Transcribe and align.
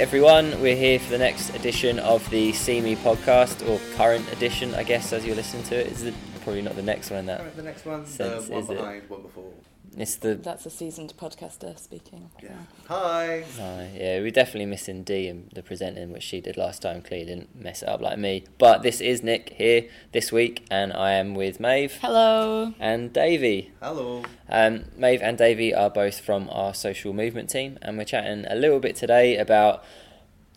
everyone. 0.00 0.58
We're 0.62 0.76
here 0.76 0.98
for 0.98 1.10
the 1.10 1.18
next 1.18 1.54
edition 1.54 1.98
of 1.98 2.28
the 2.30 2.54
See 2.54 2.80
Me 2.80 2.96
podcast, 2.96 3.68
or 3.68 3.78
current 3.96 4.32
edition, 4.32 4.74
I 4.74 4.82
guess, 4.82 5.12
as 5.12 5.26
you're 5.26 5.36
listening 5.36 5.62
to 5.64 5.78
it. 5.78 5.88
Is 5.88 6.04
it 6.04 6.14
probably 6.42 6.62
not 6.62 6.74
the 6.74 6.82
next 6.82 7.10
one 7.10 7.20
in 7.20 7.26
that? 7.26 7.54
The 7.54 7.62
next 7.62 7.84
one, 7.84 8.06
Sense, 8.06 8.46
the 8.46 8.52
one 8.52 8.62
is 8.62 8.70
it? 8.70 8.78
behind, 8.78 9.10
one 9.10 9.20
before. 9.20 9.52
It's 9.96 10.14
the. 10.16 10.36
That's 10.36 10.64
a 10.66 10.70
seasoned 10.70 11.14
podcaster 11.18 11.76
speaking. 11.78 12.30
Yeah. 12.42 12.50
Hi. 12.86 13.40
Uh, 13.58 13.86
yeah, 13.92 14.20
we're 14.20 14.30
definitely 14.30 14.66
missing 14.66 15.02
Dee 15.02 15.26
and 15.26 15.50
the 15.52 15.62
presenting, 15.64 16.12
which 16.12 16.22
she 16.22 16.40
did 16.40 16.56
last 16.56 16.80
time. 16.82 17.02
Clearly 17.02 17.26
didn't 17.26 17.60
mess 17.60 17.82
it 17.82 17.88
up 17.88 18.00
like 18.00 18.16
me. 18.18 18.44
But 18.56 18.82
this 18.82 19.00
is 19.00 19.22
Nick 19.24 19.54
here 19.56 19.88
this 20.12 20.30
week, 20.30 20.64
and 20.70 20.92
I 20.92 21.12
am 21.14 21.34
with 21.34 21.58
Maeve 21.58 21.98
Hello. 22.00 22.72
and 22.78 23.12
Davey. 23.12 23.72
Hello. 23.82 24.22
Um, 24.48 24.84
Maeve 24.96 25.22
and 25.22 25.36
Davey 25.36 25.74
are 25.74 25.90
both 25.90 26.20
from 26.20 26.48
our 26.52 26.72
social 26.72 27.12
movement 27.12 27.50
team, 27.50 27.76
and 27.82 27.98
we're 27.98 28.04
chatting 28.04 28.46
a 28.48 28.54
little 28.54 28.78
bit 28.78 28.94
today 28.94 29.36
about 29.36 29.82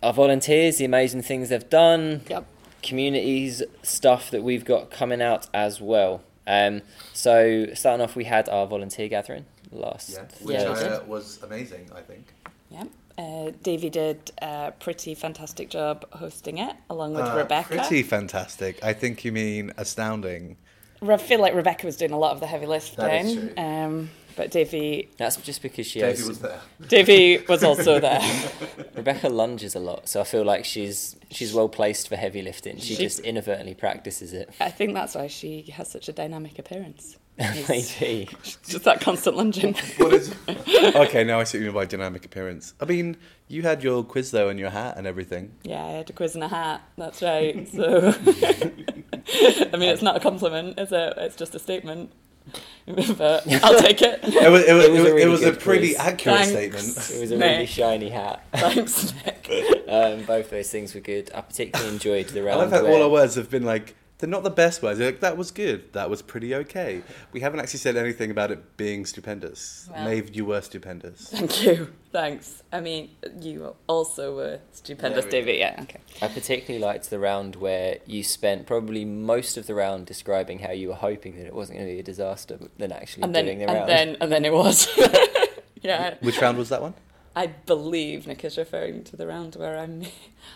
our 0.04 0.14
volunteers, 0.14 0.78
the 0.78 0.86
amazing 0.86 1.24
things 1.24 1.50
they've 1.50 1.70
done, 1.70 2.22
Yep. 2.30 2.46
communities 2.84 3.64
stuff 3.82 4.30
that 4.30 4.44
we've 4.44 4.64
got 4.66 4.92
coming 4.92 5.22
out 5.24 5.48
as 5.56 5.82
well. 5.82 6.22
Um, 6.46 6.82
so 7.24 7.68
starting 7.74 8.04
off, 8.04 8.16
we 8.18 8.26
had 8.26 8.50
our 8.50 8.68
volunteer 8.68 9.08
gathering 9.08 9.46
last. 9.72 10.10
Yeah, 10.12 10.24
which 10.42 10.56
Yeah, 10.60 10.74
we 10.74 10.80
uh, 10.96 11.04
was 11.06 11.42
amazing, 11.42 11.90
I 11.96 12.02
think. 12.02 12.26
Yeah. 12.70 12.84
Uh, 13.18 13.52
Davey 13.62 13.90
did 13.90 14.32
a 14.42 14.74
pretty 14.80 15.16
fantastic 15.16 15.70
job 15.70 16.06
hosting 16.12 16.58
it, 16.58 16.76
along 16.90 17.14
with 17.14 17.26
Uh, 17.26 17.38
Rebecca. 17.38 17.76
Pretty 17.78 18.04
fantastic. 18.04 18.84
I 18.84 18.92
think 18.94 19.24
you 19.24 19.32
mean 19.32 19.72
astounding. 19.78 20.58
I 21.02 21.18
feel 21.18 21.40
like 21.40 21.54
Rebecca 21.54 21.86
was 21.86 21.96
doing 21.98 22.12
a 22.12 22.18
lot 22.18 22.32
of 22.34 22.40
the 22.40 22.48
heavy 22.48 22.66
lifting. 22.66 22.98
That 23.06 23.26
is 23.26 23.34
true. 23.34 23.54
Um, 23.58 24.10
but 24.36 24.52
Davey, 24.52 25.10
That's 25.18 25.36
just 25.38 25.62
because 25.62 25.86
she 25.88 26.00
Davey 26.00 26.18
has. 26.18 26.28
was 26.28 26.40
there. 26.40 26.60
Davey 26.88 27.44
was 27.48 27.64
also 27.64 28.00
there. 28.00 28.22
Rebecca 28.96 29.30
lunges 29.30 29.76
a 29.76 29.80
lot, 29.80 30.08
so 30.10 30.22
I 30.22 30.24
feel 30.24 30.44
like 30.44 30.66
she's 30.66 31.16
she's 31.32 31.54
well 31.54 31.70
placed 31.70 32.08
for 32.10 32.16
heavy 32.16 32.42
lifting. 32.42 32.78
She, 32.78 32.96
She- 32.96 33.04
just 33.04 33.20
inadvertently 33.20 33.76
practices 33.76 34.34
it. 34.34 34.50
I 34.60 34.70
think 34.70 34.94
that's 34.94 35.16
why 35.16 35.28
she 35.28 35.64
has 35.74 35.90
such 35.92 36.08
a 36.10 36.14
dynamic 36.14 36.60
appearance. 36.60 37.18
Maybe. 37.68 38.30
Just 38.44 38.84
that 38.84 39.02
constant 39.02 39.36
lunging. 39.36 39.74
What 39.98 40.14
is? 40.14 40.36
okay, 40.48 41.24
now 41.24 41.40
I 41.40 41.46
see 41.46 41.58
what 41.58 41.62
you 41.64 41.72
mean 41.72 41.74
by 41.74 41.86
dynamic 41.86 42.26
appearance. 42.26 42.76
I 42.80 42.86
mean, 42.86 43.18
you 43.48 43.64
had 43.64 43.82
your 43.84 44.04
quiz 44.04 44.30
though 44.30 44.50
and 44.50 44.60
your 44.60 44.70
hat 44.70 44.98
and 45.00 45.08
everything. 45.08 45.52
Yeah, 45.64 45.84
I 45.84 45.90
had 45.94 46.10
a 46.12 46.14
quiz 46.14 46.36
and 46.36 46.44
a 46.44 46.48
hat. 46.48 46.84
That's 46.96 47.24
right. 47.24 47.68
So, 47.70 48.14
I 48.14 49.78
mean, 49.78 49.90
it's 49.90 50.04
not 50.04 50.16
a 50.16 50.20
compliment, 50.20 50.78
is 50.80 50.92
it? 50.92 51.14
It's 51.18 51.36
just 51.36 51.56
a 51.56 51.60
statement. 51.60 52.12
but 52.86 53.44
I'll 53.64 53.80
take 53.80 54.02
it. 54.02 54.20
It 54.24 54.52
was, 54.52 54.64
it 54.66 54.74
was, 54.74 54.86
It 54.86 54.92
was 54.92 55.00
a 55.00 55.04
really 55.04 55.22
it 55.22 55.28
was 55.28 55.44
a 55.44 55.54
pretty 55.54 55.94
quiz. 55.94 56.00
accurate 56.00 56.38
Thanks. 56.48 56.50
statement. 56.52 57.12
It 57.18 57.22
was 57.22 57.32
a 57.32 57.38
Nick. 57.38 57.52
really 57.52 57.66
shiny 57.66 58.10
hat. 58.10 58.44
Thanks, 58.54 59.14
Nick. 59.26 59.50
Um, 59.88 60.24
both 60.26 60.50
those 60.50 60.70
things 60.70 60.94
were 60.94 61.00
good. 61.02 61.32
I 61.34 61.42
particularly 61.42 61.94
enjoyed 61.94 62.28
the 62.28 62.42
I 62.42 62.44
round 62.44 62.60
love 62.60 62.72
how 62.72 62.86
all 62.86 63.02
our 63.04 63.10
words 63.10 63.36
have 63.36 63.50
been 63.50 63.64
like 63.64 63.96
they're 64.24 64.30
not 64.30 64.44
the 64.44 64.50
best 64.50 64.82
words. 64.82 65.00
They're 65.00 65.12
like 65.12 65.20
that 65.20 65.36
was 65.36 65.52
good. 65.52 65.92
That 65.92 66.10
was 66.10 66.22
pretty 66.22 66.56
okay. 66.56 67.04
We 67.34 67.42
haven't 67.42 67.60
actually 67.60 67.80
said 67.80 67.98
anything 67.98 68.32
about 68.32 68.52
it 68.52 68.78
being 68.78 69.06
stupendous. 69.06 69.90
Well. 69.92 70.06
Maeve, 70.06 70.34
you 70.34 70.46
were 70.46 70.62
stupendous. 70.62 71.28
Thank 71.28 71.62
you. 71.62 71.92
Thanks. 72.14 72.64
I 72.72 72.80
mean, 72.80 73.10
you 73.42 73.76
also 73.86 74.34
were 74.34 74.60
stupendous, 74.72 75.26
There 75.26 75.44
we 75.44 75.60
Yeah, 75.60 75.76
okay. 75.82 76.00
I 76.22 76.30
particularly 76.30 76.82
liked 76.82 77.10
the 77.10 77.20
round 77.20 77.58
where 77.58 77.98
you 78.06 78.24
spent 78.24 78.66
probably 78.66 79.04
most 79.04 79.58
of 79.58 79.68
the 79.68 79.76
round 79.76 80.06
describing 80.06 80.60
how 80.60 80.72
you 80.72 80.88
were 80.88 80.96
hoping 80.96 81.36
that 81.36 81.46
it 81.46 81.54
wasn't 81.54 81.80
going 81.80 81.90
to 81.90 81.94
be 81.96 82.00
a 82.00 82.04
disaster, 82.04 82.56
but 82.62 82.72
then 82.78 82.94
actually 82.94 83.24
And 83.24 83.36
then, 83.36 83.44
doing 83.44 83.60
the 83.60 83.66
and 83.66 83.74
round. 83.74 83.90
then, 83.90 84.18
and 84.22 84.32
then 84.32 84.46
it 84.46 84.54
was. 84.54 84.88
yeah. 85.82 86.16
Which 86.22 86.40
round 86.40 86.58
was 86.58 86.70
that 86.70 86.82
one? 86.82 86.94
I 87.36 87.48
believe 87.48 88.28
Nick 88.28 88.46
is 88.46 88.58
referring 88.58 89.04
to 89.06 89.16
the 89.16 89.26
round 89.26 89.56
where 89.56 89.78
I 89.80 89.88
made, 89.88 90.12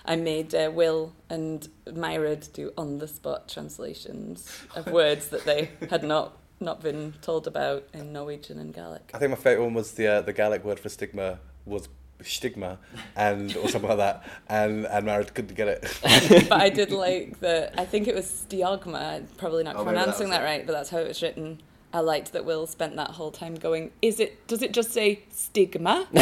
I 0.06 0.16
made 0.16 0.54
uh, 0.54 0.72
Will 0.74 1.14
and 1.30 1.68
Myrad 1.92 2.52
do 2.54 2.72
on 2.78 3.00
the 3.00 3.08
spot 3.08 3.50
translations 3.50 4.64
of 4.76 4.88
words 4.92 5.30
that 5.30 5.46
they 5.46 5.72
had 5.90 6.04
not 6.04 6.38
not 6.60 6.82
been 6.82 7.14
told 7.22 7.46
about 7.46 7.84
in 7.94 8.12
Norwegian 8.14 8.58
and 8.60 8.74
Gaelic. 8.74 9.12
I 9.14 9.20
think 9.20 9.30
my 9.30 9.36
favourite 9.38 9.66
one 9.66 9.74
was 9.74 9.94
the 9.94 10.08
uh, 10.08 10.22
the 10.22 10.34
Gaelic 10.34 10.64
word 10.64 10.80
for 10.80 10.90
stigma 10.90 11.40
was 11.66 11.90
stigma, 12.24 12.80
and 13.16 13.56
or 13.58 13.70
something 13.70 13.90
like 13.90 13.98
that. 14.00 14.24
And 14.48 14.86
and 14.86 15.06
Marriott 15.06 15.34
couldn't 15.34 15.56
get 15.56 15.68
it. 15.68 16.00
but 16.50 16.62
I 16.62 16.70
did 16.70 16.92
like 17.06 17.40
the. 17.40 17.80
I 17.80 17.86
think 17.86 18.08
it 18.08 18.16
was 18.16 18.26
stiogma. 18.26 19.26
Probably 19.38 19.64
not 19.64 19.76
Oh, 19.76 19.84
maybe 19.84 19.96
that 19.96 20.04
pronouncing 20.04 20.30
that 20.30 20.44
right, 20.44 20.66
but 20.66 20.74
that's 20.74 20.90
how 20.90 21.00
it 21.00 21.08
was 21.08 21.22
written. 21.22 21.62
I 21.98 22.02
liked 22.02 22.32
that 22.34 22.46
Will 22.46 22.68
spent 22.68 22.96
that 22.98 23.10
whole 23.12 23.32
time 23.32 23.56
going. 23.56 23.90
Is 24.04 24.20
it? 24.20 24.46
Does 24.46 24.62
it 24.62 24.72
just 24.72 24.92
say 24.92 25.24
stigma? 25.32 26.08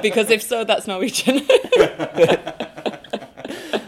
because 0.00 0.30
if 0.30 0.42
so, 0.42 0.64
that's 0.64 0.86
Norwegian. 0.86 1.42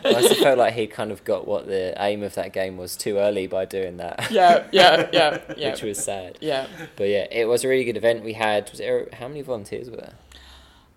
I 0.04 0.12
also 0.14 0.34
felt 0.34 0.58
like 0.58 0.74
he 0.74 0.86
kind 0.86 1.10
of 1.10 1.24
got 1.24 1.48
what 1.48 1.66
the 1.66 1.94
aim 1.96 2.22
of 2.22 2.34
that 2.34 2.52
game 2.52 2.76
was 2.76 2.96
too 2.96 3.16
early 3.16 3.46
by 3.46 3.64
doing 3.64 3.96
that. 3.96 4.30
yeah, 4.30 4.64
yeah, 4.72 5.08
yeah, 5.12 5.40
yeah. 5.56 5.70
Which 5.70 5.80
was 5.82 6.04
sad. 6.04 6.36
yeah. 6.42 6.66
But 6.96 7.04
yeah, 7.04 7.28
it 7.30 7.46
was 7.48 7.64
a 7.64 7.68
really 7.68 7.84
good 7.84 7.96
event. 7.96 8.22
We 8.22 8.34
had, 8.34 8.68
was 8.68 8.78
there, 8.78 9.08
how 9.14 9.28
many 9.28 9.40
volunteers 9.40 9.88
were 9.88 9.96
there? 9.96 10.14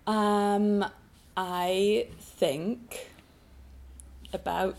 Um, 0.06 0.84
I 1.34 2.08
think 2.20 3.08
about 4.34 4.76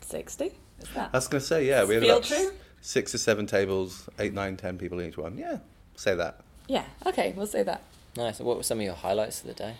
sixty. 0.00 0.52
Is 0.80 0.88
that? 0.94 1.10
I 1.12 1.18
was 1.18 1.28
going 1.28 1.42
to 1.42 1.46
say 1.46 1.66
yeah, 1.66 1.84
we 1.84 1.96
had 1.96 2.02
Feel 2.02 2.16
about 2.16 2.24
true? 2.28 2.52
Six 2.80 3.14
or 3.14 3.18
seven 3.18 3.46
tables, 3.46 4.08
eight, 4.18 4.32
nine, 4.32 4.56
ten 4.56 4.78
people 4.78 4.98
in 4.98 5.08
each 5.08 5.18
one. 5.18 5.38
Yeah, 5.38 5.58
say 5.96 6.14
that. 6.14 6.40
Yeah. 6.66 6.84
Okay, 7.06 7.32
we'll 7.36 7.46
say 7.46 7.62
that. 7.62 7.82
Nice. 8.16 8.40
What 8.40 8.56
were 8.56 8.62
some 8.62 8.78
of 8.78 8.84
your 8.84 8.94
highlights 8.94 9.40
of 9.40 9.46
the 9.48 9.54
day? 9.54 9.74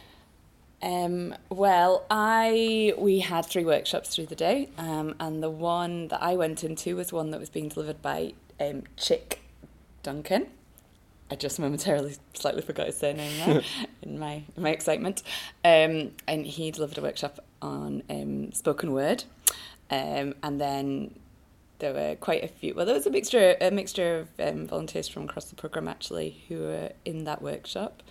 Um, 0.80 1.34
well, 1.50 2.04
I 2.08 2.94
we 2.96 3.20
had 3.20 3.44
three 3.46 3.64
workshops 3.64 4.14
through 4.14 4.26
the 4.26 4.36
day, 4.36 4.68
um, 4.78 5.14
and 5.18 5.42
the 5.42 5.50
one 5.50 6.08
that 6.08 6.22
I 6.22 6.36
went 6.36 6.62
into 6.62 6.96
was 6.96 7.12
one 7.12 7.30
that 7.30 7.40
was 7.40 7.50
being 7.50 7.68
delivered 7.68 8.00
by 8.00 8.34
um, 8.60 8.84
Chick 8.96 9.40
Duncan. 10.02 10.46
I 11.30 11.34
just 11.34 11.58
momentarily 11.58 12.16
slightly 12.32 12.62
forgot 12.62 12.86
his 12.86 12.96
surname 12.96 13.32
there 13.44 13.62
in 14.02 14.18
my 14.18 14.44
in 14.56 14.62
my 14.62 14.70
excitement. 14.70 15.22
Um, 15.64 16.12
and 16.26 16.46
he 16.46 16.70
delivered 16.70 16.98
a 16.98 17.02
workshop 17.02 17.40
on 17.60 18.04
um, 18.08 18.52
spoken 18.52 18.92
word, 18.92 19.24
um, 19.90 20.34
and 20.42 20.60
then 20.60 21.18
there 21.78 21.92
were 21.92 22.16
quite 22.16 22.44
a 22.44 22.48
few. 22.48 22.74
Well, 22.74 22.86
there 22.86 22.94
was 22.94 23.06
a 23.06 23.10
mixture 23.10 23.56
a 23.60 23.70
mixture 23.70 24.20
of 24.20 24.48
um, 24.48 24.66
volunteers 24.66 25.08
from 25.08 25.24
across 25.24 25.46
the 25.46 25.56
program 25.56 25.88
actually 25.88 26.42
who 26.48 26.60
were 26.60 26.92
in 27.04 27.24
that 27.24 27.42
workshop 27.42 28.02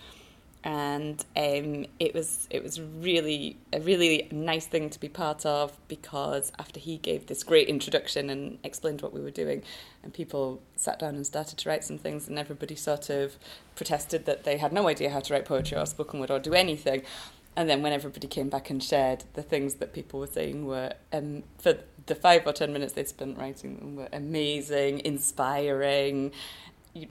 and 0.64 1.24
um, 1.36 1.86
it 2.00 2.12
was 2.14 2.48
it 2.50 2.62
was 2.62 2.80
really 2.80 3.56
a 3.72 3.80
really 3.80 4.28
nice 4.32 4.66
thing 4.66 4.90
to 4.90 4.98
be 4.98 5.08
part 5.08 5.46
of 5.46 5.72
because 5.86 6.50
after 6.58 6.80
he 6.80 6.98
gave 6.98 7.26
this 7.26 7.44
great 7.44 7.68
introduction 7.68 8.28
and 8.28 8.58
explained 8.64 9.00
what 9.00 9.12
we 9.12 9.20
were 9.20 9.30
doing, 9.30 9.62
and 10.02 10.12
people 10.12 10.60
sat 10.74 10.98
down 10.98 11.14
and 11.14 11.24
started 11.24 11.58
to 11.58 11.68
write 11.68 11.84
some 11.84 11.96
things, 11.96 12.26
and 12.26 12.38
everybody 12.38 12.74
sort 12.74 13.08
of 13.08 13.38
protested 13.76 14.26
that 14.26 14.42
they 14.44 14.56
had 14.56 14.72
no 14.72 14.88
idea 14.88 15.10
how 15.10 15.20
to 15.20 15.32
write 15.32 15.44
poetry 15.44 15.78
or 15.78 15.86
spoken 15.86 16.18
word 16.18 16.30
or 16.30 16.40
do 16.40 16.54
anything. 16.54 17.02
And 17.58 17.68
then 17.68 17.82
when 17.82 17.92
everybody 17.92 18.28
came 18.28 18.48
back 18.48 18.70
and 18.70 18.80
shared, 18.80 19.24
the 19.34 19.42
things 19.42 19.74
that 19.74 19.92
people 19.92 20.20
were 20.20 20.28
saying 20.28 20.64
were 20.64 20.92
um, 21.12 21.42
for 21.58 21.74
the 22.06 22.14
five 22.14 22.46
or 22.46 22.52
ten 22.52 22.72
minutes 22.72 22.92
they'd 22.92 23.08
spent 23.08 23.36
writing 23.36 23.76
them 23.78 23.96
were 23.96 24.08
amazing, 24.12 25.00
inspiring, 25.04 26.30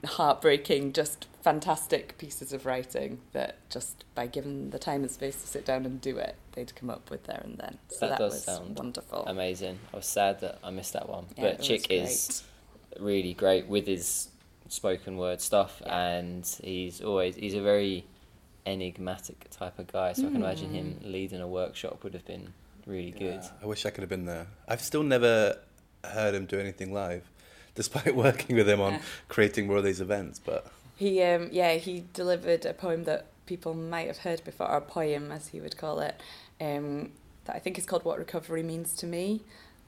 heartbreaking, 0.06 0.94
just 0.94 1.28
fantastic 1.42 2.18
pieces 2.18 2.54
of 2.54 2.66
writing 2.66 3.20
that 3.34 3.58
just 3.70 4.06
by 4.16 4.26
given 4.26 4.70
the 4.70 4.80
time 4.80 5.02
and 5.02 5.12
space 5.12 5.42
to 5.42 5.48
sit 5.48 5.66
down 5.66 5.86
and 5.86 6.00
do 6.00 6.18
it, 6.18 6.38
they'd 6.54 6.74
come 6.78 6.90
up 6.90 7.12
with 7.12 7.26
there 7.26 7.42
and 7.44 7.58
then. 7.58 7.78
So 7.90 8.08
That 8.08 8.12
that, 8.12 8.20
does 8.20 8.34
was 8.36 8.44
sound 8.46 8.78
wonderful. 8.78 9.26
Amazing. 9.28 9.78
I 9.94 9.98
was 9.98 10.06
sad 10.06 10.40
that 10.40 10.60
I 10.64 10.70
missed 10.70 10.94
that 10.94 11.10
one. 11.10 11.26
Yeah, 11.36 11.44
but 11.44 11.62
Chick 11.62 11.88
is 11.90 12.44
really 13.02 13.34
great 13.34 13.68
with 13.68 13.86
his 13.86 14.30
spoken 14.70 15.18
word 15.18 15.42
stuff, 15.42 15.82
Yeah. 15.86 15.98
and 16.00 16.60
he's 16.64 17.02
always 17.02 17.36
he's 17.36 17.54
a 17.54 17.62
very 17.62 18.06
enigmatic 18.68 19.50
type 19.50 19.80
of 19.80 19.88
guy. 19.88 20.14
So 20.14 20.28
I 20.28 20.32
can 20.32 20.42
imagine 20.42 20.70
him 20.72 21.00
Mm. 21.02 21.12
leading 21.12 21.42
a 21.42 21.48
workshop 21.48 22.04
would 22.04 22.14
have 22.14 22.26
been 22.26 22.54
really 22.86 23.12
good. 23.12 23.42
Yeah, 23.42 23.50
I 23.62 23.66
wish 23.66 23.86
I 23.86 23.90
could 23.90 24.02
have 24.02 24.10
been 24.10 24.26
there. 24.26 24.48
I've 24.68 24.82
still 24.82 25.04
never 25.04 25.58
heard 26.04 26.36
him 26.36 26.46
do 26.46 26.60
anything 26.60 26.94
live, 26.94 27.30
despite 27.76 28.16
working 28.16 28.56
with 28.56 28.68
him 28.70 28.82
on 28.82 28.94
Yeah. 28.94 29.02
creating 29.30 29.68
more 29.68 29.78
of 29.78 29.84
these 29.84 30.02
events. 30.02 30.40
But 30.40 30.68
He, 30.96 31.22
um, 31.24 31.50
yeah, 31.52 31.74
he 31.76 32.06
delivered 32.14 32.66
a 32.66 32.74
poem 32.74 33.04
that 33.06 33.26
people 33.46 33.74
might 33.74 34.08
have 34.08 34.20
heard 34.20 34.44
before, 34.44 34.68
or 34.70 34.78
a 34.78 34.82
poem 34.82 35.32
as 35.32 35.50
he 35.50 35.62
would 35.62 35.78
call 35.78 36.00
it, 36.00 36.16
um, 36.60 37.12
that 37.46 37.56
I 37.56 37.60
think 37.60 37.78
is 37.78 37.86
called 37.86 38.04
"What 38.04 38.18
Recovery 38.20 38.64
Means 38.64 38.94
to 38.98 39.06
Me." 39.06 39.42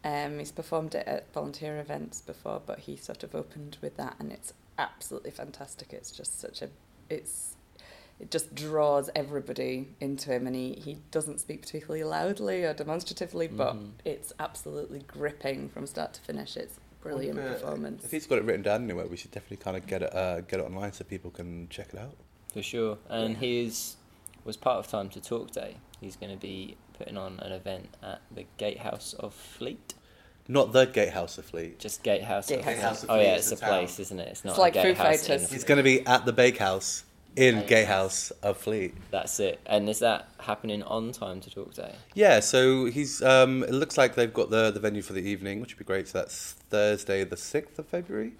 Um, 0.03 0.39
he's 0.39 0.51
performed 0.51 0.95
it 0.95 1.05
at 1.07 1.31
volunteer 1.33 1.77
events 1.79 2.21
before, 2.21 2.61
but 2.65 2.79
he 2.79 2.95
sort 2.95 3.23
of 3.23 3.35
opened 3.35 3.77
with 3.81 3.97
that, 3.97 4.15
and 4.19 4.31
it's 4.31 4.53
absolutely 4.77 5.31
fantastic. 5.31 5.91
It's 5.91 6.11
just 6.11 6.39
such 6.39 6.61
a, 6.61 6.69
it's, 7.09 7.55
it 8.19 8.31
just 8.31 8.53
draws 8.55 9.09
everybody 9.15 9.87
into 9.99 10.31
him, 10.31 10.45
and 10.47 10.55
he, 10.55 10.73
he 10.73 10.97
doesn't 11.11 11.39
speak 11.39 11.61
particularly 11.61 12.03
loudly 12.03 12.63
or 12.63 12.73
demonstratively, 12.73 13.47
but 13.47 13.75
Mhm. 13.75 13.91
it's 14.05 14.33
absolutely 14.39 14.99
gripping 14.99 15.69
from 15.69 15.85
start 15.87 16.13
to 16.15 16.21
finish. 16.21 16.57
It's 16.57 16.79
brilliant 17.01 17.37
Wonder 17.37 17.53
performance. 17.53 18.03
If 18.03 18.11
he's 18.11 18.27
got 18.27 18.39
it 18.39 18.43
written 18.43 18.61
down 18.61 18.83
anywhere, 18.83 19.07
we 19.07 19.15
should 19.17 19.31
definitely 19.31 19.57
kind 19.57 19.77
of 19.77 19.87
get 19.87 20.01
it 20.03 20.13
uh, 20.13 20.41
get 20.41 20.59
it 20.59 20.63
online 20.65 20.91
so 20.93 21.03
people 21.05 21.31
can 21.31 21.67
check 21.69 21.93
it 21.93 21.99
out. 21.99 22.15
For 22.53 22.61
sure. 22.61 22.97
And 23.09 23.33
Yeah. 23.33 23.39
his 23.39 23.95
was 24.43 24.57
part 24.57 24.79
of 24.79 24.87
Time 24.87 25.09
to 25.09 25.21
Talk 25.21 25.51
Day. 25.51 25.75
He's 26.01 26.15
going 26.15 26.31
to 26.33 26.39
be 26.39 26.75
putting 26.97 27.17
on 27.17 27.39
an 27.39 27.51
event 27.51 27.89
at 28.01 28.21
the 28.31 28.45
Gatehouse 28.57 29.13
of 29.13 29.33
Fleet. 29.33 29.93
Not 30.47 30.71
the 30.73 30.85
Gatehouse 30.85 31.37
of 31.37 31.45
Fleet. 31.45 31.77
Just 31.77 32.01
Gatehouse. 32.03 32.47
Gatehouse. 32.47 32.65
Of 32.67 32.75
Gatehouse 32.75 33.03
of 33.03 33.09
Oh 33.11 33.15
yeah, 33.19 33.35
is 33.35 33.43
it's 33.43 33.51
a 33.51 33.55
the 33.55 33.61
town. 33.61 33.69
place, 33.69 33.99
isn't 33.99 34.19
it? 34.19 34.27
It's 34.29 34.43
not 34.43 34.51
It's 34.51 34.57
a 34.57 34.61
like 34.61 34.73
Foo 34.73 34.81
gatehouse 34.81 35.21
in 35.29 35.37
Fighters. 35.37 35.53
It's 35.53 35.63
going 35.63 35.77
to 35.77 35.83
be 35.83 36.05
at 36.07 36.25
the 36.25 36.33
Bakehouse 36.33 37.03
in 37.39 37.55
Gatehouse. 37.55 37.69
Gatehouse 37.69 38.31
of 38.43 38.57
Fleet. 38.57 38.93
That's 39.11 39.39
it. 39.39 39.59
And 39.65 39.89
is 39.89 39.99
that 39.99 40.27
happening 40.39 40.83
on 40.83 41.11
Time 41.13 41.39
to 41.41 41.49
Talk 41.49 41.73
Day? 41.73 41.95
Yeah, 42.13 42.41
so 42.41 42.85
he's. 42.85 43.21
Um, 43.21 43.63
it 43.63 43.71
looks 43.71 43.97
like 43.97 44.15
they've 44.15 44.33
got 44.33 44.49
the 44.49 44.71
the 44.71 44.79
venue 44.79 45.01
for 45.01 45.13
the 45.13 45.21
evening, 45.21 45.61
which 45.61 45.73
would 45.73 45.79
be 45.79 45.85
great. 45.85 46.09
So 46.09 46.19
that's 46.19 46.53
Thursday, 46.69 47.23
the 47.23 47.37
sixth 47.37 47.79
of 47.79 47.87
February, 47.87 48.33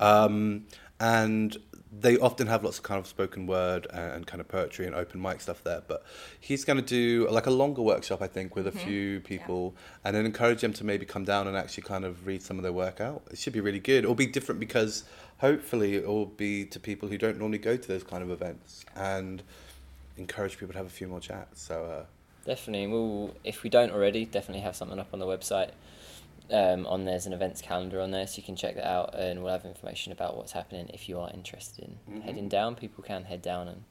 um, 0.00 0.64
and 0.98 1.56
they 1.90 2.18
often 2.18 2.46
have 2.46 2.64
lots 2.64 2.78
of 2.78 2.84
kind 2.84 2.98
of 2.98 3.06
spoken 3.06 3.46
word 3.46 3.86
and, 3.92 4.12
and 4.12 4.26
kind 4.26 4.40
of 4.40 4.48
poetry 4.48 4.86
and 4.86 4.94
open 4.94 5.20
mic 5.20 5.40
stuff 5.40 5.62
there. 5.64 5.82
But 5.86 6.04
he's 6.38 6.64
going 6.64 6.76
to 6.78 6.84
do 6.84 7.28
like 7.30 7.46
a 7.46 7.50
longer 7.50 7.82
workshop, 7.82 8.20
I 8.20 8.26
think, 8.26 8.54
with 8.54 8.66
a 8.66 8.72
few 8.72 9.20
people, 9.20 9.74
and 10.04 10.14
then 10.14 10.26
encourage 10.26 10.60
them 10.60 10.72
to 10.74 10.84
maybe 10.84 11.06
come 11.06 11.24
down 11.24 11.46
and 11.46 11.56
actually 11.56 11.84
kind 11.84 12.04
of 12.04 12.26
read 12.26 12.42
some 12.42 12.58
of 12.58 12.62
their 12.62 12.72
work 12.72 13.00
out. 13.00 13.22
It 13.30 13.38
should 13.38 13.52
be 13.52 13.60
really 13.60 13.80
good. 13.80 14.04
It'll 14.04 14.14
be 14.14 14.26
different 14.26 14.60
because 14.60 15.04
hopefully 15.38 15.94
it 15.96 16.06
will 16.06 16.26
be 16.26 16.64
to 16.66 16.78
people 16.78 17.08
who 17.08 17.16
don't 17.16 17.38
normally 17.38 17.58
go 17.58 17.76
to 17.76 17.88
those 17.88 18.04
kind 18.04 18.22
of 18.22 18.30
events 18.30 18.84
and 18.94 19.42
encourage 20.16 20.58
people 20.58 20.72
to 20.72 20.78
have 20.78 20.86
a 20.86 20.90
few 20.90 21.08
more 21.08 21.20
chats. 21.20 21.62
So. 21.62 21.84
Uh, 21.84 22.04
Definitely. 22.44 22.86
We'll, 22.86 23.34
if 23.44 23.62
we 23.62 23.68
don't 23.68 23.92
already, 23.92 24.24
definitely 24.24 24.62
have 24.62 24.74
something 24.74 24.98
up 24.98 25.08
on 25.12 25.18
the 25.18 25.26
website. 25.26 25.70
Um, 26.50 26.86
on 26.86 27.04
there's 27.04 27.26
an 27.26 27.34
events 27.34 27.60
calendar 27.60 28.00
on 28.00 28.10
there, 28.10 28.26
so 28.26 28.38
you 28.38 28.42
can 28.42 28.56
check 28.56 28.76
that 28.76 28.86
out, 28.86 29.14
and 29.14 29.42
we'll 29.42 29.52
have 29.52 29.66
information 29.66 30.12
about 30.12 30.36
what's 30.36 30.52
happening. 30.52 30.88
If 30.94 31.08
you 31.08 31.18
are 31.20 31.30
interested 31.32 31.84
in 31.84 32.14
Mhm. 32.14 32.22
heading 32.22 32.48
down, 32.48 32.74
people 32.74 33.04
can 33.04 33.24
head 33.24 33.42
down 33.42 33.68
and 33.68 33.84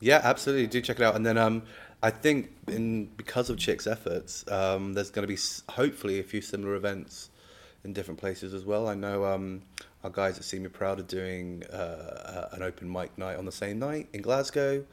Yeah, 0.00 0.20
absolutely. 0.22 0.66
Do 0.66 0.82
check 0.82 0.98
it 0.98 1.02
out. 1.02 1.16
And 1.16 1.24
then 1.24 1.38
um, 1.38 1.62
I 2.02 2.10
think 2.10 2.50
in 2.68 3.06
because 3.16 3.48
of 3.48 3.56
Chick's 3.56 3.86
efforts, 3.86 4.44
um, 4.50 4.92
there's 4.92 5.10
going 5.10 5.26
to 5.26 5.32
be 5.34 5.38
hopefully 5.72 6.18
a 6.18 6.22
few 6.22 6.42
similar 6.42 6.74
events 6.74 7.30
in 7.84 7.94
different 7.94 8.20
places 8.20 8.52
as 8.52 8.64
well. 8.66 8.86
I 8.86 8.94
know 8.94 9.24
um, 9.24 9.62
our 10.02 10.10
guys 10.10 10.36
at 10.36 10.44
See 10.44 10.58
Me 10.58 10.68
Proud 10.68 11.00
are 11.00 11.04
doing 11.04 11.62
uh, 11.72 11.76
uh, 11.76 12.48
an 12.56 12.62
open 12.62 12.90
mic 12.92 13.16
night 13.16 13.36
on 13.38 13.46
the 13.46 13.52
same 13.52 13.78
night 13.78 14.08
in 14.12 14.20
Glasgow, 14.20 14.84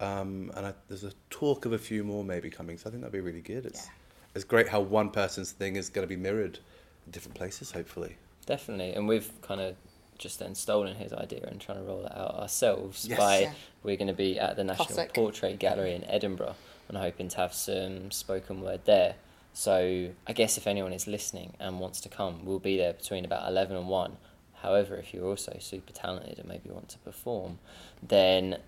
um, 0.00 0.52
and 0.54 0.66
I, 0.66 0.74
there's 0.88 1.02
a 1.04 1.12
talk 1.30 1.64
of 1.64 1.72
a 1.72 1.78
few 1.78 2.04
more 2.04 2.22
maybe 2.22 2.48
coming. 2.50 2.78
So 2.78 2.88
I 2.88 2.90
think 2.92 3.02
that'd 3.02 3.12
be 3.12 3.20
really 3.20 3.40
good. 3.40 3.66
It's 3.66 3.86
Yeah. 3.86 3.92
It's 4.34 4.44
great 4.44 4.68
how 4.68 4.80
one 4.80 5.10
person's 5.10 5.52
thing 5.52 5.76
is 5.76 5.88
going 5.88 6.06
to 6.06 6.08
be 6.08 6.20
mirrored 6.20 6.58
in 7.06 7.12
different 7.12 7.34
places. 7.36 7.72
Hopefully. 7.72 8.16
definitely. 8.46 8.92
And 8.94 9.06
we've 9.08 9.30
kind 9.42 9.60
of 9.60 9.76
just 10.18 10.38
then 10.38 10.54
stolen 10.54 10.94
his 10.96 11.12
idea 11.12 11.44
and 11.46 11.60
trying 11.60 11.78
to 11.78 11.84
roll 11.84 12.04
it 12.06 12.12
out 12.16 12.34
ourselves 12.36 13.06
Yes. 13.08 13.18
by 13.18 13.38
Yeah. 13.40 13.52
we're 13.82 13.96
going 13.96 14.08
to 14.08 14.12
be 14.14 14.38
at 14.38 14.56
the 14.56 14.62
National 14.64 14.86
Cossack. 14.86 15.14
Portrait 15.14 15.58
Gallery 15.58 15.94
in 15.94 16.04
Edinburgh 16.04 16.54
and 16.88 16.96
hoping 16.96 17.28
to 17.28 17.36
have 17.38 17.52
some 17.54 18.10
spoken 18.10 18.60
word 18.60 18.80
there. 18.84 19.16
So 19.52 20.10
I 20.26 20.32
guess 20.32 20.56
if 20.56 20.66
anyone 20.66 20.92
is 20.92 21.06
listening 21.06 21.54
and 21.60 21.80
wants 21.80 22.00
to 22.02 22.08
come, 22.08 22.44
we'll 22.44 22.58
be 22.60 22.76
there 22.76 22.92
between 22.92 23.24
about 23.24 23.48
eleven 23.48 23.76
and 23.76 23.88
one. 23.88 24.16
However, 24.62 24.94
if 24.96 25.12
you're 25.12 25.26
also 25.26 25.56
super 25.60 25.92
talented 25.92 26.38
and 26.38 26.48
maybe 26.48 26.70
want 26.70 26.88
to 26.90 26.98
perform, 26.98 27.58
then 28.02 28.58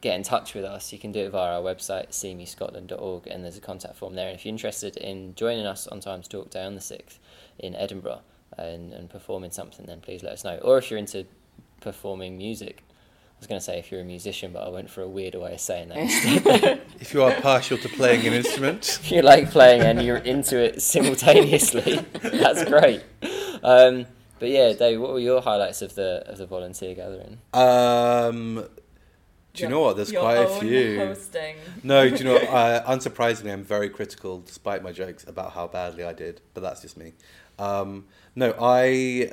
get 0.00 0.16
in 0.16 0.22
touch 0.22 0.54
with 0.54 0.64
us. 0.64 0.92
You 0.92 0.98
can 0.98 1.12
do 1.12 1.20
it 1.20 1.30
via 1.30 1.56
our 1.56 1.62
website, 1.62 2.10
seemescotland.org, 2.10 3.26
and 3.26 3.44
there's 3.44 3.56
a 3.56 3.60
contact 3.60 3.96
form 3.96 4.14
there. 4.14 4.28
And 4.28 4.36
if 4.38 4.44
you're 4.44 4.50
interested 4.50 4.96
in 4.96 5.34
joining 5.34 5.66
us 5.66 5.86
on 5.86 6.00
Times 6.00 6.28
Talk 6.28 6.50
Day 6.50 6.64
on 6.64 6.74
the 6.74 6.80
6th 6.80 7.18
in 7.58 7.74
Edinburgh 7.74 8.20
and, 8.56 8.92
and 8.92 9.10
performing 9.10 9.50
something, 9.50 9.86
then 9.86 10.00
please 10.00 10.22
let 10.22 10.32
us 10.32 10.44
know. 10.44 10.58
Or 10.58 10.78
if 10.78 10.90
you're 10.90 10.98
into 10.98 11.26
performing 11.80 12.38
music, 12.38 12.82
I 12.86 13.40
was 13.40 13.46
going 13.46 13.58
to 13.58 13.64
say 13.64 13.78
if 13.78 13.90
you're 13.90 14.02
a 14.02 14.04
musician, 14.04 14.52
but 14.52 14.66
I 14.66 14.68
went 14.70 14.90
for 14.90 15.02
a 15.02 15.08
weirder 15.08 15.40
way 15.40 15.54
of 15.54 15.60
saying 15.60 15.88
that. 15.88 16.80
If 17.00 17.14
you 17.14 17.22
are 17.22 17.32
partial 17.40 17.78
to 17.78 17.88
playing 17.88 18.26
an 18.26 18.34
instrument, 18.34 18.98
if 19.02 19.10
you 19.10 19.22
like 19.22 19.50
playing 19.50 19.80
and 19.80 20.02
you're 20.02 20.18
into 20.18 20.58
it 20.58 20.82
simultaneously, 20.82 22.04
that's 22.22 22.64
great. 22.66 23.02
Um, 23.62 24.04
but 24.38 24.50
yeah, 24.50 24.74
Dave, 24.74 25.00
what 25.00 25.12
were 25.12 25.18
your 25.18 25.40
highlights 25.40 25.80
of 25.80 25.94
the 25.94 26.22
of 26.26 26.36
the 26.36 26.46
volunteer 26.46 26.94
gathering? 26.94 27.38
um, 27.54 28.66
do 29.52 29.62
you 29.64 29.68
know 29.68 29.80
what? 29.80 29.96
There's 29.96 30.12
quite 30.12 30.36
a 30.36 30.48
few. 30.60 30.98
Hosting. 30.98 31.56
No, 31.82 32.08
do 32.08 32.16
you 32.16 32.24
know? 32.24 32.36
Uh, 32.36 32.84
unsurprisingly, 32.94 33.52
I'm 33.52 33.64
very 33.64 33.88
critical, 33.88 34.40
despite 34.40 34.82
my 34.82 34.92
jokes 34.92 35.24
about 35.26 35.52
how 35.52 35.66
badly 35.66 36.04
I 36.04 36.12
did. 36.12 36.40
But 36.54 36.62
that's 36.62 36.82
just 36.82 36.96
me. 36.96 37.14
Um, 37.58 38.06
no, 38.36 38.54
I 38.60 39.32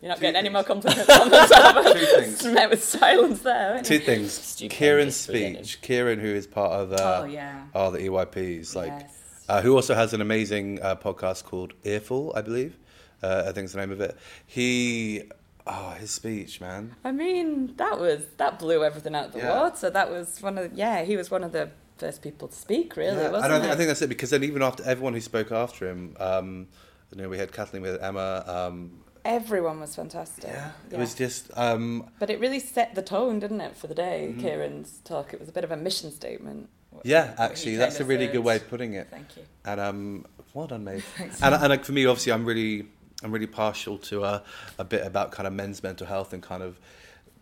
You're 0.00 0.08
not 0.08 0.20
getting 0.20 0.36
any 0.36 0.48
more 0.48 0.62
compliments 0.62 1.08
on 1.10 1.30
the 1.30 1.94
two 1.98 2.22
things. 2.22 2.44
Met 2.44 2.70
with 2.70 2.82
silence 2.82 3.40
there. 3.40 3.82
Two 3.82 3.98
things. 3.98 4.32
Stupendous 4.32 4.78
Kieran's 4.78 5.16
speech. 5.16 5.82
Kieran, 5.82 6.20
who 6.20 6.28
is 6.28 6.46
part 6.46 6.72
of 6.72 6.92
uh, 6.92 7.22
oh 7.22 7.24
yeah. 7.24 7.64
oh, 7.74 7.90
the 7.90 7.98
EYPs, 7.98 8.74
like 8.76 8.88
yes. 8.88 9.44
uh, 9.48 9.60
who 9.62 9.74
also 9.74 9.94
has 9.94 10.14
an 10.14 10.20
amazing 10.20 10.80
uh, 10.80 10.94
podcast 10.96 11.44
called 11.44 11.74
Earful, 11.84 12.32
I 12.36 12.42
believe. 12.42 12.78
Uh, 13.22 13.44
I 13.48 13.52
think 13.52 13.66
is 13.66 13.72
the 13.72 13.78
name 13.78 13.92
of 13.92 14.00
it. 14.00 14.16
He, 14.46 15.22
oh, 15.66 15.90
his 15.90 16.10
speech, 16.10 16.60
man. 16.60 16.94
I 17.04 17.12
mean, 17.12 17.74
that 17.76 17.98
was 17.98 18.22
that 18.36 18.58
blew 18.58 18.84
everything 18.84 19.14
out 19.14 19.26
of 19.26 19.32
the 19.32 19.38
Yeah. 19.38 19.60
water. 19.60 19.90
That 19.90 20.10
was 20.10 20.40
one 20.42 20.58
of 20.58 20.72
yeah. 20.74 21.02
He 21.04 21.16
was 21.16 21.30
one 21.30 21.44
of 21.44 21.52
the 21.52 21.70
first 21.98 22.22
people 22.22 22.48
to 22.48 22.54
speak, 22.56 22.96
really, 22.96 23.16
Yeah, 23.16 23.30
I, 23.32 23.42
he? 23.42 23.48
think- 23.60 23.72
I 23.72 23.76
think 23.76 23.88
that's 23.88 24.02
it 24.02 24.08
because 24.08 24.30
then 24.30 24.42
even 24.44 24.62
after 24.62 24.82
everyone 24.84 25.12
who 25.14 25.20
spoke 25.20 25.52
after 25.52 25.88
him, 25.88 26.16
um, 26.18 26.66
you 27.14 27.22
know, 27.22 27.28
we 27.28 27.38
had 27.38 27.52
Kathleen 27.52 27.82
with 27.82 28.02
Emma. 28.02 28.42
Um, 28.46 28.98
Everyone 29.24 29.78
was 29.78 29.94
fantastic. 29.94 30.50
yeah, 30.50 30.72
it 30.90 30.98
was 30.98 31.14
just 31.14 31.50
um, 31.56 32.10
But 32.18 32.28
it 32.28 32.40
really 32.40 32.58
set 32.58 32.96
the 32.96 33.02
tone, 33.02 33.38
didn't 33.38 33.60
it, 33.60 33.76
for 33.76 33.86
the 33.86 33.94
day? 33.94 34.34
Mhm. 34.36 34.40
Kieran's 34.40 34.98
talk. 35.04 35.32
It 35.32 35.38
was 35.38 35.48
a 35.48 35.52
bit 35.52 35.62
of 35.62 35.70
a 35.70 35.76
mission 35.76 36.10
statement. 36.10 36.68
yeah, 37.04 37.34
actually, 37.38 37.76
that's 37.76 38.00
a 38.00 38.04
really 38.04 38.26
good 38.26 38.42
way 38.42 38.56
of 38.56 38.68
putting 38.68 38.94
it. 38.94 39.06
Thank 39.10 39.36
you. 39.36 39.44
And 39.64 39.78
um, 39.80 40.26
well 40.54 40.66
done, 40.66 40.82
mate. 40.82 41.04
Thanks. 41.16 41.40
and 41.40 41.54
and 41.54 41.68
like, 41.68 41.84
for 41.84 41.92
me, 41.92 42.04
obviously, 42.06 42.32
I'm 42.32 42.44
really 42.44 42.88
I'm 43.22 43.32
really 43.32 43.46
partial 43.46 43.98
to 43.98 44.24
a 44.24 44.42
a 44.78 44.84
bit 44.84 45.06
about 45.06 45.32
kind 45.32 45.46
of 45.46 45.52
men's 45.52 45.82
mental 45.82 46.06
health 46.06 46.32
and 46.32 46.42
kind 46.42 46.62
of 46.62 46.78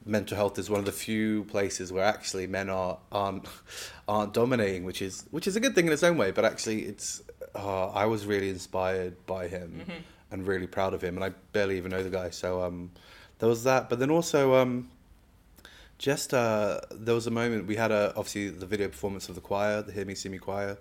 mental 0.06 0.34
health 0.36 0.58
is 0.58 0.70
one 0.70 0.80
of 0.80 0.86
the 0.86 0.92
few 0.92 1.44
places 1.44 1.92
where 1.92 2.04
actually 2.04 2.46
men 2.46 2.68
are 2.70 2.98
aren't 3.12 3.46
aren't 4.08 4.32
dominating, 4.32 4.84
which 4.84 5.02
is 5.02 5.24
which 5.30 5.46
is 5.46 5.56
a 5.56 5.60
good 5.60 5.74
thing 5.74 5.86
in 5.86 5.92
its 5.92 6.02
own 6.02 6.16
way. 6.16 6.30
But 6.30 6.44
actually, 6.44 6.82
it's 6.82 7.22
uh, 7.54 7.88
I 7.88 8.06
was 8.06 8.26
really 8.26 8.48
inspired 8.48 9.14
by 9.26 9.48
him 9.48 9.80
Mm-hmm. 9.80 10.00
and 10.30 10.46
really 10.46 10.66
proud 10.66 10.94
of 10.94 11.02
him, 11.02 11.16
and 11.16 11.24
I 11.24 11.30
barely 11.52 11.76
even 11.76 11.90
know 11.90 12.02
the 12.02 12.10
guy, 12.10 12.30
so 12.30 12.62
um, 12.62 12.92
there 13.40 13.48
was 13.48 13.64
that. 13.64 13.88
But 13.90 13.98
then 13.98 14.10
also 14.10 14.54
um. 14.54 14.90
Just 15.98 16.32
uh, 16.32 16.80
there 16.90 17.14
was 17.14 17.26
a 17.26 17.30
moment 17.30 17.66
we 17.66 17.76
had 17.76 17.90
a 17.90 18.14
obviously 18.16 18.48
the 18.48 18.64
video 18.64 18.88
performance 18.88 19.28
of 19.28 19.34
the 19.34 19.42
choir, 19.42 19.82
the 19.82 19.92
Hear 19.92 20.06
Me 20.06 20.14
See 20.14 20.30
Me 20.30 20.38
choir, 20.38 20.78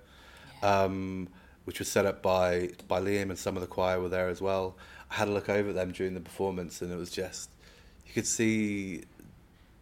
um, 0.63 1.27
which 1.65 1.79
was 1.79 1.89
set 1.89 2.05
up 2.05 2.21
by 2.21 2.69
by 2.88 3.01
Liam 3.01 3.23
and 3.23 3.38
some 3.38 3.57
of 3.57 3.62
the 3.62 3.67
choir 3.67 4.00
were 4.00 4.07
there 4.07 4.29
as 4.29 4.41
well. 4.41 4.77
I 5.11 5.15
had 5.15 5.27
a 5.27 5.31
look 5.31 5.49
over 5.49 5.69
at 5.69 5.75
them 5.75 5.91
during 5.91 6.13
the 6.13 6.19
performance, 6.21 6.81
and 6.81 6.91
it 6.91 6.95
was 6.97 7.09
just 7.11 7.49
you 8.05 8.13
could 8.13 8.27
see 8.27 9.03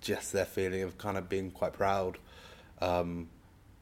just 0.01 0.31
their 0.33 0.45
feeling 0.45 0.83
of 0.83 0.97
kind 0.97 1.17
of 1.17 1.27
being 1.29 1.51
quite 1.51 1.73
proud, 1.73 2.17
um, 2.81 3.27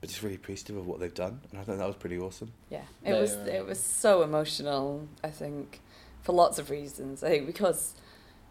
but 0.02 0.10
just 0.10 0.22
really 0.24 0.36
appreciative 0.36 0.78
of 0.78 0.88
what 0.88 1.00
they've 1.00 1.14
done, 1.14 1.42
and 1.52 1.60
I 1.60 1.64
think 1.64 1.78
that 1.78 1.88
was 1.88 1.96
pretty 1.96 2.18
awesome. 2.18 2.52
Yeah, 2.70 2.80
it 3.04 3.12
They 3.12 3.20
was 3.20 3.36
were- 3.36 3.48
it 3.48 3.66
was 3.66 3.80
so 3.80 4.24
emotional. 4.24 5.08
I 5.24 5.30
think 5.30 5.82
for 6.22 6.34
lots 6.34 6.58
of 6.60 6.70
reasons. 6.70 7.24
I 7.24 7.30
think 7.30 7.46
because 7.46 7.94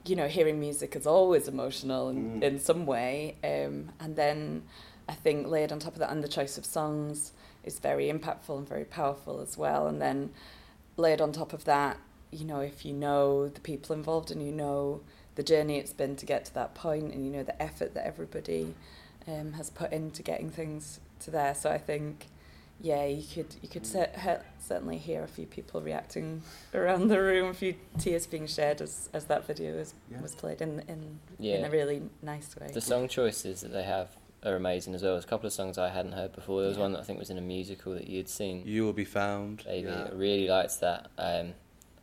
you 0.06 0.14
know 0.16 0.28
hearing 0.28 0.60
music 0.60 0.94
is 0.94 1.06
always 1.06 1.48
emotional 1.48 2.10
in, 2.10 2.40
Mm. 2.40 2.42
in 2.42 2.58
some 2.58 2.86
way, 2.86 3.36
um, 3.42 3.90
and 3.98 4.14
then 4.16 4.62
I 5.08 5.14
think 5.14 5.46
layered 5.48 5.72
on 5.72 5.80
top 5.80 5.94
of 5.94 5.98
that, 5.98 6.10
and 6.10 6.22
the 6.22 6.28
choice 6.28 6.56
of 6.58 6.64
songs 6.64 7.32
is 7.64 7.78
very 7.78 8.10
impactful 8.12 8.56
and 8.58 8.68
very 8.68 8.84
powerful 8.84 9.40
as 9.40 9.56
well. 9.58 9.86
And 9.86 10.00
then 10.00 10.30
layered 10.96 11.20
on 11.20 11.32
top 11.32 11.52
of 11.52 11.64
that, 11.64 11.98
you 12.34 12.44
know, 12.44 12.60
if 12.60 12.84
you 12.84 12.92
know 12.92 13.48
the 13.48 13.60
people 13.60 13.94
involved 13.94 14.30
and 14.30 14.42
you 14.44 14.52
know 14.52 15.00
the 15.36 15.42
journey 15.42 15.78
it's 15.78 15.92
been 15.92 16.16
to 16.16 16.26
get 16.26 16.44
to 16.46 16.54
that 16.54 16.74
point, 16.74 17.12
and 17.12 17.24
you 17.24 17.30
know 17.30 17.42
the 17.42 17.60
effort 17.62 17.94
that 17.94 18.06
everybody 18.06 18.74
um, 19.26 19.52
has 19.54 19.70
put 19.70 19.92
into 19.92 20.22
getting 20.22 20.50
things 20.50 21.00
to 21.20 21.30
there. 21.30 21.54
So 21.54 21.70
I 21.70 21.78
think 21.78 22.26
yeah, 22.80 23.04
you 23.06 23.22
could 23.34 23.54
you 23.62 23.68
could 23.68 23.86
cer- 23.86 24.10
he- 24.22 24.44
certainly 24.64 24.98
hear 24.98 25.22
a 25.22 25.28
few 25.28 25.46
people 25.46 25.80
reacting 25.80 26.42
around 26.74 27.08
the 27.08 27.20
room, 27.20 27.50
a 27.50 27.54
few 27.54 27.74
tears 27.98 28.26
being 28.26 28.46
shed 28.46 28.80
as, 28.82 29.08
as 29.12 29.24
that 29.26 29.46
video 29.46 29.76
was, 29.76 29.94
Yeah. 30.10 30.20
was 30.20 30.34
played 30.34 30.60
in 30.60 30.80
in, 30.88 31.20
in 31.38 31.64
a 31.64 31.70
really 31.70 32.02
nice 32.22 32.54
way. 32.60 32.70
The 32.72 32.80
song 32.80 33.08
choices 33.08 33.60
that 33.62 33.72
they 33.72 33.84
have 33.84 34.16
are 34.44 34.56
amazing 34.56 34.94
as 34.94 35.02
well. 35.02 35.12
There's 35.14 35.24
a 35.24 35.28
couple 35.28 35.46
of 35.46 35.52
songs 35.54 35.78
I 35.78 35.88
hadn't 35.88 36.12
heard 36.12 36.32
before. 36.32 36.60
There 36.60 36.68
was 36.68 36.76
Yeah. 36.76 36.82
one 36.82 36.92
that 36.92 37.00
I 37.00 37.02
think 37.04 37.18
was 37.18 37.30
in 37.30 37.38
a 37.38 37.46
musical 37.56 37.94
that 37.94 38.06
you'd 38.08 38.28
seen. 38.28 38.62
You 38.66 38.84
will 38.84 38.92
be 38.92 39.06
found. 39.06 39.64
Baby, 39.64 39.88
Yeah. 39.88 40.08
I 40.10 40.14
really 40.14 40.48
liked 40.48 40.80
that. 40.80 41.06
Um, 41.16 41.54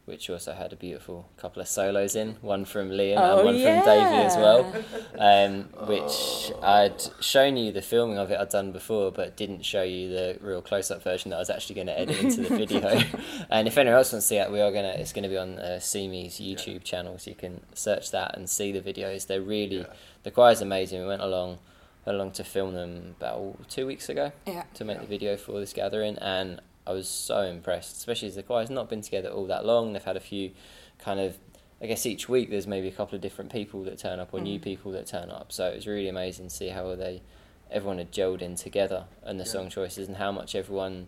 which 0.05 0.29
also 0.29 0.53
had 0.53 0.73
a 0.73 0.75
beautiful 0.75 1.29
couple 1.37 1.61
of 1.61 1.67
solos 1.67 2.15
in, 2.15 2.35
one 2.41 2.65
from 2.65 2.89
Liam 2.89 3.17
Oh, 3.17 3.37
and 3.37 3.45
one 3.45 3.55
from 3.55 3.85
Davey 3.85 4.25
as 4.25 4.35
well. 4.35 4.73
Um, 5.19 5.65
which 5.87 6.51
I'd 6.63 6.99
shown 7.19 7.55
you 7.57 7.71
the 7.71 7.81
filming 7.81 8.17
of 8.17 8.31
it 8.31 8.39
I'd 8.39 8.49
done 8.49 8.71
before, 8.71 9.11
but 9.11 9.37
didn't 9.37 9.63
show 9.63 9.83
you 9.83 10.09
the 10.09 10.37
real 10.41 10.61
close-up 10.61 11.03
version 11.03 11.29
that 11.29 11.35
I 11.35 11.39
was 11.39 11.49
actually 11.51 11.75
going 11.75 11.87
to 11.87 11.99
edit 11.99 12.19
into 12.19 12.41
the 12.41 12.57
video. 12.65 13.01
and 13.49 13.67
if 13.67 13.77
anyone 13.77 13.97
else 13.97 14.11
wants 14.13 14.25
to 14.25 14.29
see 14.29 14.37
it, 14.37 14.51
we 14.51 14.61
are 14.61 14.71
gonna. 14.71 14.89
It's 14.97 15.13
going 15.13 15.23
to 15.23 15.29
be 15.29 15.37
on 15.37 15.59
uh, 15.59 15.79
See 15.79 16.07
Me's 16.07 16.35
YouTube 16.39 16.83
channel, 16.83 17.17
so 17.19 17.29
you 17.29 17.35
can 17.35 17.61
search 17.75 18.09
that 18.11 18.35
and 18.35 18.49
see 18.49 18.71
the 18.71 18.81
videos. 18.81 19.27
They're 19.27 19.41
really 19.41 19.79
Yeah. 19.81 19.93
the 20.23 20.31
choir's 20.31 20.61
amazing. 20.61 21.01
We 21.01 21.07
went 21.07 21.21
along 21.21 21.59
along 22.07 22.31
to 22.31 22.43
film 22.43 22.73
them 22.73 23.15
about 23.19 23.69
two 23.69 23.85
weeks 23.85 24.09
ago 24.09 24.31
Yeah. 24.47 24.63
to 24.73 24.83
make 24.83 24.99
the 25.01 25.05
video 25.05 25.37
for 25.37 25.59
this 25.59 25.73
gathering, 25.73 26.17
and 26.17 26.59
I 26.85 26.93
was 26.93 27.07
so 27.07 27.41
impressed, 27.41 27.95
especially 27.97 28.27
as 28.29 28.35
the 28.35 28.43
choir's 28.43 28.69
not 28.69 28.89
been 28.89 29.01
together 29.01 29.29
all 29.29 29.45
that 29.47 29.65
long. 29.65 29.93
They've 29.93 30.03
had 30.03 30.17
a 30.17 30.21
few 30.21 30.51
kind 30.99 31.19
of, 31.19 31.37
I 31.81 31.85
guess 31.85 32.05
each 32.05 32.27
week 32.27 32.49
there's 32.49 32.67
maybe 32.67 32.87
a 32.87 32.91
couple 32.91 33.15
of 33.15 33.21
different 33.21 33.51
people 33.51 33.83
that 33.83 33.97
turn 33.99 34.19
up 34.19 34.33
or 34.33 34.39
new 34.39 34.59
Mm. 34.59 34.63
people 34.63 34.91
that 34.93 35.05
turn 35.07 35.29
up. 35.29 35.51
So 35.51 35.67
it 35.67 35.75
was 35.75 35.87
really 35.87 36.07
amazing 36.07 36.47
to 36.47 36.53
see 36.55 36.69
how 36.69 36.95
they, 36.95 37.21
everyone 37.69 37.97
had 37.99 38.11
gelled 38.11 38.41
in 38.41 38.55
together 38.55 39.05
and 39.23 39.39
the 39.39 39.43
Yeah. 39.45 39.51
song 39.51 39.69
choices 39.69 40.07
and 40.07 40.17
how 40.17 40.31
much 40.31 40.55
everyone 40.55 41.07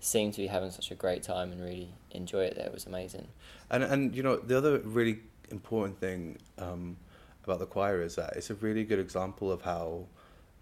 seemed 0.00 0.34
to 0.34 0.40
be 0.40 0.48
having 0.48 0.70
such 0.72 0.90
a 0.90 0.96
great 0.96 1.22
time 1.22 1.52
and 1.52 1.62
really 1.62 1.90
enjoy 2.10 2.44
it 2.44 2.56
there. 2.56 2.66
It 2.66 2.72
was 2.72 2.86
amazing. 2.86 3.28
And 3.70 3.84
and 3.84 4.14
you 4.16 4.22
know 4.24 4.36
the 4.36 4.58
other 4.58 4.78
really 4.80 5.20
important 5.50 5.98
thing 6.00 6.38
um, 6.58 6.96
about 7.44 7.60
the 7.60 7.66
choir 7.66 8.02
is 8.02 8.16
that 8.16 8.36
it's 8.36 8.50
a 8.50 8.54
really 8.56 8.82
good 8.84 8.98
example 8.98 9.52
of 9.52 9.62
how 9.62 10.06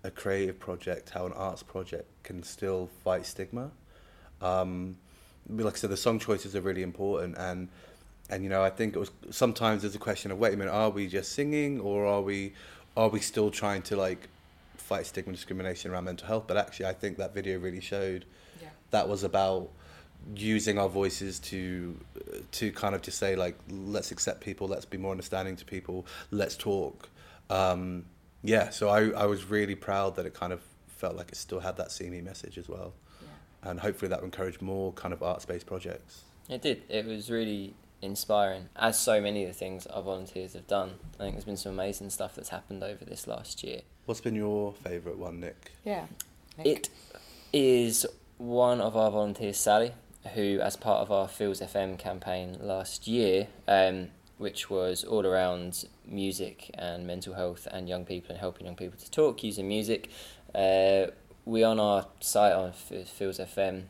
a 0.04 0.10
creative 0.10 0.58
project, 0.58 1.10
how 1.10 1.24
an 1.26 1.32
arts 1.32 1.62
project 1.62 2.06
can 2.22 2.42
still 2.42 2.88
fight 3.02 3.24
stigma. 3.24 3.70
Um, 4.42 4.96
like 5.48 5.74
I 5.74 5.76
said, 5.76 5.90
the 5.90 5.96
song 5.96 6.18
choices 6.18 6.54
are 6.54 6.60
really 6.60 6.82
important, 6.82 7.36
and 7.38 7.68
and 8.28 8.44
you 8.44 8.50
know 8.50 8.62
I 8.62 8.70
think 8.70 8.94
it 8.94 8.98
was 8.98 9.10
sometimes 9.30 9.82
there's 9.82 9.94
a 9.94 9.98
question 9.98 10.30
of 10.30 10.38
wait 10.38 10.54
a 10.54 10.56
minute, 10.56 10.72
are 10.72 10.90
we 10.90 11.08
just 11.08 11.32
singing 11.32 11.80
or 11.80 12.06
are 12.06 12.22
we 12.22 12.52
are 12.96 13.08
we 13.08 13.20
still 13.20 13.50
trying 13.50 13.82
to 13.82 13.96
like 13.96 14.28
fight 14.76 15.06
stigma 15.06 15.30
and 15.30 15.36
discrimination 15.36 15.90
around 15.90 16.04
mental 16.04 16.26
health? 16.28 16.44
But 16.46 16.56
actually, 16.56 16.86
I 16.86 16.92
think 16.92 17.18
that 17.18 17.34
video 17.34 17.58
really 17.58 17.80
showed 17.80 18.24
Yeah. 18.62 18.68
that 18.90 19.08
was 19.08 19.24
about 19.24 19.70
using 20.34 20.78
our 20.78 20.88
voices 20.88 21.38
to 21.38 21.98
to 22.52 22.70
kind 22.72 22.94
of 22.94 23.00
just 23.02 23.18
say 23.18 23.34
like 23.36 23.56
let's 23.70 24.10
accept 24.10 24.42
people 24.42 24.68
let's 24.68 24.84
be 24.84 24.98
more 24.98 25.12
understanding 25.12 25.56
to 25.56 25.64
people 25.64 26.04
let's 26.30 26.56
talk 26.58 27.08
um 27.48 28.04
yeah 28.42 28.68
so 28.68 28.90
i 28.90 29.08
i 29.12 29.24
was 29.24 29.44
really 29.46 29.74
proud 29.74 30.16
that 30.16 30.26
it 30.26 30.34
kind 30.34 30.52
of 30.52 30.60
felt 30.88 31.16
like 31.16 31.30
it 31.32 31.36
still 31.36 31.60
had 31.60 31.74
that 31.78 31.90
see 31.90 32.10
me 32.10 32.20
message 32.20 32.58
as 32.58 32.68
well 32.68 32.92
and 33.62 33.80
hopefully 33.80 34.08
that 34.08 34.18
will 34.20 34.26
encourage 34.26 34.60
more 34.60 34.92
kind 34.92 35.12
of 35.12 35.22
arts 35.22 35.44
based 35.44 35.66
projects 35.66 36.22
It 36.48 36.62
did. 36.62 36.82
It 36.88 37.06
was 37.06 37.30
really 37.30 37.74
inspiring, 38.02 38.68
as 38.76 38.98
so 38.98 39.20
many 39.20 39.42
of 39.44 39.48
the 39.48 39.54
things 39.54 39.86
our 39.86 40.02
volunteers 40.02 40.54
have 40.54 40.66
done. 40.66 40.92
I 41.18 41.24
think 41.24 41.34
there's 41.34 41.44
been 41.44 41.56
some 41.56 41.72
amazing 41.72 42.10
stuff 42.10 42.34
that's 42.34 42.48
happened 42.48 42.82
over 42.82 43.04
this 43.04 43.26
last 43.26 43.62
year. 43.62 43.82
what's 44.06 44.20
been 44.20 44.34
your 44.34 44.72
favorite 44.72 45.18
one 45.18 45.38
nick 45.40 45.72
Yeah. 45.84 46.06
It 46.64 46.88
is 47.52 48.06
one 48.38 48.80
of 48.80 48.96
our 48.96 49.10
volunteers, 49.10 49.58
Sally, 49.58 49.92
who, 50.34 50.60
as 50.60 50.76
part 50.76 51.02
of 51.02 51.10
our 51.12 51.28
Feels 51.28 51.60
FM 51.60 51.98
campaign 51.98 52.56
last 52.60 53.06
year, 53.06 53.48
um, 53.68 54.08
which 54.38 54.70
was 54.70 55.04
all 55.04 55.26
around 55.26 55.84
music 56.06 56.70
and 56.74 57.06
mental 57.06 57.34
health 57.34 57.68
and 57.70 57.88
young 57.88 58.04
people 58.04 58.30
and 58.30 58.38
helping 58.40 58.66
young 58.66 58.76
people 58.76 58.98
to 58.98 59.10
talk 59.10 59.42
using 59.44 59.68
music, 59.68 60.08
uh, 60.54 61.06
we 61.44 61.62
on 61.62 61.80
our 61.80 62.06
site 62.20 62.52
on 62.52 62.72
feelsfm.co.uk 62.72 63.86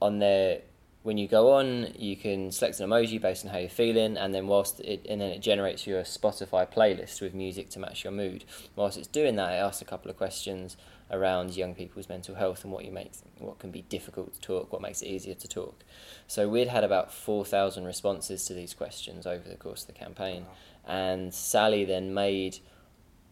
on 0.00 0.18
there 0.18 0.60
when 1.02 1.16
you 1.16 1.28
go 1.28 1.52
on 1.52 1.88
you 1.96 2.16
can 2.16 2.50
select 2.52 2.80
an 2.80 2.90
emoji 2.90 3.20
based 3.20 3.44
on 3.44 3.50
how 3.52 3.58
you're 3.58 3.68
feeling 3.68 4.16
and 4.16 4.34
then 4.34 4.46
whilst 4.46 4.80
it 4.80 5.06
and 5.08 5.20
then 5.20 5.30
it 5.30 5.40
generates 5.40 5.86
you 5.86 5.96
a 5.96 6.02
spotify 6.02 6.70
playlist 6.70 7.20
with 7.20 7.32
music 7.34 7.70
to 7.70 7.78
match 7.78 8.04
your 8.04 8.12
mood. 8.12 8.44
Whilst 8.76 8.98
it's 8.98 9.06
doing 9.06 9.36
that 9.36 9.52
it 9.52 9.56
asks 9.56 9.80
a 9.80 9.84
couple 9.84 10.10
of 10.10 10.16
questions 10.16 10.76
around 11.10 11.56
young 11.56 11.74
people's 11.74 12.08
mental 12.08 12.34
health 12.34 12.64
and 12.64 12.72
what 12.72 12.84
you 12.84 12.92
make 12.92 13.12
what 13.38 13.58
can 13.58 13.70
be 13.70 13.82
difficult 13.82 14.34
to 14.34 14.40
talk 14.40 14.72
what 14.72 14.82
makes 14.82 15.00
it 15.00 15.06
easier 15.06 15.34
to 15.34 15.48
talk. 15.48 15.84
So 16.26 16.48
we'd 16.48 16.68
had 16.68 16.84
about 16.84 17.12
4000 17.12 17.84
responses 17.84 18.44
to 18.46 18.54
these 18.54 18.74
questions 18.74 19.26
over 19.26 19.48
the 19.48 19.56
course 19.56 19.82
of 19.82 19.86
the 19.86 19.94
campaign. 19.94 20.46
And 20.86 21.32
sally 21.32 21.84
then 21.84 22.12
made 22.12 22.58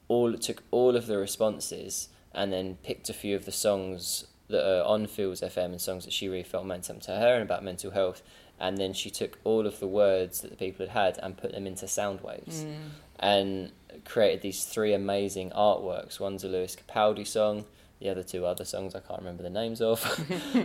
all 0.08 0.32
took 0.34 0.62
all 0.70 0.96
of 0.96 1.06
the 1.06 1.18
responses 1.18 2.08
and 2.32 2.52
then 2.52 2.76
picked 2.82 3.08
a 3.08 3.14
few 3.14 3.34
of 3.36 3.44
the 3.44 3.52
songs 3.52 4.26
that 4.48 4.64
are 4.64 4.84
on 4.84 5.06
Feels 5.06 5.40
FM 5.40 5.66
and 5.66 5.80
songs 5.80 6.04
that 6.04 6.12
she 6.12 6.28
really 6.28 6.42
felt 6.44 6.66
meant 6.66 6.84
something 6.84 7.02
to 7.06 7.16
her 7.20 7.34
and 7.34 7.42
about 7.42 7.64
mental 7.64 7.90
health. 7.90 8.22
And 8.60 8.78
then 8.78 8.92
she 8.92 9.10
took 9.10 9.38
all 9.44 9.66
of 9.66 9.80
the 9.80 9.88
words 9.88 10.40
that 10.40 10.50
the 10.50 10.56
people 10.56 10.86
had 10.86 10.92
had 11.14 11.18
and 11.22 11.36
put 11.36 11.52
them 11.52 11.66
into 11.66 11.86
sound 11.88 12.20
waves 12.22 12.62
Mm. 12.64 12.76
and 13.18 13.72
created 14.04 14.42
these 14.42 14.64
three 14.64 14.92
amazing 14.94 15.50
artworks. 15.50 16.20
One's 16.20 16.44
a 16.44 16.48
Lewis 16.48 16.76
Capaldi 16.76 17.26
song, 17.26 17.64
the 18.00 18.08
other 18.10 18.22
two 18.22 18.44
other 18.44 18.64
songs 18.64 18.94
I 18.94 19.00
can't 19.00 19.20
remember 19.20 19.42
the 19.42 19.50
names 19.50 19.80
of. 19.80 20.04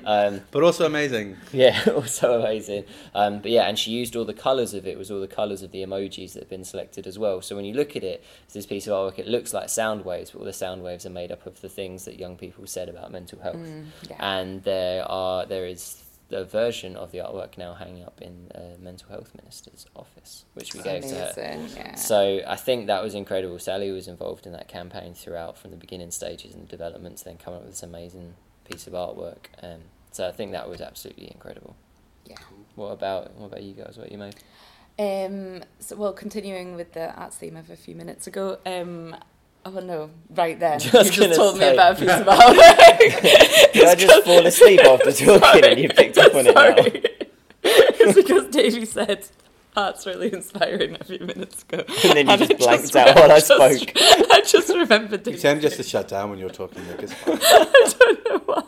um, 0.06 0.42
but 0.52 0.64
also 0.64 0.86
amazing 0.86 1.38
yeah, 1.52 1.82
also 1.96 2.40
amazing. 2.40 2.86
Um, 3.14 3.40
but 3.40 3.52
yeah, 3.52 3.64
and 3.64 3.78
she 3.78 3.92
used 3.92 4.16
all 4.16 4.26
the 4.26 4.34
colours 4.34 4.74
of 4.74 4.86
it. 4.88 4.98
Was 4.98 5.12
all 5.12 5.20
the 5.20 5.28
colours 5.28 5.62
of 5.62 5.72
the 5.72 5.84
emojis 5.84 6.34
that 6.34 6.44
have 6.44 6.50
been 6.50 6.64
selected 6.64 7.08
as 7.08 7.18
well. 7.18 7.42
So 7.42 7.56
when 7.56 7.66
you 7.66 7.74
look 7.74 7.96
at 7.96 8.04
it, 8.04 8.24
it's 8.46 8.54
this 8.54 8.66
piece 8.66 8.88
of 8.88 8.94
artwork. 8.94 9.20
It 9.20 9.28
looks 9.28 9.54
like 9.54 9.70
sound 9.70 10.06
waves, 10.06 10.32
but 10.32 10.40
all 10.40 10.46
the 10.46 10.54
sound 10.54 10.84
waves 10.84 11.06
are 11.06 11.12
made 11.12 11.32
up 11.32 11.46
of 11.46 11.60
the 11.62 11.70
things 11.70 12.06
that 12.06 12.20
young 12.20 12.38
people 12.38 12.66
said 12.68 12.90
about 12.90 13.12
mental 13.12 13.40
health. 13.40 13.58
Mm, 13.58 13.86
yeah. 14.10 14.16
And 14.20 14.64
there 14.64 15.10
are 15.10 15.46
there 15.46 15.66
is 15.66 16.02
a 16.34 16.44
version 16.44 16.96
of 16.96 17.12
the 17.12 17.20
artwork 17.20 17.58
now 17.58 17.74
hanging 17.74 18.04
up 18.04 18.22
in 18.22 18.48
the 18.54 18.78
mental 18.80 19.10
health 19.10 19.32
minister's 19.36 19.86
office, 19.96 20.46
which 20.54 20.74
we 20.74 20.82
gave 20.82 21.04
to 21.04 21.16
her. 21.16 21.68
Yeah. 21.76 21.96
So 21.96 22.42
I 22.48 22.56
think 22.56 22.88
that 22.88 23.04
was 23.04 23.14
incredible. 23.16 23.60
Sally 23.60 23.92
was 23.92 24.08
involved 24.08 24.46
in 24.46 24.52
that 24.54 24.68
campaign 24.68 25.14
throughout, 25.14 25.58
from 25.58 25.72
the 25.72 25.78
beginning 25.78 26.12
stages 26.12 26.54
and 26.54 26.68
development, 26.68 27.18
to 27.18 27.26
then 27.26 27.38
coming 27.38 27.60
up 27.60 27.66
with 27.66 27.74
this 27.74 27.84
amazing 27.84 28.36
piece 28.70 28.88
of 28.88 28.94
artwork. 28.94 29.48
Um, 29.62 29.82
so 30.12 30.28
I 30.28 30.32
think 30.32 30.52
that 30.52 30.70
was 30.70 30.82
absolutely 30.82 31.32
incredible. 31.32 31.76
Yeah. 32.26 32.38
What 32.76 32.92
about 32.92 33.34
what 33.36 33.48
about 33.48 33.64
you 33.64 33.74
guys? 33.74 33.98
What 33.98 34.12
you 34.12 34.18
made? 34.18 34.36
Um, 35.00 35.64
so, 35.80 35.96
well, 35.96 36.14
continuing 36.14 36.76
with 36.76 36.94
the 36.94 37.14
arts 37.16 37.38
theme 37.38 37.56
of 37.56 37.70
a 37.70 37.76
few 37.76 37.96
minutes 37.96 38.28
ago, 38.28 38.60
um, 38.66 39.16
oh 39.66 39.80
no, 39.80 40.10
right 40.32 40.60
then, 40.60 40.80
Just 40.82 40.94
you 40.94 41.04
just 41.04 41.20
gonna 41.20 41.36
told 41.36 41.58
me 41.60 41.68
about 41.74 41.94
a 41.98 42.00
piece 42.00 42.10
of 42.10 42.26
artwork. 42.28 43.74
Did 43.74 43.86
I 43.88 43.96
just 43.96 44.26
fall 44.26 44.46
asleep 44.46 44.80
after 44.82 45.12
talking 45.40 45.66
and 45.66 45.80
you 45.80 45.90
picked 45.90 46.18
up 46.18 46.34
on 46.36 46.48
it 46.48 46.56
now? 46.56 46.76
It's 47.64 48.16
because 48.16 48.48
Davey 48.48 48.86
said 48.86 49.28
art's 49.78 50.06
really 50.06 50.34
inspiring 50.34 50.98
a 51.00 51.04
few 51.04 51.20
minutes 51.20 51.64
ago. 51.64 51.84
And 52.04 52.18
then 52.18 52.26
you 52.28 52.34
I 52.34 52.38
just 52.38 52.58
blanked 52.58 52.94
re- 52.96 53.02
out 53.02 53.16
while 53.16 53.32
I 53.32 53.40
just- 53.40 53.46
spoke. 53.48 53.92
I 54.32 54.42
just 54.46 54.70
remembered 54.70 55.12
you 55.26 55.34
Davey. 55.34 55.38
tend 55.38 55.62
just 55.62 55.78
to 55.78 55.84
shut 55.84 56.08
down 56.08 56.30
when 56.32 56.40
you're 56.40 56.50
talking 56.50 56.86
nick 56.88 57.04
it's 57.04 57.14
fine. 57.14 57.38
I 57.42 57.94
don't 58.00 58.26
know 58.26 58.42
why. 58.46 58.64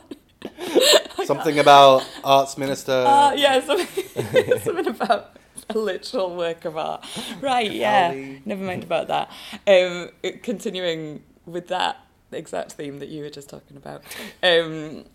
something 1.25 1.59
about 1.59 2.07
arts 2.23 2.57
minister 2.57 2.91
Uh, 2.91 3.33
yeah, 3.33 3.59
something, 3.65 4.59
something 4.59 4.87
about 4.87 5.35
a 5.69 5.77
literal 5.77 6.35
work 6.35 6.65
of 6.65 6.77
art. 6.77 7.05
Right, 7.41 7.71
yeah. 7.71 8.13
Never 8.45 8.63
mind 8.63 8.83
about 8.83 9.07
that. 9.07 9.31
Um, 9.67 10.09
continuing 10.41 11.23
with 11.45 11.67
that 11.67 11.97
exact 12.31 12.73
theme 12.73 12.99
that 12.99 13.09
you 13.09 13.23
were 13.23 13.29
just 13.29 13.49
talking 13.49 13.77
about. 13.77 14.03
Um, 14.41 15.05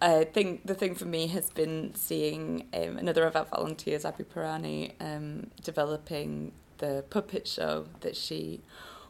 I 0.00 0.24
think 0.24 0.66
the 0.66 0.74
thing 0.74 0.94
for 0.94 1.06
me 1.06 1.28
has 1.28 1.50
been 1.50 1.94
seeing 1.94 2.66
um, 2.74 2.98
another 2.98 3.24
of 3.24 3.36
our 3.36 3.46
volunteers, 3.46 4.04
Abby 4.04 4.24
Pirani, 4.24 4.92
um, 5.00 5.50
developing 5.62 6.52
the 6.78 7.04
puppet 7.08 7.48
show 7.48 7.86
that 8.00 8.16
she 8.16 8.60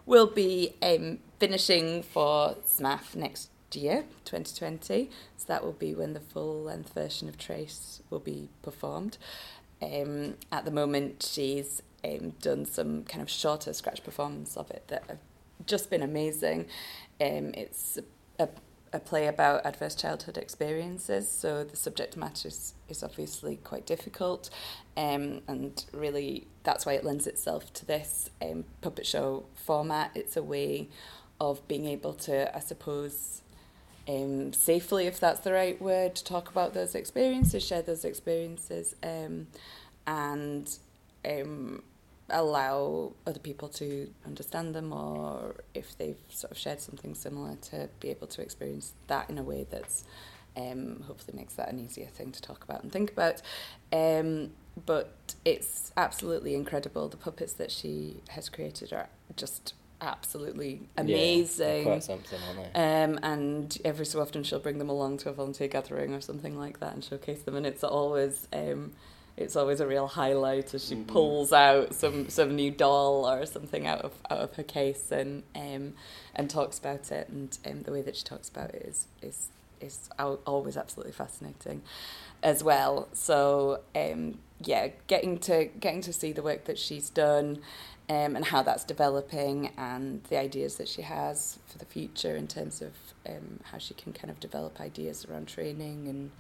will 0.06 0.26
be 0.26 0.74
um, 0.82 1.18
finishing 1.40 2.02
for 2.02 2.56
SMAF 2.66 3.16
next 3.16 3.50
year, 3.72 4.04
2020. 4.24 5.10
So 5.36 5.44
that 5.48 5.64
will 5.64 5.72
be 5.72 5.94
when 5.94 6.12
the 6.12 6.20
full 6.20 6.62
length 6.62 6.94
version 6.94 7.28
of 7.28 7.38
Trace 7.38 8.02
will 8.10 8.20
be 8.20 8.48
performed. 8.62 9.18
Um, 9.84 10.36
at 10.50 10.64
the 10.64 10.70
moment, 10.70 11.28
she's 11.28 11.82
um, 12.04 12.30
done 12.40 12.64
some 12.64 13.04
kind 13.04 13.22
of 13.22 13.28
shorter 13.28 13.72
scratch 13.72 14.02
performance 14.02 14.56
of 14.56 14.70
it 14.70 14.84
that 14.88 15.04
have 15.08 15.18
just 15.66 15.90
been 15.90 16.02
amazing. 16.02 16.66
Um, 17.20 17.52
it's 17.54 17.98
a, 18.38 18.48
a 18.92 18.98
play 18.98 19.26
about 19.26 19.64
adverse 19.66 19.94
childhood 19.94 20.38
experiences, 20.38 21.28
so 21.28 21.64
the 21.64 21.76
subject 21.76 22.16
matter 22.16 22.48
is, 22.48 22.74
is 22.88 23.02
obviously 23.02 23.56
quite 23.56 23.86
difficult, 23.86 24.50
um, 24.96 25.42
and 25.48 25.84
really 25.92 26.46
that's 26.62 26.86
why 26.86 26.94
it 26.94 27.04
lends 27.04 27.26
itself 27.26 27.72
to 27.74 27.86
this 27.86 28.30
um, 28.42 28.64
puppet 28.80 29.06
show 29.06 29.44
format. 29.54 30.10
It's 30.14 30.36
a 30.36 30.42
way 30.42 30.88
of 31.40 31.66
being 31.68 31.86
able 31.86 32.14
to, 32.14 32.54
I 32.56 32.60
suppose, 32.60 33.42
um, 34.08 34.52
safely, 34.52 35.06
if 35.06 35.18
that's 35.20 35.40
the 35.40 35.52
right 35.52 35.80
word, 35.80 36.14
to 36.16 36.24
talk 36.24 36.50
about 36.50 36.74
those 36.74 36.94
experiences, 36.94 37.64
share 37.64 37.82
those 37.82 38.04
experiences, 38.04 38.94
um, 39.02 39.46
and 40.06 40.78
um, 41.24 41.82
allow 42.30 43.12
other 43.26 43.38
people 43.38 43.68
to 43.68 44.10
understand 44.26 44.74
them, 44.74 44.92
or 44.92 45.56
if 45.74 45.96
they've 45.96 46.20
sort 46.28 46.50
of 46.50 46.58
shared 46.58 46.80
something 46.80 47.14
similar, 47.14 47.56
to 47.56 47.88
be 48.00 48.10
able 48.10 48.26
to 48.28 48.42
experience 48.42 48.92
that 49.06 49.28
in 49.30 49.38
a 49.38 49.42
way 49.42 49.66
that's 49.70 50.04
um, 50.56 51.02
hopefully 51.06 51.36
makes 51.36 51.54
that 51.54 51.70
an 51.70 51.78
easier 51.78 52.06
thing 52.06 52.30
to 52.32 52.40
talk 52.40 52.64
about 52.64 52.82
and 52.82 52.92
think 52.92 53.10
about. 53.10 53.42
Um, 53.92 54.50
but 54.86 55.34
it's 55.44 55.92
absolutely 55.96 56.54
incredible. 56.54 57.08
The 57.08 57.16
puppets 57.16 57.52
that 57.54 57.70
she 57.70 58.22
has 58.30 58.48
created 58.48 58.92
are 58.92 59.08
just 59.36 59.74
absolutely 60.04 60.88
amazing. 60.96 61.78
Yeah, 61.78 61.82
quite 61.84 62.04
something, 62.04 62.38
aren't 62.46 62.74
they? 62.74 63.02
Um, 63.02 63.18
and 63.22 63.78
every 63.84 64.06
so 64.06 64.20
often 64.20 64.42
she'll 64.44 64.60
bring 64.60 64.78
them 64.78 64.88
along 64.88 65.18
to 65.18 65.30
a 65.30 65.32
volunteer 65.32 65.68
gathering 65.68 66.14
or 66.14 66.20
something 66.20 66.58
like 66.58 66.80
that 66.80 66.94
and 66.94 67.02
showcase 67.04 67.42
them. 67.42 67.56
And 67.56 67.66
it's 67.66 67.84
always 67.84 68.48
um, 68.52 68.92
it's 69.36 69.56
always 69.56 69.80
a 69.80 69.86
real 69.86 70.06
highlight 70.06 70.74
as 70.74 70.88
she 70.88 70.94
pulls 70.94 71.52
out 71.52 71.94
some 71.94 72.28
some 72.28 72.54
new 72.54 72.70
doll 72.70 73.28
or 73.28 73.44
something 73.46 73.86
out 73.86 74.00
of 74.02 74.12
out 74.30 74.38
of 74.38 74.54
her 74.54 74.62
case 74.62 75.10
and 75.10 75.42
um 75.56 75.94
and 76.36 76.48
talks 76.48 76.78
about 76.78 77.10
it 77.10 77.28
and 77.28 77.58
um, 77.66 77.82
the 77.82 77.92
way 77.92 78.02
that 78.02 78.16
she 78.16 78.22
talks 78.22 78.48
about 78.48 78.70
it 78.70 78.82
is 78.86 79.06
is 79.22 79.48
is 79.80 80.08
always 80.18 80.76
absolutely 80.76 81.12
fascinating 81.12 81.82
as 82.42 82.62
well 82.62 83.08
so 83.12 83.80
um 83.96 84.38
yeah 84.60 84.88
getting 85.08 85.36
to 85.36 85.64
getting 85.80 86.00
to 86.00 86.12
see 86.12 86.32
the 86.32 86.42
work 86.42 86.64
that 86.64 86.78
she's 86.78 87.10
done 87.10 87.58
um, 88.08 88.36
and 88.36 88.44
how 88.46 88.62
that's 88.62 88.84
developing 88.84 89.70
and 89.78 90.22
the 90.24 90.38
ideas 90.38 90.76
that 90.76 90.88
she 90.88 91.02
has 91.02 91.58
for 91.66 91.78
the 91.78 91.84
future 91.86 92.36
in 92.36 92.46
terms 92.46 92.82
of 92.82 92.92
um, 93.28 93.60
how 93.72 93.78
she 93.78 93.94
can 93.94 94.12
kind 94.12 94.30
of 94.30 94.40
develop 94.40 94.80
ideas 94.80 95.24
around 95.24 95.48
training 95.48 96.08
and 96.08 96.30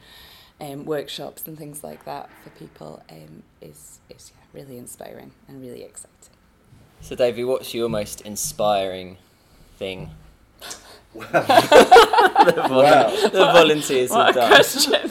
um, 0.60 0.84
workshops 0.84 1.46
and 1.46 1.58
things 1.58 1.82
like 1.82 2.04
that 2.04 2.28
for 2.42 2.50
people 2.50 3.02
um, 3.10 3.42
is, 3.60 4.00
is 4.10 4.32
yeah, 4.34 4.44
really 4.60 4.78
inspiring 4.78 5.32
and 5.48 5.60
really 5.62 5.82
exciting. 5.82 6.10
So, 7.00 7.14
Davey, 7.16 7.44
what's 7.44 7.74
your 7.74 7.88
most 7.88 8.20
inspiring 8.22 9.16
thing? 9.78 10.10
the, 11.14 12.64
vol- 12.68 12.82
Wow. 12.82 13.10
the 13.10 13.50
volunteers 13.52 14.12
have 14.14 14.18
What 14.18 14.30
a 14.30 14.32
done. 14.32 14.48
question! 14.48 15.10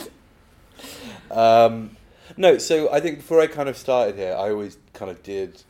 Um, 1.30 1.96
no, 2.36 2.58
so 2.58 2.92
I 2.92 3.00
think 3.00 3.18
before 3.18 3.40
I 3.40 3.46
kind 3.46 3.68
of 3.68 3.76
started 3.76 4.16
here, 4.16 4.34
I 4.34 4.50
always 4.50 4.78
kind 4.92 5.10
of 5.10 5.22
did, 5.22 5.62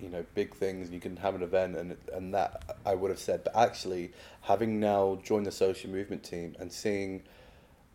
you 0.00 0.08
know, 0.08 0.24
big 0.34 0.54
things. 0.54 0.90
You 0.90 1.00
can 1.00 1.16
have 1.16 1.34
an 1.34 1.42
event, 1.42 1.76
and 1.76 1.96
and 2.12 2.34
that 2.34 2.76
I 2.86 2.94
would 2.94 3.10
have 3.10 3.18
said. 3.18 3.44
But 3.44 3.56
actually, 3.56 4.12
having 4.42 4.80
now 4.80 5.18
joined 5.22 5.46
the 5.46 5.52
social 5.52 5.90
movement 5.90 6.22
team 6.22 6.56
and 6.58 6.72
seeing 6.72 7.22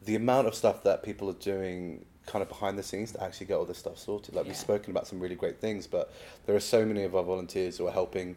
the 0.06 0.16
amount 0.16 0.48
of 0.48 0.56
stuff 0.56 0.84
that 0.84 1.04
people 1.04 1.30
are 1.30 1.34
doing 1.34 2.06
kind 2.26 2.42
of 2.42 2.50
behind 2.50 2.78
the 2.78 2.84
scenes 2.84 3.12
to 3.12 3.24
actually 3.24 3.48
get 3.48 3.56
all 3.56 3.66
this 3.66 3.78
stuff 3.78 3.98
sorted. 3.98 4.36
Like 4.36 4.46
we've 4.46 4.56
spoken 4.56 4.92
about 4.92 5.08
some 5.08 5.20
really 5.20 5.36
great 5.36 5.60
things, 5.60 5.88
but 5.88 6.14
there 6.46 6.56
are 6.56 6.62
so 6.62 6.86
many 6.86 7.04
of 7.04 7.16
our 7.16 7.24
volunteers 7.24 7.78
who 7.78 7.88
are 7.88 7.92
helping 7.92 8.36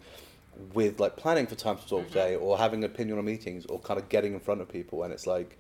with 0.75 0.99
like 0.99 1.17
planning 1.17 1.47
for 1.47 1.55
Time 1.55 1.77
to 1.77 1.87
Talk 1.87 2.11
Day 2.11 2.35
or 2.35 2.59
having 2.59 2.83
opinion 2.85 3.19
on 3.19 3.25
meetings 3.25 3.67
or 3.67 3.79
kind 3.79 4.01
of 4.01 4.09
getting 4.09 4.35
in 4.35 4.41
front 4.41 4.61
of 4.61 4.69
people. 4.69 5.03
And 5.03 5.13
it's 5.13 5.27
like, 5.27 5.57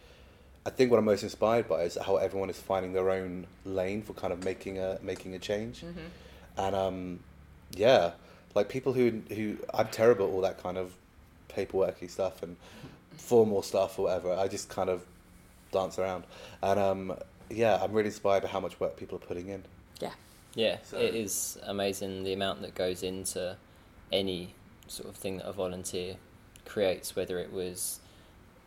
I 0.64 0.70
think 0.70 0.90
what 0.90 0.98
I'm 0.98 1.04
most 1.04 1.22
inspired 1.22 1.68
by 1.68 1.82
is 1.82 1.96
how 2.04 2.16
everyone 2.16 2.50
is 2.50 2.58
finding 2.58 2.92
their 2.92 3.10
own 3.10 3.46
lane 3.64 4.02
for 4.02 4.14
kind 4.14 4.32
of 4.32 4.44
making 4.44 4.78
a 4.78 4.98
making 5.02 5.34
a 5.34 5.38
change. 5.38 5.82
And 6.56 6.74
um, 6.74 7.20
yeah, 7.72 8.12
like 8.54 8.68
people 8.68 8.92
who 8.92 9.22
who 9.34 9.56
I'm 9.74 9.88
terrible 9.88 10.26
at 10.26 10.32
all 10.32 10.40
that 10.42 10.62
kind 10.62 10.78
of 10.78 10.92
paperworky 11.48 12.10
stuff 12.10 12.42
and 12.42 12.56
formal 13.16 13.62
stuff 13.62 13.98
or 13.98 14.02
whatever. 14.04 14.34
I 14.34 14.48
just 14.48 14.68
kind 14.68 14.88
of 14.90 15.02
dance 15.72 15.98
around. 15.98 16.24
And 16.62 16.78
um, 16.78 17.16
yeah, 17.50 17.78
I'm 17.82 17.92
really 17.92 18.08
inspired 18.08 18.42
by 18.42 18.48
how 18.48 18.60
much 18.60 18.78
work 18.80 18.96
people 18.96 19.16
are 19.16 19.26
putting 19.26 19.48
in. 19.48 19.64
Yeah, 20.00 20.12
Yeah, 20.54 20.78
So- 20.84 20.98
it 20.98 21.14
is 21.14 21.58
amazing 21.64 22.24
the 22.24 22.32
amount 22.32 22.62
that 22.62 22.74
goes 22.74 23.02
into 23.02 23.56
any 24.12 24.54
sort 24.88 25.08
of 25.08 25.16
thing 25.16 25.38
that 25.38 25.46
a 25.46 25.52
volunteer 25.52 26.16
creates, 26.64 27.16
whether 27.16 27.38
it 27.38 27.52
was 27.52 28.00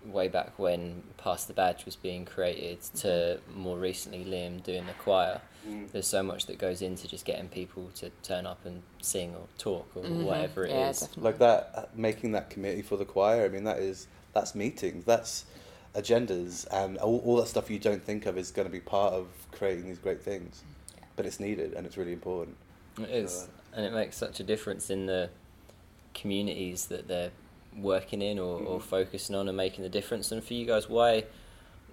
way 0.06 0.28
back 0.28 0.58
when 0.58 1.04
Pass 1.18 1.46
the 1.46 1.54
Badge 1.54 1.86
was 1.86 1.96
being 1.96 2.26
created 2.26 2.82
to 2.98 3.40
more 3.56 3.78
recently 3.78 4.24
Liam 4.26 4.64
doing 4.64 4.86
the 4.86 4.94
choir. 4.94 5.42
There's 5.92 6.08
so 6.08 6.24
much 6.24 6.46
that 6.48 6.58
goes 6.58 6.82
into 6.82 7.08
just 7.08 7.26
getting 7.26 7.48
people 7.50 7.90
to 7.96 8.10
turn 8.24 8.46
up 8.48 8.66
and 8.66 8.82
sing 9.02 9.36
or 9.36 9.48
talk 9.58 9.88
or 9.96 10.04
Mhm. 10.04 10.24
whatever 10.24 10.64
it 10.66 10.72
is. 10.72 10.76
yeah, 10.76 10.92
definitely. 11.08 11.24
Like 11.24 11.38
that, 11.40 11.72
uh, 11.76 11.86
making 11.94 12.32
that 12.32 12.50
committee 12.50 12.82
for 12.82 12.96
the 12.98 13.06
choir. 13.06 13.46
I 13.46 13.50
mean, 13.50 13.66
that 13.66 13.80
is 13.80 14.08
that's 14.34 14.56
meetings, 14.56 15.04
that's 15.06 15.46
agendas, 15.96 16.66
and 16.72 16.98
all, 17.00 17.20
all 17.26 17.36
that 17.38 17.48
stuff 17.48 17.70
you 17.70 17.78
don't 17.80 18.04
think 18.04 18.26
of 18.26 18.38
is 18.38 18.52
going 18.52 18.68
to 18.68 18.72
be 18.72 18.80
part 18.80 19.14
of 19.14 19.28
creating 19.52 19.86
these 19.86 20.00
great 20.00 20.22
things. 20.22 20.64
But 21.16 21.26
it's 21.26 21.40
needed 21.40 21.74
and 21.74 21.86
it's 21.86 21.98
really 21.98 22.14
important. 22.14 22.56
It 22.98 23.10
is, 23.10 23.48
and 23.74 23.86
it 23.86 23.92
makes 23.94 24.16
such 24.16 24.40
a 24.40 24.44
difference 24.44 24.90
in 24.90 25.06
the 25.08 25.30
communities 26.14 26.86
that 26.88 27.08
they're 27.08 27.32
working 27.78 28.22
in 28.22 28.40
or, 28.40 28.60
or 28.60 28.80
Mhm. 28.80 28.84
focusing 28.84 29.36
on 29.36 29.48
and 29.48 29.56
making 29.58 29.84
the 29.84 29.90
difference. 29.90 30.32
And 30.32 30.44
for 30.44 30.54
you 30.54 30.66
guys, 30.66 30.90
why 30.90 31.26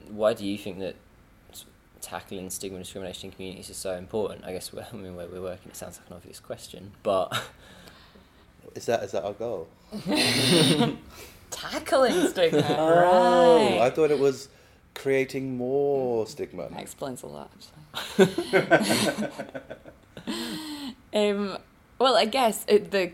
why 0.09 0.35
do 0.35 0.45
you 0.47 0.57
think 0.59 0.79
that 0.79 0.95
tackling 2.01 2.49
stigma 2.51 2.77
and 2.77 2.85
discrimination 2.85 3.29
in 3.31 3.33
communities 3.35 3.71
is 3.71 3.77
so 3.77 3.95
important? 3.97 4.45
I 4.45 4.53
guess 4.53 4.73
well, 4.73 4.87
I 4.93 4.97
mean 4.97 5.17
where 5.17 5.27
we're 5.27 5.41
working, 5.43 5.71
it 5.71 5.77
sounds 5.77 5.99
like 5.99 6.09
an 6.11 6.17
obvious 6.17 6.41
question, 6.41 6.93
but 7.03 7.33
Is 8.75 8.87
that 8.87 9.03
is 9.05 9.13
that 9.13 9.25
our 9.25 9.33
goal? 9.33 9.69
tackling 11.51 12.29
stigma. 12.29 12.61
Oh, 12.79 13.77
right. 13.79 13.81
I 13.87 13.91
thought 13.91 14.11
it 14.11 14.19
was 14.19 14.49
creating 14.95 15.57
more 15.57 16.27
stigma. 16.27 16.69
That 16.71 16.81
explains 16.81 17.23
a 17.23 17.27
lot, 17.27 17.51
actually. 17.55 17.83
um, 21.15 21.59
well, 21.99 22.17
I 22.17 22.25
guess 22.27 22.65
it, 22.69 22.91
the 22.91 23.13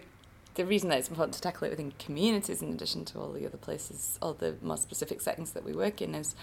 the 0.55 0.67
reason 0.67 0.91
that 0.91 0.99
it's 0.99 1.09
important 1.09 1.35
to 1.35 1.41
tackle 1.41 1.67
it 1.67 1.71
within 1.71 1.93
communities, 1.99 2.63
in 2.63 2.73
addition 2.73 3.05
to 3.07 3.19
all 3.19 3.33
the 3.33 3.47
other 3.47 3.57
places, 3.57 4.19
all 4.21 4.35
the 4.35 4.57
more 4.63 4.77
specific 4.77 5.21
settings 5.21 5.53
that 5.53 5.65
we 5.65 5.73
work 5.73 6.03
in, 6.03 6.15
is 6.15 6.35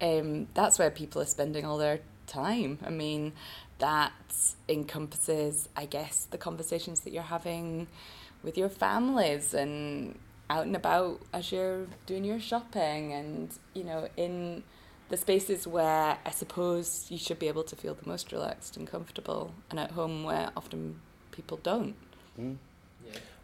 um, 0.00 0.48
that's 0.54 0.78
where 0.78 0.90
people 0.90 1.22
are 1.22 1.26
spending 1.26 1.64
all 1.64 1.78
their 1.78 2.00
time. 2.26 2.78
I 2.84 2.90
mean, 2.90 3.32
that 3.78 4.12
encompasses, 4.68 5.68
I 5.76 5.86
guess, 5.86 6.26
the 6.30 6.38
conversations 6.38 7.00
that 7.00 7.12
you're 7.12 7.22
having 7.22 7.86
with 8.42 8.58
your 8.58 8.68
families 8.68 9.54
and 9.54 10.18
out 10.50 10.66
and 10.66 10.76
about 10.76 11.20
as 11.32 11.52
you're 11.52 11.86
doing 12.06 12.24
your 12.24 12.40
shopping 12.40 13.12
and, 13.12 13.50
you 13.74 13.84
know, 13.84 14.08
in 14.16 14.62
the 15.08 15.16
spaces 15.16 15.66
where 15.66 16.18
I 16.24 16.30
suppose 16.30 17.06
you 17.08 17.18
should 17.18 17.38
be 17.38 17.48
able 17.48 17.64
to 17.64 17.76
feel 17.76 17.94
the 17.94 18.08
most 18.08 18.30
relaxed 18.30 18.76
and 18.76 18.86
comfortable 18.86 19.54
and 19.70 19.80
at 19.80 19.92
home 19.92 20.24
where 20.24 20.50
often 20.56 21.00
people 21.30 21.58
don't. 21.62 21.94
Mm. 22.38 22.56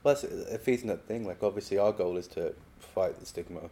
Well, 0.04 0.18
a 0.50 0.58
feeds 0.58 0.82
in 0.82 0.88
that 0.88 1.06
thing. 1.06 1.26
Like, 1.26 1.42
obviously, 1.42 1.78
our 1.78 1.90
goal 1.90 2.18
is 2.18 2.28
to 2.28 2.54
fight 2.78 3.18
the 3.18 3.24
stigma, 3.24 3.70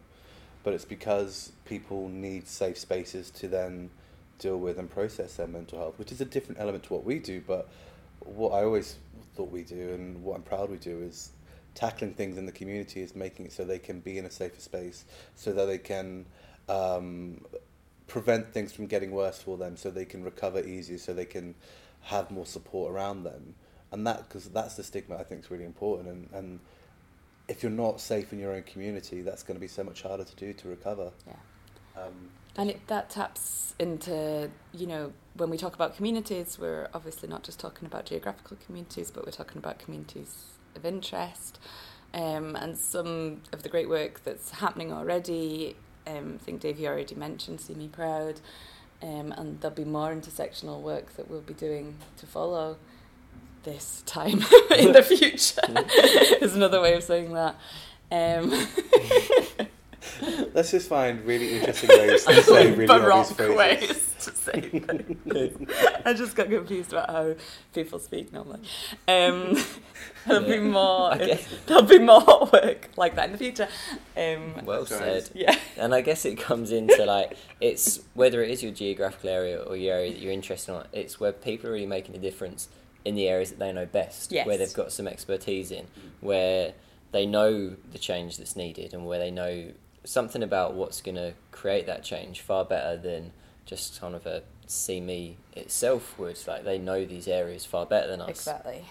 but 0.63 0.73
it's 0.73 0.83
because 0.83 1.51
people 1.63 2.09
need 2.09 2.47
safe 2.47 2.79
spaces 2.79 3.29
to 3.31 3.47
then 3.47 3.91
deal 4.39 4.57
with 4.57 4.79
and 4.79 4.89
process 4.89 5.35
their 5.35 5.47
mental 5.47 5.77
health, 5.77 5.99
which 5.99 6.11
is 6.11 6.19
a 6.21 6.25
different 6.25 6.59
element 6.59 6.85
to 6.85 6.93
what 6.93 7.05
we 7.05 7.19
do. 7.19 7.41
But 7.45 7.69
what 8.19 8.49
I 8.49 8.63
always 8.63 8.95
thought 9.35 9.51
we 9.51 9.61
do, 9.61 9.91
and 9.91 10.23
what 10.23 10.35
I'm 10.35 10.41
proud 10.41 10.71
we 10.71 10.77
do, 10.77 11.03
is 11.03 11.29
tackling 11.75 12.15
things 12.15 12.39
in 12.39 12.47
the 12.47 12.51
community, 12.51 13.01
is 13.01 13.15
making 13.15 13.45
it 13.45 13.51
so 13.51 13.63
they 13.63 13.77
can 13.77 13.99
be 13.99 14.17
in 14.17 14.25
a 14.25 14.31
safer 14.31 14.59
space, 14.59 15.05
so 15.35 15.53
that 15.53 15.65
they 15.65 15.77
can 15.77 16.25
um, 16.67 17.45
prevent 18.07 18.51
things 18.51 18.73
from 18.73 18.87
getting 18.87 19.11
worse 19.11 19.39
for 19.39 19.55
them, 19.55 19.77
so 19.77 19.91
they 19.91 20.05
can 20.05 20.23
recover 20.23 20.61
easier, 20.65 20.97
so 20.97 21.13
they 21.13 21.25
can 21.25 21.53
have 22.01 22.31
more 22.31 22.47
support 22.47 22.91
around 22.91 23.23
them 23.23 23.53
and 23.93 24.05
that 24.05 24.27
because 24.27 24.49
that's 24.49 24.75
the 24.75 24.83
stigma 24.83 25.15
I 25.15 25.23
think 25.23 25.45
is 25.45 25.51
really 25.51 25.65
important 25.65 26.09
and, 26.09 26.29
and 26.33 26.59
if 27.47 27.63
you're 27.63 27.71
not 27.71 28.01
safe 28.01 28.33
in 28.33 28.39
your 28.39 28.53
own 28.53 28.63
community 28.63 29.21
that's 29.21 29.43
going 29.43 29.55
to 29.55 29.61
be 29.61 29.67
so 29.67 29.83
much 29.83 30.01
harder 30.01 30.23
to 30.25 30.35
do 30.35 30.51
to 30.53 30.67
recover 30.67 31.11
Yeah. 31.27 32.03
um, 32.03 32.29
And 32.57 32.69
it, 32.71 32.87
that 32.87 33.09
taps 33.09 33.73
into, 33.79 34.49
you 34.73 34.87
know, 34.87 35.13
when 35.35 35.49
we 35.49 35.57
talk 35.57 35.73
about 35.73 35.95
communities, 35.95 36.59
we're 36.59 36.87
obviously 36.93 37.27
not 37.27 37.43
just 37.43 37.59
talking 37.59 37.85
about 37.87 38.05
geographical 38.05 38.57
communities, 38.65 39.09
but 39.11 39.25
we're 39.25 39.31
talking 39.31 39.57
about 39.57 39.79
communities 39.79 40.53
of 40.75 40.85
interest. 40.85 41.59
Um, 42.13 42.55
and 42.55 42.77
some 42.77 43.41
of 43.51 43.63
the 43.63 43.69
great 43.69 43.89
work 43.89 44.23
that's 44.23 44.51
happening 44.51 44.93
already, 44.93 45.75
um, 46.05 46.37
I 46.39 46.43
think 46.43 46.61
Dave, 46.61 46.79
you 46.79 46.87
already 46.87 47.15
mentioned 47.15 47.59
See 47.59 47.73
Me 47.73 47.87
Proud, 47.87 48.39
um, 49.01 49.31
and 49.35 49.59
there'll 49.59 49.75
be 49.75 49.83
more 49.83 50.13
intersectional 50.13 50.79
work 50.81 51.15
that 51.15 51.29
we'll 51.29 51.41
be 51.41 51.55
doing 51.55 51.95
to 52.17 52.27
follow 52.27 52.77
this 53.63 54.03
time 54.05 54.43
in 54.77 54.91
the 54.91 55.03
future, 55.03 55.61
is 56.43 56.55
another 56.55 56.81
way 56.81 56.93
of 56.95 57.03
saying 57.03 57.33
that. 57.33 57.55
Um, 58.11 58.49
let's 60.53 60.71
just 60.71 60.87
find 60.87 61.23
really 61.25 61.55
interesting 61.57 61.89
ways 61.89 62.25
to 62.25 62.41
say 62.43 62.71
really 62.71 62.87
obvious 62.87 63.33
baroque 63.33 63.57
phrases 63.57 63.87
ways 63.87 64.15
to 64.19 64.35
say 64.35 64.61
things. 64.69 65.69
I 66.05 66.13
just 66.13 66.35
got 66.35 66.49
confused 66.49 66.93
about 66.93 67.09
how 67.09 67.35
people 67.73 67.99
speak 67.99 68.31
normally. 68.31 68.59
Um, 69.07 69.57
there'll 70.27 70.47
be 70.47 70.59
more. 70.59 71.15
Guess- 71.17 71.47
There'll 71.65 71.83
be 71.83 71.99
more 71.99 72.49
work 72.53 72.89
like 72.97 73.15
that 73.15 73.25
in 73.27 73.31
the 73.31 73.37
future. 73.37 73.67
Um, 74.15 74.53
well 74.65 74.85
said. 74.85 75.29
yeah. 75.33 75.55
And 75.77 75.95
I 75.95 76.01
guess 76.01 76.25
it 76.25 76.37
comes 76.37 76.71
into 76.71 77.03
like 77.05 77.35
it's 77.59 77.99
whether 78.13 78.43
it 78.43 78.51
is 78.51 78.61
your 78.61 78.71
geographical 78.73 79.29
area 79.29 79.61
or 79.61 79.75
your 79.75 79.95
area 79.95 80.11
that 80.11 80.19
you're 80.19 80.31
interested 80.33 80.73
in. 80.73 80.83
It's 80.93 81.19
where 81.19 81.31
people 81.31 81.69
are 81.69 81.73
really 81.73 81.85
making 81.87 82.15
a 82.15 82.19
difference 82.19 82.67
in 83.05 83.15
the 83.15 83.27
areas 83.27 83.49
that 83.49 83.59
they 83.59 83.71
know 83.71 83.85
best, 83.85 84.31
Yes. 84.31 84.45
where 84.47 84.57
they've 84.57 84.73
got 84.73 84.91
some 84.91 85.07
expertise 85.07 85.71
in, 85.71 85.87
where 86.21 86.73
they 87.11 87.25
know 87.25 87.75
the 87.91 87.99
change 87.99 88.37
that's 88.37 88.55
needed, 88.55 88.93
and 88.93 89.05
where 89.05 89.19
they 89.19 89.31
know 89.31 89.71
something 90.03 90.43
about 90.43 90.73
what's 90.73 91.01
going 91.01 91.15
to 91.15 91.33
create 91.51 91.85
that 91.85 92.03
change 92.03 92.41
far 92.41 92.65
better 92.65 92.97
than 92.97 93.31
just 93.65 93.99
kind 94.01 94.15
of 94.15 94.25
a 94.25 94.43
see 94.67 94.99
me 94.99 95.37
itself 95.53 96.17
would. 96.17 96.37
Like 96.47 96.63
they 96.63 96.77
know 96.77 97.05
these 97.05 97.27
areas 97.27 97.65
far 97.65 97.85
better 97.85 98.07
than 98.07 98.21
us. 98.21 98.29
Exactly. 98.29 98.85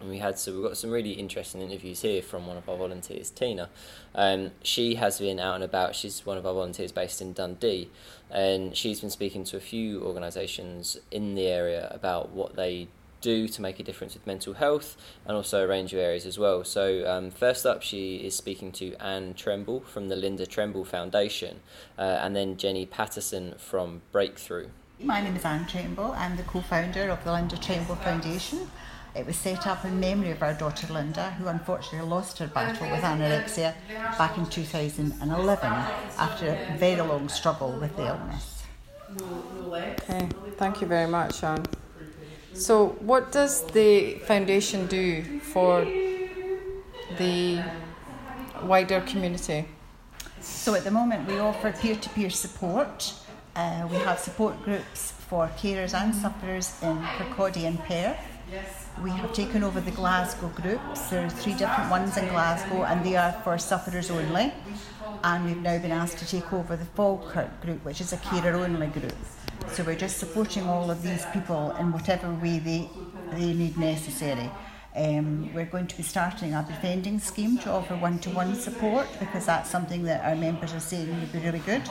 And 0.00 0.10
we 0.10 0.18
had 0.18 0.38
so 0.38 0.52
we've 0.52 0.62
got 0.62 0.76
some 0.76 0.90
really 0.90 1.12
interesting 1.12 1.62
interviews 1.62 2.02
here 2.02 2.20
from 2.20 2.46
one 2.46 2.56
of 2.56 2.68
our 2.68 2.76
volunteers, 2.76 3.30
Tina. 3.30 3.70
Um, 4.14 4.50
she 4.62 4.96
has 4.96 5.18
been 5.18 5.38
out 5.40 5.54
and 5.56 5.64
about. 5.64 5.94
She's 5.94 6.24
one 6.26 6.36
of 6.36 6.44
our 6.46 6.52
volunteers 6.52 6.92
based 6.92 7.22
in 7.22 7.32
Dundee, 7.32 7.88
and 8.30 8.76
she's 8.76 9.00
been 9.00 9.10
speaking 9.10 9.44
to 9.44 9.56
a 9.56 9.60
few 9.60 10.02
organisations 10.02 10.98
in 11.10 11.34
the 11.34 11.46
area 11.46 11.88
about 11.94 12.30
what 12.30 12.56
they 12.56 12.88
do 13.20 13.48
to 13.48 13.62
make 13.62 13.80
a 13.80 13.82
difference 13.82 14.14
with 14.14 14.26
mental 14.26 14.54
health 14.54 14.96
and 15.26 15.36
also 15.36 15.64
a 15.64 15.66
range 15.66 15.92
of 15.92 15.98
areas 15.98 16.26
as 16.26 16.38
well. 16.38 16.64
So, 16.64 17.08
um, 17.08 17.30
first 17.30 17.66
up, 17.66 17.82
she 17.82 18.16
is 18.16 18.36
speaking 18.36 18.72
to 18.72 18.94
Anne 18.96 19.34
Tremble 19.34 19.80
from 19.80 20.08
the 20.08 20.16
Linda 20.16 20.46
Tremble 20.46 20.84
Foundation, 20.84 21.60
uh, 21.98 22.02
and 22.02 22.36
then 22.36 22.56
Jenny 22.56 22.86
Patterson 22.86 23.54
from 23.58 24.02
Breakthrough. 24.12 24.68
My 25.00 25.20
name 25.20 25.36
is 25.36 25.44
Anne 25.44 25.66
Tremble. 25.66 26.12
I'm 26.12 26.36
the 26.36 26.42
co 26.42 26.60
founder 26.60 27.10
of 27.10 27.22
the 27.24 27.32
Linda 27.32 27.56
Tremble 27.56 27.96
Foundation. 27.96 28.70
It 29.14 29.24
was 29.24 29.36
set 29.36 29.66
up 29.66 29.84
in 29.84 29.98
memory 29.98 30.30
of 30.30 30.42
our 30.42 30.52
daughter 30.52 30.92
Linda, 30.92 31.30
who 31.32 31.46
unfortunately 31.48 32.06
lost 32.06 32.38
her 32.38 32.48
battle 32.48 32.90
with 32.90 33.00
anorexia 33.00 33.74
back 34.18 34.36
in 34.36 34.44
2011 34.44 35.66
after 36.18 36.48
a 36.48 36.76
very 36.76 37.00
long 37.00 37.28
struggle 37.30 37.72
with 37.80 37.96
the 37.96 38.08
illness. 38.08 38.62
Okay, 39.72 40.28
thank 40.58 40.82
you 40.82 40.86
very 40.86 41.08
much, 41.08 41.42
Anne. 41.42 41.64
So, 42.58 42.96
what 43.00 43.32
does 43.32 43.66
the 43.66 44.14
foundation 44.24 44.86
do 44.86 45.40
for 45.40 45.84
the 47.18 47.62
wider 48.62 49.02
community? 49.02 49.66
So, 50.40 50.74
at 50.74 50.84
the 50.84 50.90
moment, 50.90 51.28
we 51.28 51.38
offer 51.38 51.72
peer 51.72 51.96
to 51.96 52.08
peer 52.10 52.30
support. 52.30 53.12
Uh, 53.54 53.86
we 53.90 53.96
have 53.96 54.18
support 54.18 54.62
groups 54.64 55.12
for 55.28 55.48
carers 55.58 55.92
and 55.92 56.14
sufferers 56.14 56.72
in 56.82 56.96
Kirkcaldy 56.96 57.64
and 57.66 57.78
Perth. 57.80 58.16
We 59.02 59.10
have 59.10 59.34
taken 59.34 59.62
over 59.62 59.80
the 59.80 59.90
Glasgow 59.90 60.48
groups. 60.48 61.10
There 61.10 61.26
are 61.26 61.30
three 61.30 61.54
different 61.54 61.90
ones 61.90 62.16
in 62.16 62.26
Glasgow, 62.28 62.84
and 62.84 63.04
they 63.04 63.16
are 63.16 63.32
for 63.44 63.58
sufferers 63.58 64.10
only. 64.10 64.52
And 65.24 65.44
we've 65.44 65.56
now 65.56 65.78
been 65.78 65.92
asked 65.92 66.18
to 66.18 66.26
take 66.26 66.52
over 66.52 66.76
the 66.76 66.84
Falkirk 66.84 67.60
group, 67.60 67.84
which 67.84 68.00
is 68.00 68.12
a 68.12 68.16
carer 68.18 68.56
only 68.56 68.86
group. 68.88 69.14
So 69.68 69.82
we're 69.82 69.96
just 69.96 70.18
supporting 70.18 70.64
all 70.64 70.90
of 70.90 71.02
these 71.02 71.24
people 71.32 71.74
in 71.76 71.92
whatever 71.92 72.32
way 72.34 72.58
they, 72.58 72.88
they 73.32 73.52
need 73.52 73.76
necessary. 73.76 74.50
Um, 74.94 75.52
we're 75.52 75.66
going 75.66 75.86
to 75.88 75.96
be 75.96 76.02
starting 76.02 76.54
a 76.54 76.62
befriending 76.62 77.18
scheme 77.18 77.58
to 77.58 77.70
offer 77.70 77.96
one 77.96 78.18
to 78.20 78.30
one 78.30 78.54
support 78.54 79.06
because 79.18 79.44
that's 79.46 79.68
something 79.68 80.04
that 80.04 80.24
our 80.24 80.36
members 80.36 80.72
are 80.72 80.80
saying 80.80 81.08
would 81.20 81.32
be 81.32 81.38
really 81.40 81.58
good. 81.60 81.82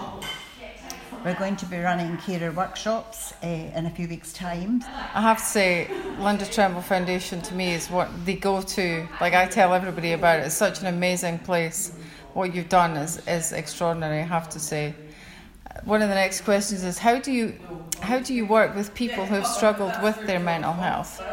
We're 1.24 1.36
going 1.36 1.56
to 1.58 1.66
be 1.66 1.78
running 1.78 2.18
carer 2.18 2.52
workshops 2.52 3.34
uh, 3.44 3.48
in 3.48 3.88
a 3.88 3.90
few 3.90 4.08
weeks' 4.08 4.32
time. 4.32 4.84
I 5.14 5.22
have 5.22 5.40
to 5.40 5.44
say, 5.44 5.90
Linda 6.20 6.46
Tremble 6.46 6.82
Foundation 6.82 7.42
to 7.42 7.56
me 7.56 7.74
is 7.74 7.90
what 7.90 8.10
they 8.26 8.36
go 8.36 8.62
to. 8.62 9.08
Like 9.20 9.34
I 9.34 9.48
tell 9.48 9.74
everybody 9.74 10.14
about 10.14 10.40
it, 10.40 10.46
it's 10.46 10.56
such 10.56 10.82
an 10.82 10.88
amazing 10.88 11.40
place. 11.40 11.92
What 12.36 12.54
you've 12.54 12.68
done 12.68 12.98
is, 12.98 13.26
is 13.30 13.54
extraordinary, 13.54 14.20
I 14.20 14.26
have 14.26 14.50
to 14.50 14.60
say. 14.60 14.94
One 15.86 16.02
of 16.02 16.10
the 16.10 16.16
next 16.16 16.42
questions 16.42 16.84
is 16.84 16.98
how 16.98 17.18
do 17.18 17.32
you 17.32 17.56
how 18.02 18.20
do 18.20 18.34
you 18.34 18.46
work 18.46 18.76
with 18.76 18.94
people 18.94 19.26
who 19.26 19.36
have 19.36 19.48
struggled 19.48 19.94
with 20.04 20.20
their 20.28 20.42
mental 20.42 20.74
health? 20.74 21.24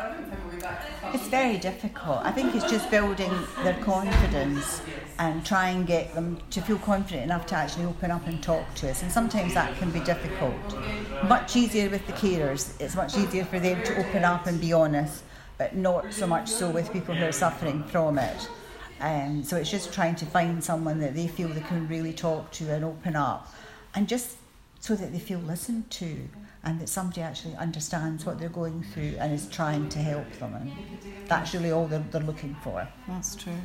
It's 1.13 1.27
very 1.27 1.59
difficult. 1.59 2.19
I 2.23 2.31
think 2.31 2.55
it's 2.55 2.71
just 2.71 2.89
building 2.89 3.33
their 3.65 3.75
confidence 3.83 4.81
and 5.19 5.45
try 5.45 5.71
and 5.71 5.89
get 5.89 6.15
them 6.15 6.39
to 6.51 6.61
feel 6.61 6.79
confident 6.79 7.25
enough 7.25 7.47
to 7.47 7.57
actually 7.57 7.87
open 7.87 8.13
up 8.13 8.25
and 8.29 8.41
talk 8.41 8.73
to 8.77 8.89
us. 8.89 9.03
And 9.03 9.11
sometimes 9.11 9.55
that 9.55 9.77
can 9.79 9.91
be 9.91 9.99
difficult. 10.01 10.55
Much 11.25 11.57
easier 11.57 11.91
with 11.91 12.07
the 12.07 12.13
carers. 12.13 12.81
It's 12.81 12.95
much 12.95 13.17
easier 13.17 13.45
for 13.45 13.59
them 13.59 13.83
to 13.83 14.07
open 14.07 14.23
up 14.23 14.47
and 14.47 14.61
be 14.61 14.73
honest, 14.73 15.25
but 15.59 15.75
not 15.75 16.13
so 16.13 16.29
much 16.29 16.49
so 16.49 16.71
with 16.71 16.93
people 16.93 17.13
who 17.13 17.25
are 17.25 17.33
suffering 17.33 17.83
from 17.83 18.21
it. 18.21 18.49
Um, 19.03 19.43
so 19.43 19.57
it's 19.57 19.71
just 19.71 19.93
trying 19.93 20.15
to 20.17 20.27
find 20.27 20.63
someone 20.63 21.01
that 21.01 21.15
they 21.15 21.27
feel 21.27 21.49
they 21.49 21.61
can 21.61 21.89
really 21.89 22.13
talk 22.13 22.53
to 22.53 22.73
and 22.73 22.85
open 22.85 23.17
up, 23.17 23.53
and 23.95 24.09
just 24.09 24.37
so 24.79 24.95
that 24.95 25.13
they 25.13 25.19
feel 25.19 25.39
listened 25.41 25.91
to 25.91 26.29
and 26.65 26.81
that 26.81 26.89
somebody 26.89 27.21
actually 27.21 27.55
understands 27.57 28.25
what 28.25 28.39
they're 28.39 28.49
going 28.49 28.83
through 28.83 29.15
and 29.19 29.33
is 29.33 29.49
trying 29.49 29.89
to 29.89 29.99
help 29.99 30.31
them. 30.39 30.55
And 30.55 30.73
that's 31.29 31.55
really 31.55 31.71
all 31.71 31.87
they're, 31.87 32.05
they're 32.11 32.21
looking 32.21 32.57
for. 32.63 32.87
That's 33.09 33.37
true. 33.37 33.59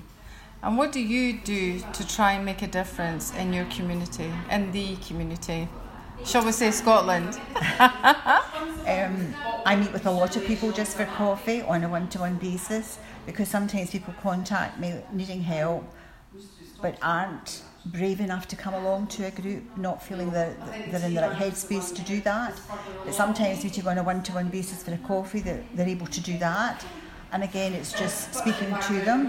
And 0.64 0.78
what 0.78 0.92
do 0.92 1.00
you 1.00 1.40
do 1.40 1.80
to 1.80 2.08
try 2.08 2.34
and 2.34 2.46
make 2.46 2.62
a 2.64 2.68
difference 2.68 3.34
in 3.36 3.54
your 3.54 3.66
community, 3.66 4.32
in 4.52 4.72
the 4.72 4.96
community? 4.98 5.68
Shall 6.26 6.44
we 6.44 6.52
say 6.52 6.72
Scotland? 6.72 7.40
um, 7.80 9.36
I 9.66 9.76
meet 9.80 9.94
with 9.94 10.08
a 10.08 10.12
lot 10.12 10.36
of 10.36 10.46
people 10.46 10.72
just 10.72 10.98
for 10.98 11.06
coffee 11.06 11.62
on 11.62 11.84
a 11.84 11.90
one 11.90 12.08
to 12.10 12.20
one 12.20 12.38
basis 12.38 12.98
because 13.28 13.48
sometimes 13.50 13.92
people 13.92 14.16
contact 14.24 14.80
me 14.80 14.96
needing 15.12 15.42
help 15.42 15.84
but 16.82 16.98
aren't 17.02 17.62
brave 17.88 18.20
enough 18.20 18.48
to 18.48 18.56
come 18.56 18.74
along 18.74 19.08
to 19.08 19.26
a 19.26 19.32
group, 19.32 19.64
not 19.78 20.02
feeling 20.02 20.30
that 20.32 20.56
they're 20.92 21.06
in 21.06 21.14
the 21.14 21.22
right 21.22 21.36
headspace 21.36 21.94
to 21.96 22.02
do 22.02 22.22
that. 22.22 22.60
But 23.06 23.14
sometimes 23.14 23.64
you 23.64 23.84
go 23.84 23.90
on 23.90 23.98
a 23.98 24.04
one 24.04 24.24
to 24.24 24.34
one 24.34 24.50
basis 24.50 24.84
for 24.84 24.94
a 24.94 24.98
coffee, 24.98 25.40
they're, 25.40 25.64
they're 25.74 25.88
able 25.88 26.08
to 26.08 26.22
do 26.22 26.38
that. 26.40 26.86
And 27.32 27.44
again, 27.44 27.74
it's 27.74 27.92
just 27.92 28.34
speaking 28.34 28.74
to 28.88 28.94
them, 29.02 29.28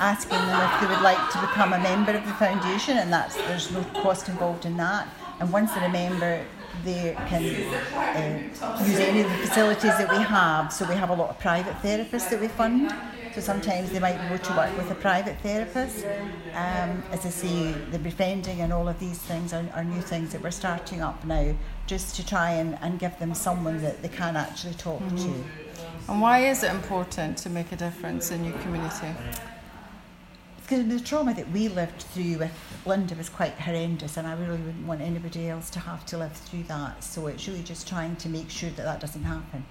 asking 0.00 0.38
them 0.38 0.72
if 0.72 0.80
they 0.80 0.86
would 0.88 1.02
like 1.02 1.30
to 1.30 1.40
become 1.40 1.72
a 1.72 1.78
member 1.78 2.12
of 2.12 2.26
the 2.26 2.32
foundation, 2.34 2.98
and 2.98 3.12
that's 3.12 3.36
there's 3.36 3.70
no 3.70 3.84
cost 4.02 4.28
involved 4.28 4.64
in 4.66 4.76
that. 4.78 5.06
And 5.38 5.52
once 5.52 5.72
they're 5.72 5.84
a 5.84 5.88
member, 5.88 6.44
they 6.84 7.16
can 7.28 7.42
uh, 7.42 8.84
use 8.84 8.98
any 8.98 9.20
of 9.20 9.30
the 9.30 9.36
facilities 9.46 9.96
that 9.98 10.10
we 10.10 10.22
have. 10.24 10.72
So 10.72 10.88
we 10.88 10.94
have 10.94 11.10
a 11.10 11.14
lot 11.14 11.30
of 11.30 11.38
private 11.38 11.74
therapists 11.82 12.30
that 12.30 12.40
we 12.40 12.48
fund. 12.48 12.92
So 13.36 13.42
sometimes 13.42 13.90
they 13.90 13.98
might 13.98 14.16
go 14.30 14.38
to 14.38 14.56
work 14.56 14.74
with 14.78 14.90
a 14.90 14.94
private 14.94 15.38
therapist. 15.42 16.06
Um, 16.54 17.02
as 17.12 17.26
I 17.26 17.28
say, 17.28 17.72
the 17.90 17.98
befriending 17.98 18.62
and 18.62 18.72
all 18.72 18.88
of 18.88 18.98
these 18.98 19.18
things 19.18 19.52
are, 19.52 19.68
are, 19.74 19.84
new 19.84 20.00
things 20.00 20.32
that 20.32 20.40
we're 20.42 20.50
starting 20.50 21.02
up 21.02 21.22
now, 21.22 21.54
just 21.86 22.16
to 22.16 22.24
try 22.24 22.52
and, 22.52 22.78
and 22.80 22.98
give 22.98 23.18
them 23.18 23.34
someone 23.34 23.82
that 23.82 24.00
they 24.00 24.08
can 24.08 24.38
actually 24.38 24.72
talk 24.72 25.02
mm-hmm. 25.02 25.16
to. 25.18 25.44
And 26.08 26.22
why 26.22 26.46
is 26.46 26.62
it 26.62 26.70
important 26.70 27.36
to 27.36 27.50
make 27.50 27.72
a 27.72 27.76
difference 27.76 28.30
in 28.30 28.42
your 28.42 28.56
community? 28.60 29.12
Because 30.62 30.88
the 30.88 30.98
trauma 30.98 31.34
that 31.34 31.50
we 31.50 31.68
lived 31.68 32.04
through 32.04 32.38
with 32.38 32.58
Linda 32.86 33.16
was 33.16 33.28
quite 33.28 33.52
horrendous, 33.52 34.16
and 34.16 34.26
I 34.26 34.32
really 34.32 34.56
wouldn't 34.56 34.86
want 34.86 35.02
anybody 35.02 35.50
else 35.50 35.68
to 35.70 35.80
have 35.80 36.06
to 36.06 36.16
live 36.16 36.32
through 36.32 36.62
that. 36.68 37.04
So 37.04 37.26
it's 37.26 37.46
really 37.46 37.62
just 37.62 37.86
trying 37.86 38.16
to 38.16 38.30
make 38.30 38.48
sure 38.48 38.70
that 38.70 38.84
that 38.84 38.98
doesn't 38.98 39.24
happen. 39.24 39.66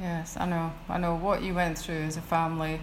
Yes, 0.00 0.36
I 0.38 0.46
know. 0.46 0.72
I 0.88 0.98
know 0.98 1.14
what 1.14 1.42
you 1.42 1.54
went 1.54 1.78
through 1.78 2.02
as 2.02 2.16
a 2.16 2.22
family. 2.22 2.74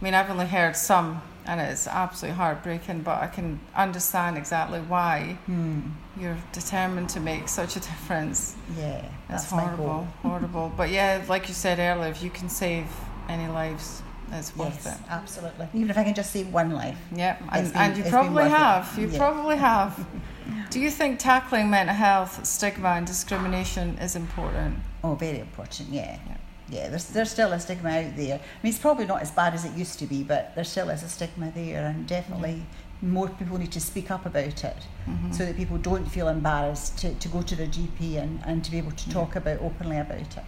I 0.00 0.04
mean, 0.04 0.14
I've 0.14 0.30
only 0.30 0.46
heard 0.46 0.76
some, 0.76 1.22
and 1.46 1.60
it's 1.60 1.86
absolutely 1.86 2.36
heartbreaking, 2.36 3.02
but 3.02 3.20
I 3.22 3.26
can 3.26 3.60
understand 3.74 4.38
exactly 4.38 4.80
why 4.80 5.38
hmm. 5.46 5.80
you're 6.18 6.38
determined 6.52 7.10
to 7.10 7.20
make 7.20 7.48
such 7.48 7.76
a 7.76 7.80
difference. 7.80 8.56
Yeah, 8.78 9.04
that's 9.28 9.50
horrible, 9.50 10.06
horrible. 10.22 10.72
But 10.76 10.90
yeah, 10.90 11.22
like 11.28 11.48
you 11.48 11.54
said 11.54 11.78
earlier, 11.78 12.10
if 12.10 12.22
you 12.22 12.30
can 12.30 12.48
save 12.48 12.86
any 13.28 13.46
lives, 13.48 14.02
it's 14.32 14.56
worth 14.56 14.84
yes, 14.84 14.98
it. 14.98 15.02
Absolutely. 15.10 15.68
Even 15.74 15.90
if 15.90 15.98
I 15.98 16.04
can 16.04 16.14
just 16.14 16.32
save 16.32 16.52
one 16.52 16.70
life. 16.70 16.98
Yeah, 17.14 17.36
and, 17.52 17.72
been, 17.72 17.82
and 17.82 17.96
you 17.96 18.04
probably 18.04 18.48
have. 18.48 18.96
It. 18.96 19.02
You 19.02 19.08
yeah. 19.08 19.18
probably 19.18 19.56
have. 19.56 20.06
Do 20.70 20.80
you 20.80 20.90
think 20.90 21.18
tackling 21.18 21.68
mental 21.68 21.94
health 21.94 22.46
stigma 22.46 22.90
and 22.90 23.06
discrimination 23.06 23.98
is 23.98 24.16
important? 24.16 24.78
Oh, 25.02 25.14
very 25.14 25.40
important. 25.40 25.90
Yeah. 25.90 26.18
yeah 26.26 26.36
yeah, 26.70 26.88
there's, 26.88 27.08
there's 27.08 27.30
still 27.30 27.52
a 27.52 27.60
stigma 27.60 27.90
out 27.90 28.16
there. 28.16 28.36
I 28.36 28.62
mean, 28.62 28.70
it's 28.70 28.78
probably 28.78 29.06
not 29.06 29.22
as 29.22 29.30
bad 29.30 29.54
as 29.54 29.64
it 29.64 29.72
used 29.74 29.98
to 29.98 30.06
be, 30.06 30.22
but 30.22 30.54
there 30.54 30.64
still 30.64 30.88
is 30.90 31.02
a 31.02 31.08
stigma 31.08 31.50
there, 31.54 31.86
and 31.86 32.06
definitely 32.06 32.62
more 33.02 33.28
people 33.28 33.58
need 33.58 33.72
to 33.72 33.80
speak 33.80 34.10
up 34.10 34.26
about 34.26 34.44
it 34.64 34.76
mm-hmm. 35.08 35.32
so 35.32 35.44
that 35.44 35.56
people 35.56 35.78
don't 35.78 36.04
feel 36.06 36.28
embarrassed 36.28 36.98
to, 36.98 37.14
to 37.14 37.28
go 37.28 37.42
to 37.42 37.56
their 37.56 37.66
GP 37.66 38.18
and, 38.22 38.40
and 38.44 38.64
to 38.64 38.70
be 38.70 38.78
able 38.78 38.92
to 38.92 39.10
talk 39.10 39.36
about 39.36 39.60
openly 39.60 39.98
about 39.98 40.18
it. 40.18 40.44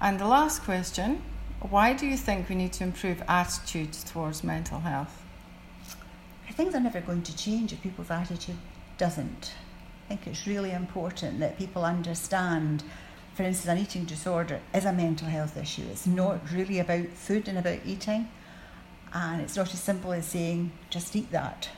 And 0.00 0.20
the 0.20 0.26
last 0.26 0.62
question 0.62 1.22
why 1.70 1.94
do 1.94 2.06
you 2.06 2.16
think 2.18 2.50
we 2.50 2.54
need 2.54 2.74
to 2.74 2.84
improve 2.84 3.22
attitudes 3.26 4.04
towards 4.04 4.44
mental 4.44 4.80
health? 4.80 5.22
Things 6.52 6.74
are 6.74 6.80
never 6.80 7.00
going 7.00 7.22
to 7.22 7.36
change 7.36 7.72
if 7.72 7.80
people's 7.82 8.10
attitude 8.10 8.58
doesn't. 8.98 9.54
I 10.04 10.08
think 10.08 10.26
it's 10.26 10.46
really 10.46 10.72
important 10.72 11.40
that 11.40 11.58
people 11.58 11.84
understand 11.84 12.84
for 13.34 13.42
instance, 13.42 13.68
an 13.68 13.78
eating 13.78 14.04
disorder 14.04 14.60
is 14.72 14.84
a 14.84 14.92
mental 14.92 15.28
health 15.28 15.56
issue. 15.56 15.82
It's 15.90 16.06
not 16.06 16.40
really 16.52 16.78
about 16.78 17.08
food 17.08 17.48
and 17.48 17.58
about 17.58 17.80
eating, 17.84 18.28
and 19.12 19.40
it's 19.40 19.56
not 19.56 19.72
as 19.72 19.80
simple 19.80 20.12
as 20.12 20.26
saying 20.26 20.72
just 20.88 21.14
eat 21.16 21.30
that. 21.32 21.68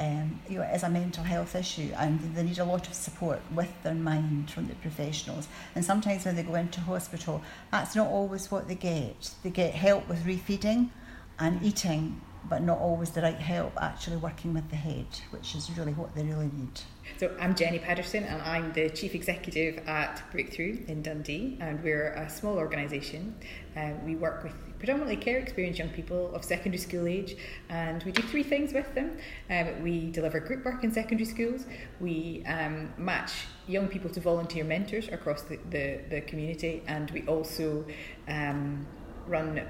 Um, 0.00 0.40
you 0.48 0.58
know, 0.58 0.64
it 0.64 0.74
is 0.74 0.84
a 0.84 0.88
mental 0.88 1.24
health 1.24 1.54
issue, 1.54 1.90
and 1.96 2.34
they 2.34 2.42
need 2.42 2.58
a 2.58 2.64
lot 2.64 2.86
of 2.86 2.94
support 2.94 3.40
with 3.52 3.70
their 3.82 3.94
mind 3.94 4.50
from 4.50 4.68
the 4.68 4.74
professionals. 4.76 5.48
And 5.74 5.84
sometimes 5.84 6.24
when 6.24 6.36
they 6.36 6.42
go 6.42 6.54
into 6.54 6.80
hospital, 6.80 7.42
that's 7.70 7.94
not 7.94 8.08
always 8.08 8.50
what 8.50 8.68
they 8.68 8.76
get. 8.76 9.34
They 9.42 9.50
get 9.50 9.74
help 9.74 10.08
with 10.08 10.24
refeeding 10.24 10.90
and 11.38 11.62
eating 11.62 12.20
but 12.48 12.62
not 12.62 12.78
always 12.78 13.10
the 13.10 13.22
right 13.22 13.36
help 13.36 13.72
actually 13.80 14.16
working 14.16 14.54
with 14.54 14.68
the 14.70 14.76
head, 14.76 15.06
which 15.30 15.54
is 15.54 15.70
really 15.76 15.92
what 15.92 16.14
they 16.14 16.22
really 16.22 16.50
need. 16.56 16.80
So 17.16 17.34
I'm 17.40 17.56
Jenny 17.56 17.78
Pedersen 17.80 18.22
and 18.24 18.40
I'm 18.42 18.72
the 18.72 18.90
Chief 18.90 19.14
Executive 19.14 19.78
at 19.88 20.22
Breakthrough 20.30 20.78
in 20.86 21.02
Dundee 21.02 21.56
and 21.60 21.82
we're 21.82 22.12
a 22.12 22.30
small 22.30 22.56
organisation. 22.58 23.34
Um, 23.76 24.04
we 24.04 24.14
work 24.14 24.44
with 24.44 24.52
predominantly 24.78 25.16
care 25.16 25.38
experienced 25.38 25.80
young 25.80 25.88
people 25.88 26.32
of 26.34 26.44
secondary 26.44 26.78
school 26.78 27.08
age 27.08 27.36
and 27.70 28.04
we 28.04 28.12
do 28.12 28.22
three 28.22 28.44
things 28.44 28.72
with 28.72 28.94
them. 28.94 29.16
Um, 29.50 29.82
we 29.82 30.10
deliver 30.12 30.38
group 30.38 30.64
work 30.64 30.84
in 30.84 30.92
secondary 30.92 31.24
schools, 31.24 31.66
we 31.98 32.44
um, 32.46 32.92
match 32.96 33.32
young 33.66 33.88
people 33.88 34.10
to 34.10 34.20
volunteer 34.20 34.62
mentors 34.62 35.08
across 35.08 35.42
the, 35.42 35.58
the, 35.70 36.00
the 36.10 36.20
community 36.20 36.82
and 36.86 37.10
we 37.10 37.26
also 37.26 37.84
um, 38.28 38.86
run 39.26 39.60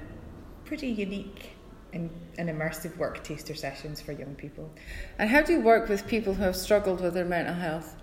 pretty 0.65 0.89
unique 0.89 1.53
and, 1.93 2.09
and 2.37 2.49
immersive 2.49 2.95
work 2.97 3.23
taster 3.23 3.55
sessions 3.55 4.01
for 4.01 4.11
young 4.11 4.35
people. 4.35 4.69
And 5.17 5.29
how 5.29 5.41
do 5.41 5.53
you 5.53 5.61
work 5.61 5.89
with 5.89 6.07
people 6.07 6.33
who 6.33 6.43
have 6.43 6.55
struggled 6.55 7.01
with 7.01 7.13
their 7.13 7.25
mental 7.25 7.53
health? 7.53 7.95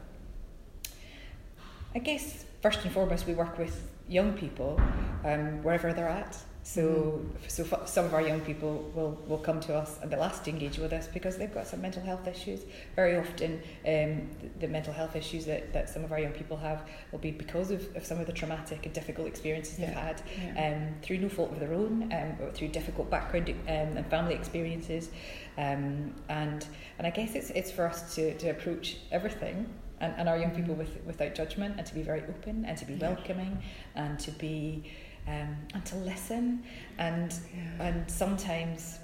I 1.94 1.98
guess 1.98 2.44
first 2.62 2.84
and 2.84 2.92
foremost, 2.92 3.26
we 3.26 3.34
work 3.34 3.58
with 3.58 3.90
young 4.08 4.32
people 4.34 4.80
um, 5.24 5.62
wherever 5.62 5.92
they're 5.92 6.08
at. 6.08 6.36
So, 6.66 6.82
mm-hmm. 6.82 7.28
so 7.46 7.62
f- 7.62 7.86
some 7.86 8.06
of 8.06 8.12
our 8.12 8.20
young 8.20 8.40
people 8.40 8.90
will, 8.92 9.16
will 9.28 9.38
come 9.38 9.60
to 9.60 9.76
us 9.76 10.00
and 10.02 10.10
they'll 10.10 10.24
ask 10.24 10.42
to 10.42 10.50
engage 10.50 10.78
with 10.78 10.92
us 10.92 11.06
because 11.06 11.36
they've 11.36 11.54
got 11.54 11.68
some 11.68 11.80
mental 11.80 12.02
health 12.02 12.26
issues. 12.26 12.62
Very 12.96 13.16
often, 13.16 13.62
um, 13.86 14.28
the, 14.40 14.48
the, 14.58 14.66
mental 14.66 14.92
health 14.92 15.14
issues 15.14 15.44
that, 15.46 15.72
that 15.72 15.88
some 15.88 16.02
of 16.02 16.10
our 16.10 16.18
young 16.18 16.32
people 16.32 16.56
have 16.56 16.82
will 17.12 17.20
be 17.20 17.30
because 17.30 17.70
of, 17.70 17.94
of 17.94 18.04
some 18.04 18.18
of 18.18 18.26
the 18.26 18.32
traumatic 18.32 18.84
and 18.84 18.92
difficult 18.92 19.28
experiences 19.28 19.78
yeah. 19.78 19.86
they've 19.86 19.94
had 19.94 20.22
yeah. 20.42 20.88
um, 20.88 20.94
through 21.02 21.18
no 21.18 21.28
fault 21.28 21.52
of 21.52 21.60
their 21.60 21.72
own, 21.72 22.12
um, 22.12 22.44
or 22.44 22.50
through 22.50 22.68
difficult 22.68 23.08
background 23.10 23.48
um, 23.48 23.56
and 23.68 24.06
family 24.08 24.34
experiences. 24.34 25.10
Um, 25.56 26.14
and 26.28 26.66
and 26.98 27.06
I 27.06 27.10
guess 27.10 27.36
it's 27.36 27.50
it's 27.50 27.70
for 27.70 27.86
us 27.86 28.16
to, 28.16 28.36
to 28.38 28.48
approach 28.48 28.96
everything 29.12 29.72
and, 30.00 30.14
and 30.16 30.28
our 30.28 30.36
young 30.36 30.50
people 30.50 30.74
with, 30.74 30.98
without 31.06 31.34
judgment 31.34 31.76
and 31.78 31.86
to 31.86 31.94
be 31.94 32.02
very 32.02 32.22
open 32.22 32.64
and 32.64 32.76
to 32.76 32.84
be 32.84 32.94
welcoming 32.94 33.62
and 33.94 34.18
to 34.18 34.30
be 34.32 34.84
um, 35.28 35.56
and 35.74 35.84
to 35.84 35.96
listen 35.96 36.62
and 36.98 37.34
yeah. 37.54 37.86
and 37.86 38.10
sometimes 38.10 38.98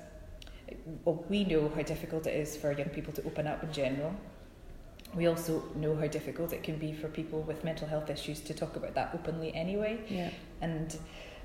well, 1.05 1.25
we 1.29 1.45
know 1.45 1.71
how 1.75 1.83
difficult 1.83 2.27
it 2.27 2.35
is 2.35 2.57
for 2.57 2.73
young 2.73 2.89
people 2.89 3.13
to 3.13 3.23
open 3.25 3.47
up 3.47 3.63
in 3.63 3.73
general 3.73 4.15
we 5.15 5.27
also 5.27 5.63
know 5.75 5.95
how 5.95 6.07
difficult 6.07 6.53
it 6.53 6.63
can 6.63 6.79
be 6.79 6.93
for 6.93 7.09
people 7.09 7.43
with 7.43 7.65
mental 7.65 7.87
health 7.87 8.09
issues 8.09 8.41
to 8.41 8.55
talk 8.55 8.77
about 8.77 8.95
that 8.95 9.11
openly 9.15 9.55
anyway 9.55 9.99
yeah. 10.09 10.31
and 10.61 10.97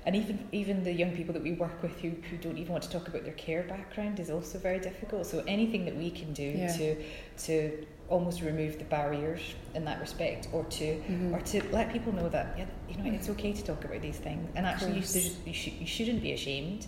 and 0.06 0.16
even 0.16 0.48
even 0.52 0.82
the 0.84 0.92
young 0.92 1.14
people 1.14 1.34
that 1.34 1.42
we 1.42 1.52
work 1.52 1.82
with 1.82 2.00
who, 2.00 2.10
who 2.30 2.36
don't 2.38 2.56
even 2.56 2.72
want 2.72 2.82
to 2.82 2.90
talk 2.90 3.08
about 3.08 3.24
their 3.24 3.34
care 3.34 3.64
background 3.64 4.18
is 4.20 4.30
also 4.30 4.58
very 4.58 4.78
difficult 4.78 5.26
so 5.26 5.44
anything 5.46 5.84
that 5.84 5.96
we 5.96 6.10
can 6.10 6.32
do 6.32 6.42
yeah. 6.42 6.76
to 6.76 6.96
to 7.36 7.86
almost 8.08 8.40
remove 8.40 8.78
the 8.78 8.84
barriers 8.84 9.40
in 9.74 9.84
that 9.84 10.00
respect 10.00 10.48
or 10.52 10.64
to 10.64 10.84
mm-hmm. 10.84 11.34
or 11.34 11.40
to 11.42 11.62
let 11.70 11.92
people 11.92 12.12
know 12.12 12.28
that 12.28 12.54
yeah, 12.56 12.64
you 12.88 12.96
know 12.96 13.14
it's 13.14 13.28
okay 13.28 13.52
to 13.52 13.62
talk 13.62 13.84
about 13.84 14.00
these 14.00 14.16
things 14.16 14.48
and 14.54 14.66
actually 14.66 14.92
you, 14.92 15.30
you, 15.44 15.52
sh- 15.52 15.72
you 15.78 15.86
shouldn't 15.86 16.22
be 16.22 16.32
ashamed 16.32 16.86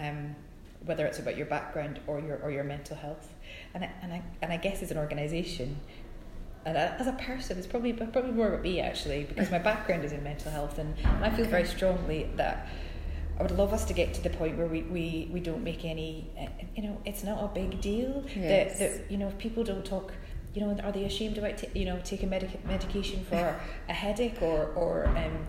um, 0.00 0.34
whether 0.84 1.06
it's 1.06 1.18
about 1.20 1.36
your 1.36 1.46
background 1.46 2.00
or 2.06 2.18
your 2.20 2.38
or 2.42 2.50
your 2.50 2.64
mental 2.64 2.96
health 2.96 3.32
and 3.74 3.84
I, 3.84 3.90
and 4.02 4.12
I, 4.12 4.22
and 4.42 4.52
I 4.52 4.56
guess 4.56 4.82
as 4.82 4.90
an 4.90 4.98
organization 4.98 5.76
and 6.64 6.76
as 6.76 7.06
a 7.06 7.12
person 7.12 7.56
it's 7.56 7.66
probably 7.66 7.92
probably 7.92 8.32
more 8.32 8.48
about 8.48 8.62
me 8.62 8.80
actually 8.80 9.24
because 9.24 9.50
my 9.52 9.58
background 9.58 10.04
is 10.04 10.12
in 10.12 10.24
mental 10.24 10.50
health 10.50 10.78
and, 10.78 10.94
and 11.04 11.24
I 11.24 11.30
feel 11.30 11.46
very 11.46 11.66
strongly 11.66 12.28
that 12.34 12.68
I 13.38 13.42
would 13.42 13.52
love 13.52 13.72
us 13.72 13.84
to 13.84 13.92
get 13.92 14.14
to 14.14 14.22
the 14.22 14.30
point 14.30 14.58
where 14.58 14.66
we, 14.66 14.82
we, 14.82 15.28
we 15.32 15.38
don't 15.38 15.62
make 15.62 15.84
any, 15.84 16.28
you 16.74 16.82
know, 16.82 17.00
it's 17.04 17.22
not 17.22 17.44
a 17.44 17.46
big 17.46 17.80
deal. 17.80 18.24
Yes. 18.34 18.80
That, 18.80 18.90
that, 18.98 19.10
you 19.12 19.16
know, 19.16 19.28
if 19.28 19.38
people 19.38 19.62
don't 19.62 19.84
talk 19.84 20.12
you 20.58 20.66
know, 20.66 20.76
are 20.82 20.90
they 20.90 21.04
ashamed 21.04 21.38
about 21.38 21.58
t- 21.58 21.68
you 21.72 21.84
know 21.84 22.00
taking 22.02 22.30
medic- 22.30 22.64
medication 22.66 23.24
for 23.24 23.54
a 23.88 23.92
headache 23.92 24.42
or 24.42 24.72
or 24.74 25.06
um, 25.06 25.46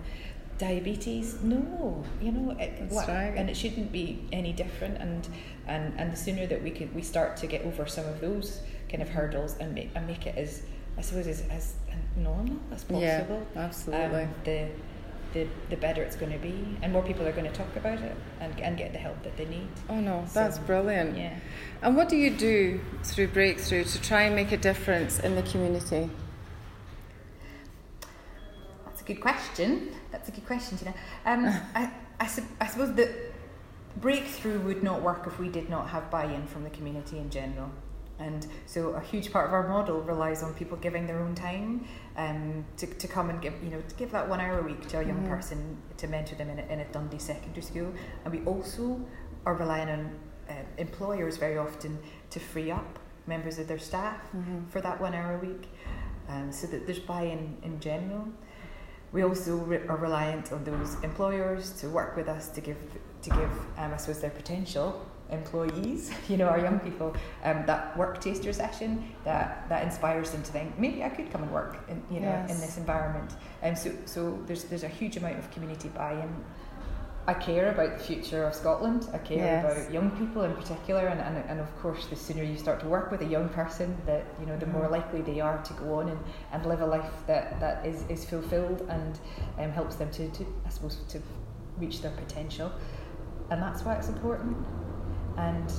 diabetes? 0.60 1.42
No, 1.42 2.04
you 2.22 2.32
know, 2.32 2.52
it, 2.60 2.84
what, 2.92 3.10
and 3.10 3.50
it 3.50 3.58
shouldn't 3.58 3.92
be 3.92 4.28
any 4.32 4.54
different. 4.54 4.98
And 5.00 5.28
and 5.66 6.00
and 6.00 6.14
the 6.14 6.16
sooner 6.16 6.46
that 6.46 6.62
we 6.62 6.70
could 6.70 6.94
we 6.94 7.02
start 7.02 7.38
to 7.38 7.48
get 7.48 7.64
over 7.64 7.88
some 7.88 8.06
of 8.06 8.22
those 8.22 8.62
kind 8.88 9.02
of 9.02 9.10
hurdles 9.10 9.58
and 9.60 9.74
make 9.74 9.90
and 9.96 10.06
make 10.06 10.28
it 10.28 10.38
as 10.38 10.62
I 10.96 11.02
suppose 11.02 11.26
as, 11.26 11.42
as 11.50 11.74
normal 12.16 12.58
as 12.72 12.84
possible. 12.84 13.02
Yeah, 13.02 13.64
absolutely. 13.64 14.24
Um, 14.24 14.34
the 14.44 14.68
the, 15.34 15.48
the 15.70 15.78
better 15.78 16.02
it's 16.02 16.16
going 16.16 16.32
to 16.32 16.38
be, 16.38 16.78
and 16.82 16.92
more 16.92 17.04
people 17.04 17.28
are 17.28 17.32
going 17.32 17.46
to 17.46 17.52
talk 17.52 17.76
about 17.76 18.00
it 18.00 18.16
and, 18.40 18.60
and 18.60 18.78
get 18.78 18.94
the 18.94 19.00
help 19.00 19.22
that 19.24 19.38
they 19.38 19.46
need. 19.46 19.68
Oh 19.90 20.00
no, 20.00 20.26
that's 20.34 20.58
brilliant. 20.60 21.18
Yeah. 21.18 21.38
And 21.82 21.96
what 21.96 22.10
do 22.10 22.18
you 22.18 22.32
do 22.32 22.80
through 23.04 23.28
Breakthrough 23.28 23.84
to 23.84 24.02
try 24.02 24.24
and 24.24 24.36
make 24.36 24.52
a 24.52 24.58
difference 24.58 25.20
in 25.20 25.36
the 25.36 25.44
community? 25.44 26.10
That's 28.86 29.02
a 29.02 29.04
good 29.04 29.22
question. 29.22 29.92
That's 30.12 30.30
a 30.30 30.32
good 30.32 30.46
question, 30.46 30.78
Tina. 30.78 30.94
Um, 31.26 31.46
I, 31.76 31.92
I, 32.20 32.28
su- 32.28 32.44
I 32.60 32.68
suppose 32.68 32.94
that 32.96 33.10
Breakthrough 33.98 34.60
would 34.62 34.84
not 34.84 35.02
work 35.02 35.26
if 35.28 35.40
we 35.40 35.50
did 35.50 35.70
not 35.70 35.90
have 35.90 36.10
buy 36.10 36.26
in 36.26 36.46
from 36.48 36.64
the 36.64 36.70
community 36.70 37.18
in 37.18 37.30
general. 37.30 37.72
And 38.20 38.46
so 38.66 38.90
a 38.90 39.00
huge 39.00 39.32
part 39.32 39.48
of 39.48 39.54
our 39.54 39.68
model 39.68 40.02
relies 40.02 40.44
on 40.44 40.54
people 40.54 40.78
giving 40.78 41.08
their 41.08 41.20
own 41.20 41.36
time 41.36 41.86
um, 42.18 42.66
to, 42.78 42.86
to 42.86 43.08
come 43.08 43.30
and 43.30 43.42
give, 43.42 43.54
you 43.64 43.70
know, 43.70 43.82
to 43.82 43.96
give 43.96 44.12
that 44.12 44.28
one 44.28 44.42
hour 44.42 44.60
a 44.60 44.64
week 44.64 44.88
to 44.90 45.00
a 45.00 45.04
young 45.04 45.24
mm. 45.24 45.30
person 45.30 45.78
to 45.98 46.08
mentor 46.08 46.36
them 46.36 46.50
in 46.50 46.60
a, 46.60 46.64
in 46.64 46.80
a 46.82 46.86
Dundee 46.92 47.18
secondary 47.18 47.62
school. 47.62 47.94
And 48.26 48.34
we 48.34 48.44
also 48.46 49.00
are 49.46 49.56
relying 49.56 49.90
on 49.90 50.20
uh, 50.50 50.54
employers 50.78 51.38
very 51.38 51.58
often 51.58 51.98
to 52.32 52.40
free 52.40 52.72
up 52.72 53.00
members 53.26 53.60
of 53.60 53.68
their 53.68 53.80
staff 53.80 54.20
mm-hmm. 54.36 54.66
for 54.68 54.82
that 54.82 55.00
one 55.00 55.14
hour 55.14 55.36
a 55.36 55.46
week 55.46 55.70
um, 56.28 56.52
so 56.52 56.68
that 56.68 56.86
there's 56.86 57.00
buy-in 57.00 57.56
in 57.64 57.80
general. 57.80 58.28
We 59.12 59.24
also 59.24 59.58
re- 59.58 59.88
are 59.88 59.98
reliant 59.98 60.52
on 60.52 60.64
those 60.64 60.96
employers 61.04 61.72
to 61.82 61.90
work 61.90 62.16
with 62.16 62.28
us 62.28 62.50
to 62.50 62.62
give, 62.62 62.78
to 63.22 63.30
give 63.30 63.52
um, 63.78 63.94
I 63.94 63.98
suppose, 63.98 64.20
their 64.20 64.30
potential 64.30 65.06
employees, 65.32 66.12
you 66.30 66.38
know, 66.38 66.48
our 66.48 66.60
young 66.60 66.80
people, 66.80 67.16
um, 67.44 67.66
that 67.66 67.96
work 67.98 68.20
taster 68.22 68.54
session 68.54 69.04
that, 69.24 69.68
that 69.70 69.84
inspires 69.84 70.32
them 70.32 70.44
to 70.44 70.52
think 70.52 70.78
maybe 70.80 71.04
I 71.04 71.10
could 71.10 71.32
come 71.32 71.44
and 71.44 71.52
work 71.52 71.78
in 71.88 72.02
you 72.12 72.20
know 72.20 72.28
yes. 72.28 72.52
in 72.52 72.60
this 72.60 72.78
environment. 72.78 73.36
And 73.62 73.76
um, 73.76 73.82
so 73.82 73.92
so 74.06 74.40
there's 74.46 74.64
there's 74.66 74.84
a 74.84 74.88
huge 74.88 75.18
amount 75.18 75.40
of 75.40 75.50
community 75.52 75.90
buy-in. 75.90 76.34
I 77.28 77.34
care 77.36 77.70
about 77.72 78.00
the 78.00 78.04
future 78.04 78.44
of 78.46 78.56
Scotland. 78.56 79.08
I 79.14 79.20
care 79.20 79.38
yes. 79.38 79.64
about 79.64 79.94
young 79.94 80.10
people 80.12 80.42
in 80.44 80.54
particular, 80.56 81.08
and, 81.08 81.22
and, 81.22 81.38
and 81.48 81.60
of 81.60 81.80
course, 81.80 82.08
the 82.08 82.16
sooner 82.16 82.42
you 82.42 82.58
start 82.58 82.80
to 82.80 82.88
work 82.88 83.12
with 83.12 83.22
a 83.22 83.26
young 83.26 83.50
person, 83.50 83.96
that 84.08 84.26
you 84.40 84.48
know, 84.48 84.58
the 84.58 84.66
mm. 84.66 84.74
more 84.74 84.88
likely 84.88 85.22
they 85.22 85.40
are 85.40 85.62
to 85.62 85.74
go 85.74 86.00
on 86.00 86.10
and, 86.10 86.20
and 86.52 86.66
live 86.66 86.82
a 86.82 86.86
life 86.88 87.12
that, 87.28 87.60
that 87.60 87.86
is, 87.86 88.04
is 88.10 88.26
fulfilled 88.26 88.84
and 88.90 89.20
um, 89.60 89.70
helps 89.70 89.96
them 89.98 90.10
to, 90.10 90.28
to, 90.32 90.46
I 90.66 90.70
suppose, 90.70 90.98
to 91.10 91.22
reach 91.78 92.02
their 92.02 92.14
potential. 92.14 92.72
And 93.52 93.62
that's 93.62 93.84
why 93.84 93.94
it's 93.94 94.10
important 94.10 94.58
and 95.40 95.74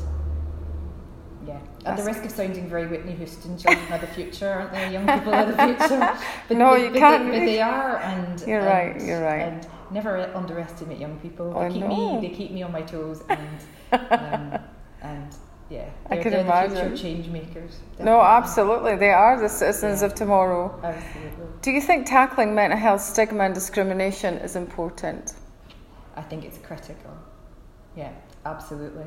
yeah, 1.46 1.60
at 1.84 1.96
the 1.96 2.04
risk 2.04 2.24
of 2.24 2.30
sounding 2.30 2.68
very 2.68 2.86
Whitney 2.86 3.14
Houston, 3.14 3.56
children 3.62 3.92
are 3.92 3.98
the 3.98 4.06
future, 4.06 4.48
aren't 4.48 4.72
they? 4.72 4.92
Young 4.92 5.06
people 5.06 5.34
are 5.34 5.46
the 5.46 5.56
future. 5.56 6.18
But 6.48 6.56
no, 6.56 6.74
you 6.74 6.90
can't. 6.92 7.30
They, 7.30 7.38
but 7.38 7.46
they 7.46 7.60
are, 7.60 7.98
and 7.98 8.40
you're 8.46 8.60
and, 8.60 8.66
right. 8.66 9.06
You're 9.06 9.22
right. 9.22 9.42
And 9.42 9.66
never 9.90 10.30
underestimate 10.34 10.98
young 10.98 11.18
people. 11.20 11.52
They 11.54 11.60
I 11.60 11.70
keep 11.70 11.80
know. 11.80 12.20
me. 12.20 12.28
They 12.28 12.34
keep 12.34 12.50
me 12.50 12.62
on 12.62 12.72
my 12.72 12.82
toes, 12.82 13.22
and 13.28 13.60
um, 13.92 14.60
and 15.02 15.34
yeah, 15.70 15.88
I 16.10 16.18
can 16.18 16.32
they're 16.32 16.40
imagine. 16.40 16.74
The 16.74 16.80
future 16.80 17.02
change 17.02 17.28
makers. 17.28 17.78
Definitely. 17.92 18.04
No, 18.04 18.20
absolutely, 18.20 18.96
they 18.96 19.10
are 19.10 19.40
the 19.40 19.48
citizens 19.48 20.00
yeah. 20.00 20.06
of 20.06 20.14
tomorrow. 20.14 20.78
Absolutely. 20.82 21.46
Do 21.62 21.70
you 21.70 21.80
think 21.80 22.06
tackling 22.06 22.54
mental 22.54 22.78
health 22.78 23.00
stigma 23.00 23.44
and 23.44 23.54
discrimination 23.54 24.34
is 24.38 24.56
important? 24.56 25.34
I 26.16 26.22
think 26.22 26.44
it's 26.44 26.58
critical. 26.58 27.16
Yeah, 27.96 28.12
absolutely 28.44 29.06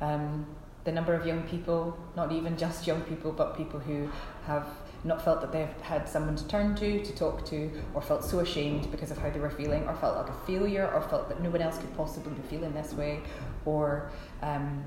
um, 0.00 0.46
the 0.84 0.92
number 0.92 1.14
of 1.14 1.26
young 1.26 1.42
people, 1.42 1.98
not 2.16 2.32
even 2.32 2.56
just 2.56 2.86
young 2.86 3.02
people, 3.02 3.32
but 3.32 3.56
people 3.56 3.80
who 3.80 4.08
have 4.46 4.66
not 5.04 5.22
felt 5.22 5.40
that 5.40 5.52
they've 5.52 5.80
had 5.82 6.08
someone 6.08 6.36
to 6.36 6.46
turn 6.48 6.74
to, 6.76 7.04
to 7.04 7.14
talk 7.14 7.44
to, 7.46 7.70
or 7.94 8.00
felt 8.00 8.24
so 8.24 8.40
ashamed 8.40 8.90
because 8.90 9.10
of 9.10 9.18
how 9.18 9.30
they 9.30 9.40
were 9.40 9.50
feeling, 9.50 9.86
or 9.86 9.94
felt 9.96 10.16
like 10.16 10.28
a 10.28 10.46
failure, 10.46 10.90
or 10.92 11.00
felt 11.02 11.28
that 11.28 11.42
no 11.42 11.50
one 11.50 11.60
else 11.60 11.78
could 11.78 11.94
possibly 11.96 12.32
be 12.32 12.42
feeling 12.48 12.72
this 12.72 12.92
way, 12.94 13.20
or 13.64 14.10
um, 14.42 14.84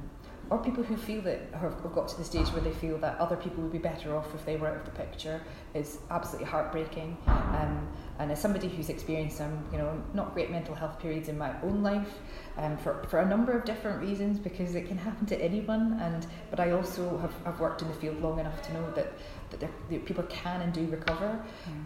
or 0.50 0.58
people 0.58 0.84
who 0.84 0.98
feel 0.98 1.22
that 1.22 1.40
have 1.60 1.82
got 1.94 2.08
to 2.08 2.18
the 2.18 2.24
stage 2.24 2.48
where 2.48 2.62
they 2.62 2.72
feel 2.72 2.98
that 2.98 3.18
other 3.20 3.36
people 3.36 3.62
would 3.62 3.72
be 3.72 3.78
better 3.78 4.16
off 4.16 4.34
if 4.34 4.46
they 4.46 4.58
were 4.58 4.68
out 4.68 4.78
of 4.78 4.86
the 4.86 4.92
picture 4.92 5.42
is 5.74 6.00
absolutely 6.10 6.50
heartbreaking. 6.50 7.18
Um, 7.28 7.88
and 8.18 8.32
as 8.32 8.42
somebody 8.42 8.68
who's 8.68 8.90
experienced 8.90 9.38
some, 9.38 9.64
you 9.72 9.78
know, 9.78 10.02
not 10.14 10.34
great 10.34 10.50
mental 10.50 10.74
health 10.74 11.00
periods 11.00 11.30
in 11.30 11.38
my 11.38 11.54
own 11.62 11.84
life, 11.84 12.16
um, 12.58 12.78
for, 12.78 13.04
for 13.10 13.20
a 13.20 13.26
number 13.26 13.52
of 13.52 13.64
different 13.64 14.02
reasons, 14.02 14.40
because 14.40 14.76
it 14.76 14.88
can 14.88 14.98
happen 14.98 15.26
to 15.28 15.42
anyone. 15.42 16.00
And 16.02 16.26
but 16.50 16.60
I 16.60 16.72
also 16.72 17.18
have, 17.20 17.34
have 17.46 17.60
worked 17.60 17.82
in 17.82 17.88
the 17.88 17.94
field 17.94 18.22
long 18.22 18.40
enough 18.40 18.62
to 18.64 18.74
know 18.74 18.92
that 18.92 19.14
that, 19.52 19.60
that 19.60 20.06
people 20.06 20.24
can 20.24 20.62
and 20.62 20.74
do 20.74 20.86
recover. 20.88 21.44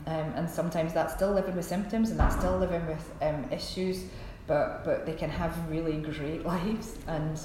Um, 0.08 0.34
and 0.36 0.50
sometimes 0.50 0.94
that's 0.94 1.14
still 1.14 1.32
living 1.32 1.56
with 1.56 1.66
symptoms, 1.66 2.12
and 2.12 2.20
that's 2.20 2.36
still 2.36 2.58
living 2.58 2.86
with 2.88 3.14
um, 3.22 3.46
issues. 3.52 4.06
But 4.48 4.84
but 4.86 5.06
they 5.06 5.14
can 5.14 5.30
have 5.30 5.70
really 5.70 5.98
great 5.98 6.46
lives 6.54 6.98
and 7.08 7.40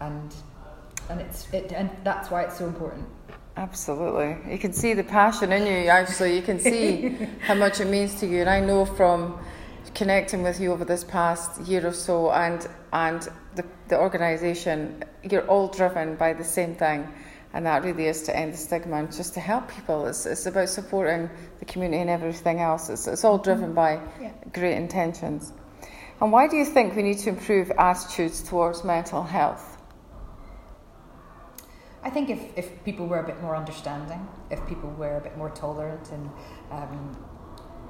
and 0.00 0.34
and 1.08 1.20
it's 1.20 1.52
it, 1.52 1.72
and 1.72 1.90
that's 2.04 2.30
why 2.30 2.42
it's 2.42 2.58
so 2.58 2.66
important. 2.66 3.06
Absolutely. 3.56 4.50
You 4.50 4.58
can 4.58 4.72
see 4.72 4.94
the 4.94 5.04
passion 5.04 5.52
in 5.52 5.66
you, 5.66 5.88
actually. 5.88 6.36
You 6.36 6.42
can 6.42 6.58
see 6.58 7.10
how 7.40 7.54
much 7.54 7.80
it 7.80 7.86
means 7.86 8.18
to 8.20 8.26
you. 8.26 8.40
And 8.40 8.48
I 8.50 8.60
know 8.60 8.86
from 8.86 9.38
connecting 9.94 10.42
with 10.42 10.58
you 10.58 10.72
over 10.72 10.84
this 10.86 11.04
past 11.04 11.60
year 11.62 11.86
or 11.86 11.92
so 11.92 12.30
and, 12.32 12.66
and 12.92 13.28
the, 13.54 13.64
the 13.88 13.98
organisation, 13.98 15.04
you're 15.22 15.46
all 15.48 15.68
driven 15.68 16.16
by 16.16 16.32
the 16.32 16.44
same 16.44 16.74
thing. 16.74 17.06
And 17.52 17.66
that 17.66 17.84
really 17.84 18.06
is 18.06 18.22
to 18.22 18.34
end 18.34 18.54
the 18.54 18.56
stigma 18.56 18.96
and 18.96 19.12
just 19.12 19.34
to 19.34 19.40
help 19.40 19.68
people. 19.70 20.06
It's, 20.06 20.24
it's 20.24 20.46
about 20.46 20.70
supporting 20.70 21.28
the 21.58 21.66
community 21.66 22.00
and 22.00 22.08
everything 22.08 22.60
else. 22.60 22.88
It's, 22.88 23.06
it's 23.06 23.24
all 23.24 23.36
driven 23.36 23.74
mm-hmm. 23.74 23.74
by 23.74 24.00
Yeah. 24.18 24.32
great 24.54 24.76
intentions. 24.76 25.52
And 26.22 26.32
why 26.32 26.48
do 26.48 26.56
you 26.56 26.64
think 26.64 26.96
we 26.96 27.02
need 27.02 27.18
to 27.18 27.28
improve 27.28 27.70
attitudes 27.72 28.42
towards 28.42 28.84
mental 28.84 29.22
health? 29.22 29.71
I 32.04 32.10
think 32.10 32.30
if, 32.30 32.40
if 32.56 32.84
people 32.84 33.06
were 33.06 33.20
a 33.20 33.26
bit 33.26 33.40
more 33.40 33.54
understanding, 33.56 34.26
if 34.50 34.64
people 34.66 34.90
were 34.90 35.16
a 35.18 35.20
bit 35.20 35.36
more 35.38 35.50
tolerant, 35.50 36.10
and 36.10 36.30
um, 36.70 37.16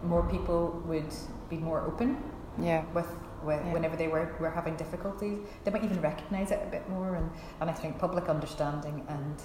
more 0.02 0.22
people 0.28 0.82
would 0.86 1.12
be 1.48 1.56
more 1.56 1.80
open 1.80 2.16
Yeah. 2.60 2.84
with, 2.92 3.08
with 3.42 3.60
Yeah. 3.64 3.72
whenever 3.72 3.96
they 3.96 4.08
were, 4.08 4.34
were 4.38 4.50
having 4.50 4.76
difficulties, 4.76 5.38
they 5.64 5.70
might 5.70 5.84
even 5.84 6.00
recognise 6.02 6.50
it 6.50 6.60
a 6.62 6.70
bit 6.70 6.88
more. 6.90 7.14
And, 7.14 7.30
and 7.60 7.70
I 7.70 7.72
think 7.72 7.98
public 7.98 8.28
understanding 8.28 9.04
and 9.08 9.36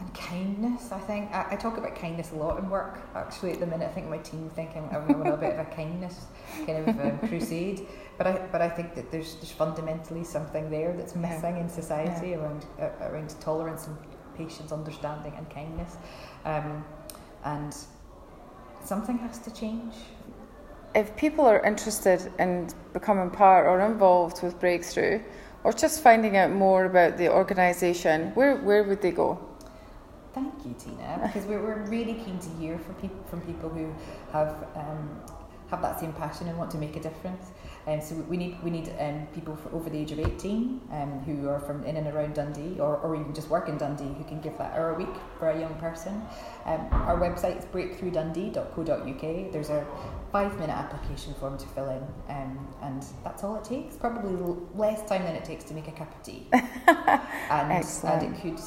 and 0.00 0.12
kindness. 0.14 0.92
I 0.92 0.98
think 1.00 1.30
I, 1.32 1.46
I 1.52 1.56
talk 1.56 1.76
about 1.78 1.94
kindness 1.94 2.32
a 2.32 2.36
lot 2.36 2.58
in 2.58 2.68
work. 2.70 3.00
Actually, 3.14 3.52
at 3.52 3.60
the 3.60 3.66
minute, 3.66 3.88
I 3.88 3.92
think 3.92 4.08
my 4.08 4.18
team 4.18 4.50
thinking 4.54 4.88
I'm 4.92 5.08
on 5.20 5.30
a 5.32 5.36
bit 5.36 5.52
of 5.54 5.60
a 5.60 5.70
kindness 5.70 6.26
kind 6.66 6.78
of 6.88 6.98
um, 7.00 7.18
crusade. 7.28 7.86
But 8.18 8.26
I 8.26 8.32
but 8.52 8.60
I 8.62 8.68
think 8.68 8.94
that 8.94 9.10
there's 9.10 9.36
there's 9.36 9.52
fundamentally 9.52 10.24
something 10.24 10.70
there 10.70 10.92
that's 10.96 11.14
Yeah. 11.22 11.28
missing 11.28 11.56
in 11.58 11.68
society 11.68 12.34
around 12.34 12.66
uh, 12.80 12.90
around 13.08 13.34
tolerance 13.40 13.86
and 13.86 13.96
patience, 14.36 14.72
understanding, 14.72 15.34
and 15.36 15.48
kindness. 15.50 15.96
Um, 16.44 16.84
and 17.44 17.74
something 18.84 19.18
has 19.18 19.38
to 19.40 19.50
change. 19.52 19.94
if 20.94 21.16
people 21.16 21.44
are 21.46 21.60
interested 21.64 22.32
in 22.38 22.68
becoming 22.92 23.30
part 23.30 23.66
or 23.66 23.80
involved 23.80 24.42
with 24.42 24.58
Breakthrough, 24.60 25.20
or 25.64 25.72
just 25.72 26.02
finding 26.02 26.36
out 26.36 26.50
more 26.52 26.84
about 26.84 27.16
the 27.16 27.28
organisation, 27.28 28.30
where 28.34 28.56
where 28.56 28.84
would 28.84 29.00
they 29.02 29.10
go? 29.12 29.38
Thank 30.34 30.52
you, 30.64 30.74
Tina, 30.78 31.20
because 31.22 31.46
we're, 31.46 31.62
we're 31.62 31.86
really 31.86 32.14
keen 32.14 32.38
to 32.40 32.48
hear 32.60 32.76
from 32.78 32.94
people 32.96 33.22
from 33.28 33.40
people 33.42 33.68
who 33.68 33.94
have 34.32 34.66
um, 34.74 35.20
have 35.70 35.80
that 35.80 35.98
same 36.00 36.12
passion 36.12 36.48
and 36.48 36.58
want 36.58 36.70
to 36.72 36.78
make 36.78 36.96
a 36.96 37.00
difference. 37.00 37.50
And 37.86 38.02
so 38.02 38.14
we 38.28 38.36
need 38.36 38.56
we 38.64 38.70
need 38.70 38.90
um, 38.98 39.26
people 39.34 39.56
over 39.72 39.88
the 39.90 39.98
age 39.98 40.10
of 40.10 40.18
eighteen 40.18 40.80
um, 40.90 41.20
who 41.20 41.48
are 41.48 41.60
from 41.60 41.84
in 41.84 41.96
and 41.96 42.06
around 42.08 42.34
Dundee, 42.34 42.80
or, 42.80 42.96
or 42.96 43.14
even 43.14 43.32
just 43.34 43.48
work 43.48 43.68
in 43.68 43.76
Dundee, 43.78 44.12
who 44.18 44.24
can 44.24 44.40
give 44.40 44.56
that 44.58 44.72
hour 44.74 44.90
a 44.90 44.94
week 44.94 45.14
for 45.38 45.50
a 45.50 45.58
young 45.60 45.74
person. 45.76 46.22
Um, 46.64 46.80
our 46.92 47.18
website 47.18 47.58
is 47.58 47.64
breakthroughdundee.co.uk. 47.66 49.52
There's 49.52 49.70
a 49.70 49.86
five 50.32 50.58
minute 50.58 50.76
application 50.76 51.34
form 51.34 51.58
to 51.58 51.66
fill 51.68 51.90
in, 51.90 52.02
um, 52.28 52.66
and 52.82 53.04
that's 53.22 53.44
all 53.44 53.54
it 53.56 53.64
takes. 53.64 53.96
Probably 53.96 54.32
l- 54.32 54.66
less 54.74 55.06
time 55.08 55.22
than 55.24 55.36
it 55.36 55.44
takes 55.44 55.64
to 55.64 55.74
make 55.74 55.86
a 55.88 55.92
cup 55.92 56.12
of 56.14 56.22
tea. 56.22 56.48
and, 56.52 57.72
Excellent. 57.72 58.22
and 58.22 58.34
it 58.34 58.40
could. 58.40 58.58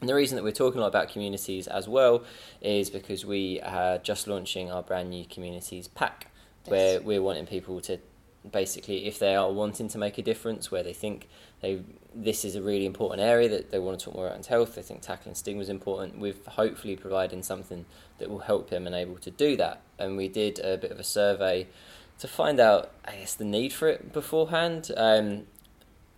And 0.00 0.08
the 0.08 0.14
reason 0.14 0.36
that 0.36 0.42
we're 0.44 0.52
talking 0.52 0.78
a 0.78 0.82
lot 0.82 0.88
about 0.88 1.08
communities 1.08 1.66
as 1.66 1.88
well 1.88 2.22
is 2.60 2.90
because 2.90 3.24
we 3.24 3.60
are 3.62 3.98
just 3.98 4.26
launching 4.26 4.70
our 4.70 4.82
brand 4.82 5.10
new 5.10 5.24
communities 5.24 5.88
pack, 5.88 6.30
where 6.66 6.94
Yes. 6.94 7.02
we're 7.02 7.22
wanting 7.22 7.46
people 7.46 7.80
to 7.82 7.98
basically, 8.50 9.06
if 9.06 9.18
they 9.18 9.34
are 9.34 9.50
wanting 9.50 9.88
to 9.88 9.98
make 9.98 10.18
a 10.18 10.22
difference, 10.22 10.70
where 10.70 10.82
they 10.82 10.92
think 10.92 11.28
they 11.60 11.82
this 12.14 12.44
is 12.44 12.56
a 12.56 12.62
really 12.62 12.86
important 12.86 13.20
area 13.20 13.48
that 13.48 13.70
they 13.70 13.78
want 13.78 13.98
to 13.98 14.04
talk 14.04 14.14
more 14.14 14.26
about 14.26 14.36
and 14.36 14.46
health, 14.46 14.74
they 14.74 14.82
think 14.82 15.02
tackling 15.02 15.34
stigma 15.34 15.60
is 15.60 15.68
important. 15.68 16.18
With 16.18 16.46
hopefully 16.46 16.96
providing 16.96 17.42
something 17.42 17.84
that 18.18 18.30
will 18.30 18.40
help 18.40 18.70
them 18.70 18.86
and 18.86 18.94
able 18.94 19.16
to 19.18 19.30
do 19.30 19.56
that. 19.56 19.82
And 19.98 20.16
we 20.16 20.28
did 20.28 20.58
a 20.60 20.76
bit 20.76 20.90
of 20.90 20.98
a 20.98 21.04
survey 21.04 21.66
to 22.18 22.28
find 22.28 22.58
out, 22.58 22.92
I 23.04 23.16
guess, 23.16 23.34
the 23.34 23.44
need 23.44 23.72
for 23.72 23.88
it 23.88 24.12
beforehand. 24.12 24.90
Um, 24.96 25.46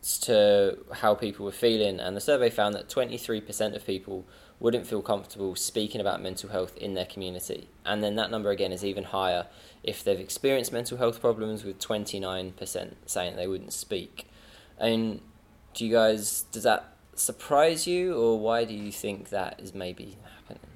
to 0.01 0.79
how 0.93 1.15
people 1.15 1.45
were 1.45 1.53
feeling, 1.53 1.99
and 1.99 2.17
the 2.17 2.21
survey 2.21 2.51
found 2.51 2.75
that 2.75 2.89
23% 2.89 3.75
of 3.75 3.85
people 3.85 4.25
wouldn't 4.61 4.87
feel 4.87 5.03
comfortable 5.03 5.55
speaking 5.55 6.01
about 6.01 6.21
mental 6.21 6.51
health 6.51 6.77
in 6.77 6.95
their 6.95 7.05
community. 7.05 7.69
And 7.85 8.03
then 8.03 8.17
that 8.17 8.31
number 8.31 8.51
again 8.51 8.73
is 8.73 8.85
even 8.85 9.05
higher 9.05 9.47
if 9.85 10.03
they've 10.03 10.19
experienced 10.19 10.73
mental 10.73 10.99
health 10.99 11.21
problems, 11.21 11.65
with 11.65 11.79
29% 11.79 12.95
saying 13.07 13.37
they 13.37 13.47
wouldn't 13.47 13.73
speak. 13.73 14.29
And 14.79 15.21
do 15.75 15.87
you 15.87 15.93
guys, 15.93 16.43
does 16.51 16.65
that 16.65 16.93
surprise 17.15 17.87
you, 17.87 18.15
or 18.15 18.39
why 18.39 18.65
do 18.65 18.75
you 18.75 18.91
think 18.91 19.29
that 19.31 19.61
is 19.61 19.75
maybe 19.75 20.19
happening? 20.25 20.71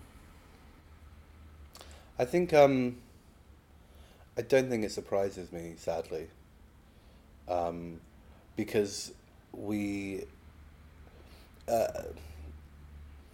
I 2.18 2.24
think 2.24 2.52
um, 2.52 2.98
I 4.36 4.42
don't 4.42 4.68
think 4.68 4.84
it 4.84 4.92
surprises 4.92 5.52
me, 5.52 5.74
sadly, 5.76 6.28
um, 7.48 8.00
because 8.56 9.12
we. 9.52 10.24
Uh, 11.68 11.86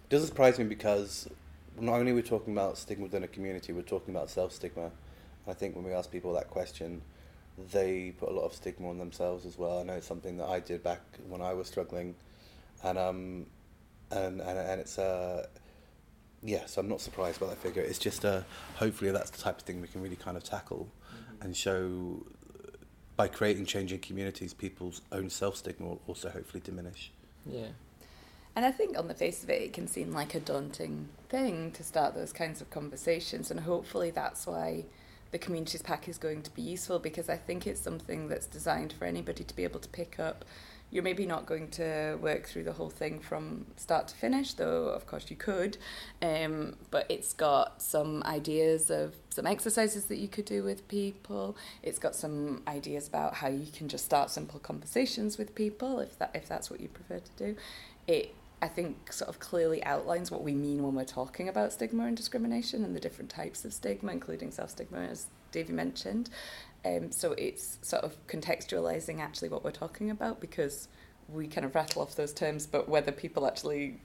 doesn't 0.09 0.27
surprise 0.27 0.57
me 0.59 0.65
because 0.65 1.29
not 1.79 1.93
only 1.93 2.11
we're 2.11 2.17
we 2.17 2.21
talking 2.23 2.53
about 2.53 2.77
stigma 2.77 3.03
within 3.03 3.23
a 3.23 3.27
community, 3.27 3.73
we're 3.73 3.81
talking 3.81 4.13
about 4.13 4.29
self 4.29 4.51
stigma. 4.51 4.91
I 5.47 5.53
think 5.53 5.75
when 5.75 5.85
we 5.85 5.91
ask 5.91 6.11
people 6.11 6.33
that 6.33 6.49
question, 6.49 7.01
they 7.71 8.11
put 8.19 8.29
a 8.29 8.31
lot 8.31 8.45
of 8.45 8.53
stigma 8.53 8.89
on 8.89 8.97
themselves 8.97 9.45
as 9.45 9.57
well. 9.57 9.79
I 9.79 9.83
know 9.83 9.93
it's 9.93 10.07
something 10.07 10.37
that 10.37 10.47
I 10.47 10.59
did 10.59 10.83
back 10.83 11.01
when 11.27 11.41
I 11.41 11.53
was 11.53 11.67
struggling, 11.67 12.15
and 12.83 12.97
um, 12.97 13.45
and 14.11 14.41
and, 14.41 14.59
and 14.59 14.81
it's 14.81 14.97
uh, 14.99 15.47
yeah, 16.43 16.65
so 16.65 16.81
I'm 16.81 16.89
not 16.89 17.01
surprised 17.01 17.39
by 17.39 17.47
that 17.47 17.57
figure. 17.57 17.81
It's 17.81 17.99
just 17.99 18.25
uh, 18.25 18.41
hopefully 18.75 19.11
that's 19.11 19.29
the 19.29 19.41
type 19.41 19.59
of 19.59 19.63
thing 19.63 19.81
we 19.81 19.87
can 19.87 20.01
really 20.01 20.15
kind 20.15 20.37
of 20.37 20.43
tackle 20.43 20.89
and 21.41 21.55
show 21.55 22.25
uh, 22.63 22.71
by 23.15 23.27
creating 23.27 23.65
changing 23.65 23.99
communities, 23.99 24.53
people's 24.53 25.01
own 25.11 25.29
self 25.29 25.57
stigma 25.57 25.87
will 25.87 26.01
also 26.07 26.29
hopefully 26.29 26.61
diminish. 26.63 27.11
Yeah. 27.45 27.67
And 28.55 28.65
I 28.65 28.71
think 28.71 28.97
on 28.97 29.07
the 29.07 29.13
face 29.13 29.43
of 29.43 29.49
it, 29.49 29.61
it 29.61 29.73
can 29.73 29.87
seem 29.87 30.11
like 30.11 30.35
a 30.35 30.39
daunting 30.39 31.09
thing 31.29 31.71
to 31.71 31.83
start 31.83 32.15
those 32.15 32.33
kinds 32.33 32.61
of 32.61 32.69
conversations. 32.69 33.51
And 33.51 33.61
hopefully 33.61 34.11
that's 34.11 34.45
why 34.45 34.85
the 35.31 35.37
Communities 35.37 35.81
Pack 35.81 36.09
is 36.09 36.17
going 36.17 36.41
to 36.41 36.51
be 36.51 36.61
useful 36.61 36.99
because 36.99 37.29
I 37.29 37.37
think 37.37 37.67
it's 37.67 37.81
something 37.81 38.27
that's 38.27 38.47
designed 38.47 38.93
for 38.93 39.05
anybody 39.05 39.43
to 39.43 39.55
be 39.55 39.63
able 39.63 39.79
to 39.79 39.89
pick 39.89 40.19
up. 40.19 40.43
You're 40.91 41.03
maybe 41.03 41.27
not 41.27 41.45
going 41.45 41.67
to 41.71 42.17
work 42.19 42.47
through 42.47 42.63
the 42.63 42.73
whole 42.73 42.89
thing 42.89 43.19
from 43.19 43.67
start 43.77 44.07
to 44.07 44.15
finish, 44.15 44.53
though 44.53 44.85
of 44.85 45.05
course 45.05 45.29
you 45.29 45.35
could. 45.35 45.77
Um, 46.19 46.77
but 46.89 47.05
it's 47.09 47.31
got 47.31 47.79
some 47.83 48.23
ideas 48.23 48.89
of 48.89 49.13
some 49.29 49.45
exercises 49.45 50.05
that 50.05 50.17
you 50.17 50.27
could 50.27 50.45
do 50.45 50.63
with 50.63 50.87
people. 50.87 51.55
It's 51.83 51.99
got 51.99 52.15
some 52.15 52.63
ideas 52.67 53.07
about 53.07 53.35
how 53.35 53.49
you 53.49 53.67
can 53.71 53.87
just 53.87 54.03
start 54.03 54.31
simple 54.31 54.59
conversations 54.59 55.37
with 55.37 55.53
people 55.53 55.99
if 55.99 56.17
that 56.17 56.31
if 56.33 56.47
that's 56.47 56.71
what 56.71 56.79
you 56.79 56.87
prefer 56.87 57.19
to 57.19 57.31
do. 57.37 57.55
It 58.07 58.33
I 58.61 58.67
think 58.67 59.13
sort 59.13 59.29
of 59.29 59.39
clearly 59.39 59.83
outlines 59.83 60.31
what 60.31 60.43
we 60.43 60.53
mean 60.53 60.83
when 60.83 60.93
we're 60.93 61.05
talking 61.05 61.47
about 61.47 61.71
stigma 61.71 62.05
and 62.05 62.17
discrimination 62.17 62.83
and 62.83 62.95
the 62.95 62.99
different 62.99 63.29
types 63.29 63.63
of 63.63 63.73
stigma, 63.73 64.11
including 64.11 64.51
self 64.51 64.71
stigma, 64.71 64.99
as 64.99 65.27
Davey 65.51 65.73
mentioned. 65.73 66.29
Um, 66.85 67.11
so 67.11 67.33
it's 67.33 67.77
sort 67.81 68.03
of 68.03 68.15
contextualizing 68.27 69.19
actually 69.19 69.49
what 69.49 69.63
we're 69.63 69.71
talking 69.71 70.09
about 70.09 70.39
because 70.39 70.87
we 71.27 71.47
kind 71.47 71.65
of 71.65 71.75
rattle 71.75 72.01
off 72.01 72.15
those 72.15 72.33
terms, 72.33 72.65
but 72.65 72.89
whether 72.89 73.11
people 73.11 73.45
actually 73.45 73.99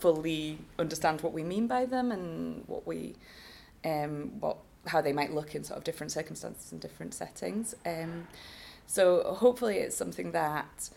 fully 0.00 0.58
understand 0.78 1.20
what 1.20 1.32
we 1.32 1.42
mean 1.42 1.66
by 1.66 1.84
them 1.86 2.12
and 2.12 2.64
what 2.66 2.86
we, 2.86 3.14
um, 3.84 4.32
what 4.40 4.58
how 4.86 5.00
they 5.00 5.12
might 5.12 5.32
look 5.32 5.54
in 5.54 5.64
sort 5.64 5.78
of 5.78 5.84
different 5.84 6.12
circumstances 6.12 6.72
and 6.72 6.80
different 6.80 7.14
settings. 7.14 7.74
Um, 7.86 8.28
so 8.86 9.34
hopefully 9.34 9.78
it's 9.78 9.96
something 9.96 10.32
that 10.32 10.90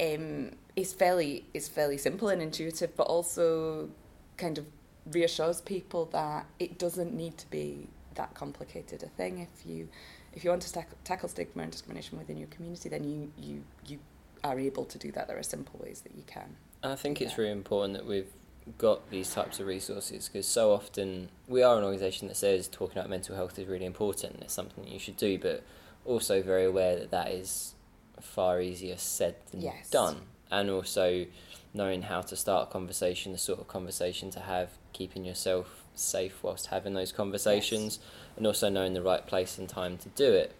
um, 0.00 0.52
is 0.78 0.92
fairly 0.92 1.44
is 1.52 1.68
fairly 1.68 1.98
simple 1.98 2.28
and 2.28 2.40
intuitive, 2.40 2.96
but 2.96 3.04
also 3.04 3.88
kind 4.36 4.58
of 4.58 4.66
reassures 5.10 5.60
people 5.60 6.06
that 6.06 6.46
it 6.58 6.78
doesn't 6.78 7.12
need 7.12 7.36
to 7.38 7.50
be 7.50 7.88
that 8.14 8.34
complicated 8.34 9.02
a 9.02 9.08
thing. 9.08 9.40
If 9.40 9.66
you 9.66 9.88
if 10.32 10.44
you 10.44 10.50
want 10.50 10.62
to 10.62 10.72
tackle, 10.72 10.96
tackle 11.02 11.28
stigma 11.28 11.62
and 11.64 11.72
discrimination 11.72 12.16
within 12.16 12.36
your 12.36 12.48
community, 12.48 12.88
then 12.88 13.04
you 13.04 13.32
you 13.36 13.64
you 13.86 13.98
are 14.44 14.58
able 14.58 14.84
to 14.84 14.98
do 14.98 15.10
that. 15.12 15.26
There 15.26 15.36
are 15.38 15.42
simple 15.42 15.80
ways 15.82 16.00
that 16.02 16.14
you 16.14 16.22
can. 16.26 16.56
I 16.82 16.94
think 16.94 17.20
it's 17.20 17.36
really 17.36 17.50
important 17.50 17.94
that 17.94 18.06
we've 18.06 18.32
got 18.76 19.10
these 19.10 19.32
types 19.32 19.58
of 19.58 19.66
resources 19.66 20.28
because 20.28 20.46
so 20.46 20.72
often 20.72 21.30
we 21.48 21.62
are 21.62 21.76
an 21.76 21.82
organisation 21.82 22.28
that 22.28 22.36
says 22.36 22.68
talking 22.68 22.98
about 22.98 23.10
mental 23.10 23.34
health 23.34 23.58
is 23.58 23.66
really 23.66 23.86
important 23.86 24.34
and 24.34 24.42
it's 24.44 24.54
something 24.54 24.84
that 24.84 24.92
you 24.92 25.00
should 25.00 25.16
do, 25.16 25.38
but 25.38 25.64
also 26.04 26.40
very 26.40 26.64
aware 26.66 26.94
that 26.96 27.10
that 27.10 27.32
is 27.32 27.74
far 28.20 28.60
easier 28.60 28.96
said 28.96 29.34
than 29.50 29.60
Yes. 29.60 29.90
done. 29.90 30.18
And 30.50 30.70
also 30.70 31.26
knowing 31.74 32.02
how 32.02 32.22
to 32.22 32.36
start 32.36 32.68
a 32.68 32.72
conversation, 32.72 33.32
the 33.32 33.38
sort 33.38 33.60
of 33.60 33.68
conversation 33.68 34.30
to 34.30 34.40
have, 34.40 34.70
keeping 34.92 35.24
yourself 35.24 35.84
safe 35.94 36.42
whilst 36.42 36.66
having 36.66 36.94
those 36.94 37.12
conversations, 37.12 37.98
and 38.36 38.46
also 38.46 38.68
knowing 38.68 38.94
the 38.94 39.02
right 39.02 39.26
place 39.26 39.58
and 39.58 39.68
time 39.68 39.98
to 39.98 40.08
do 40.10 40.32
it 40.32 40.54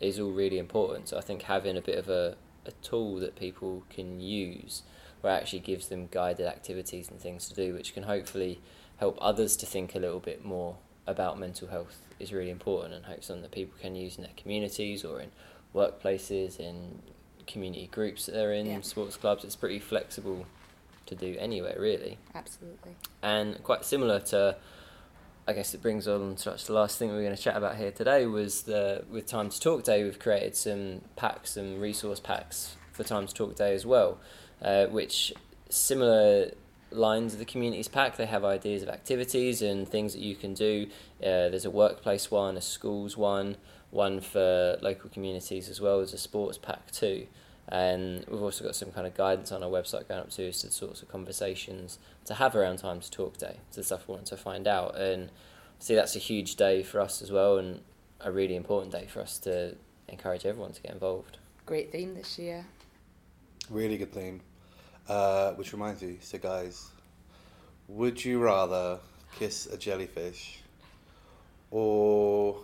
is 0.00 0.18
all 0.18 0.30
really 0.30 0.58
important. 0.58 1.08
So 1.08 1.18
I 1.18 1.20
think 1.20 1.42
having 1.42 1.76
a 1.76 1.80
bit 1.80 1.98
of 1.98 2.08
a, 2.08 2.36
a 2.66 2.72
tool 2.82 3.16
that 3.20 3.36
people 3.36 3.84
can 3.90 4.20
use 4.20 4.82
where 5.20 5.34
it 5.34 5.38
actually 5.38 5.60
gives 5.60 5.88
them 5.88 6.08
guided 6.10 6.46
activities 6.46 7.08
and 7.08 7.18
things 7.18 7.48
to 7.48 7.54
do, 7.54 7.72
which 7.72 7.94
can 7.94 8.02
hopefully 8.02 8.60
help 8.98 9.16
others 9.20 9.56
to 9.56 9.66
think 9.66 9.94
a 9.94 9.98
little 9.98 10.20
bit 10.20 10.44
more 10.44 10.76
about 11.06 11.38
mental 11.38 11.68
health 11.68 12.00
is 12.20 12.32
really 12.32 12.50
important 12.50 12.94
and 12.94 13.06
hope 13.06 13.24
something 13.24 13.42
that 13.42 13.50
people 13.50 13.74
can 13.80 13.94
use 13.94 14.16
in 14.16 14.22
their 14.22 14.32
communities 14.36 15.04
or 15.04 15.20
in 15.20 15.30
workplaces, 15.74 16.60
in 16.60 17.02
community 17.46 17.88
groups 17.92 18.26
that 18.26 18.32
they're 18.32 18.52
in, 18.52 18.66
Yeah. 18.66 18.80
sports 18.82 19.16
clubs. 19.16 19.44
It's 19.44 19.56
pretty 19.56 19.78
flexible 19.78 20.46
to 21.06 21.14
do 21.14 21.36
anywhere, 21.38 21.76
really. 21.78 22.18
Absolutely. 22.34 22.96
And 23.22 23.62
quite 23.62 23.84
similar 23.84 24.20
to, 24.20 24.56
I 25.46 25.52
guess 25.52 25.74
it 25.74 25.82
brings 25.82 26.08
on 26.08 26.36
to 26.36 26.56
the 26.66 26.72
last 26.72 26.98
thing 26.98 27.10
we 27.10 27.16
we're 27.16 27.22
going 27.24 27.36
to 27.36 27.42
chat 27.42 27.56
about 27.56 27.76
here 27.76 27.90
today 27.90 28.26
was 28.26 28.62
the 28.62 29.04
with 29.10 29.26
Time 29.26 29.50
to 29.50 29.60
Talk 29.60 29.84
Day. 29.84 30.02
We've 30.04 30.18
created 30.18 30.56
some 30.56 31.02
packs, 31.16 31.50
some 31.52 31.78
resource 31.80 32.20
packs 32.20 32.76
for 32.92 33.04
Time 33.04 33.26
to 33.26 33.34
Talk 33.34 33.54
Day 33.56 33.74
as 33.74 33.84
well, 33.84 34.18
uh, 34.62 34.86
which 34.86 35.32
similar 35.68 36.52
lines 36.90 37.32
of 37.34 37.38
the 37.40 37.44
communities 37.44 37.88
pack. 37.88 38.16
They 38.16 38.26
have 38.26 38.44
ideas 38.44 38.82
of 38.82 38.88
activities 38.88 39.60
and 39.60 39.86
things 39.88 40.12
that 40.14 40.22
you 40.22 40.36
can 40.36 40.54
do. 40.54 40.86
Uh, 41.20 41.50
there's 41.50 41.64
a 41.64 41.70
workplace 41.70 42.30
one, 42.30 42.56
a 42.56 42.60
schools 42.62 43.16
one, 43.16 43.56
one 43.94 44.20
for 44.20 44.76
local 44.82 45.08
communities 45.08 45.68
as 45.68 45.80
well 45.80 46.00
as 46.00 46.12
a 46.12 46.18
sports 46.18 46.58
pack 46.58 46.90
too. 46.90 47.26
And 47.68 48.24
we've 48.28 48.42
also 48.42 48.64
got 48.64 48.76
some 48.76 48.90
kind 48.90 49.06
of 49.06 49.14
guidance 49.14 49.50
on 49.50 49.62
our 49.62 49.70
website 49.70 50.08
going 50.08 50.20
up 50.20 50.30
to 50.30 50.48
as 50.48 50.60
to 50.60 50.66
the 50.66 50.72
sorts 50.72 51.00
of 51.00 51.08
conversations 51.08 51.98
to 52.26 52.34
have 52.34 52.54
around 52.54 52.78
Time 52.78 53.00
to 53.00 53.10
Talk 53.10 53.38
Day, 53.38 53.56
to 53.70 53.76
the 53.76 53.84
stuff 53.84 54.06
we 54.06 54.14
want 54.14 54.26
to 54.26 54.36
find 54.36 54.66
out. 54.66 54.98
And 54.98 55.30
see, 55.78 55.94
that's 55.94 56.14
a 56.14 56.18
huge 56.18 56.56
day 56.56 56.82
for 56.82 57.00
us 57.00 57.22
as 57.22 57.32
well, 57.32 57.56
and 57.56 57.80
a 58.20 58.30
really 58.30 58.56
important 58.56 58.92
day 58.92 59.06
for 59.06 59.20
us 59.20 59.38
to 59.40 59.76
encourage 60.08 60.44
everyone 60.44 60.72
to 60.72 60.82
get 60.82 60.92
involved. 60.92 61.38
Great 61.64 61.90
theme 61.90 62.14
this 62.14 62.38
year. 62.38 62.66
Really 63.70 63.96
good 63.96 64.12
theme. 64.12 64.42
Uh, 65.08 65.52
which 65.52 65.72
reminds 65.72 66.02
me, 66.02 66.18
so 66.20 66.36
guys, 66.38 66.88
would 67.88 68.22
you 68.22 68.40
rather 68.40 68.98
kiss 69.38 69.66
a 69.66 69.76
jellyfish 69.76 70.60
or 71.70 72.58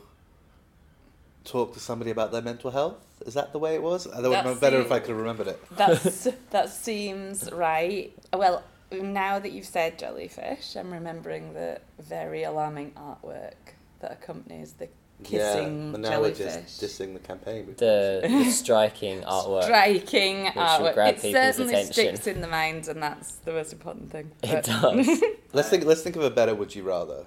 talk 1.44 1.74
to 1.74 1.80
somebody 1.80 2.10
about 2.10 2.32
their 2.32 2.42
mental 2.42 2.70
health? 2.70 2.96
Is 3.26 3.34
that 3.34 3.52
the 3.52 3.58
way 3.58 3.74
it 3.74 3.82
was? 3.82 4.06
I 4.06 4.20
would 4.20 4.32
That's 4.32 4.44
know 4.46 4.54
better 4.54 4.78
the- 4.78 4.84
if 4.86 4.92
I 4.92 4.98
could 5.00 5.10
have 5.10 5.18
remembered 5.18 5.48
it. 5.48 5.62
That's 5.76 6.28
that 6.50 6.70
seems 6.70 7.50
right. 7.52 8.12
Well, 8.32 8.62
now 8.92 9.38
that 9.38 9.52
you've 9.52 9.66
said 9.66 9.98
jellyfish, 9.98 10.74
I'm 10.76 10.92
remembering 10.92 11.52
the 11.52 11.80
very 11.98 12.42
alarming 12.44 12.92
artwork 12.92 13.54
that 14.00 14.12
accompanies 14.12 14.72
the 14.72 14.88
kissing 15.22 15.86
yeah, 15.86 15.90
but 15.92 16.00
now 16.00 16.08
jellyfish. 16.12 16.46
we're 16.46 16.60
just 16.62 16.80
dissing 16.82 17.12
the 17.12 17.20
campaign. 17.20 17.74
The, 17.76 18.20
the 18.24 18.50
striking 18.50 19.20
artwork. 19.36 19.64
Striking 19.64 20.44
will 20.44 20.50
artwork. 20.52 20.94
grab 20.94 21.14
It 21.16 21.20
certainly 21.20 21.74
attention. 21.74 21.92
sticks 21.92 22.26
in 22.26 22.40
the 22.40 22.48
mind, 22.48 22.88
and 22.88 23.02
that's 23.02 23.34
the 23.36 23.52
most 23.52 23.72
important 23.74 24.10
thing. 24.10 24.30
It 24.42 24.64
does. 24.64 25.06
Let's 25.52 25.68
think. 25.68 25.84
Let's 25.84 26.00
think 26.02 26.16
of 26.16 26.22
a 26.22 26.30
better. 26.30 26.54
Would 26.54 26.74
you 26.74 26.84
rather? 26.84 27.26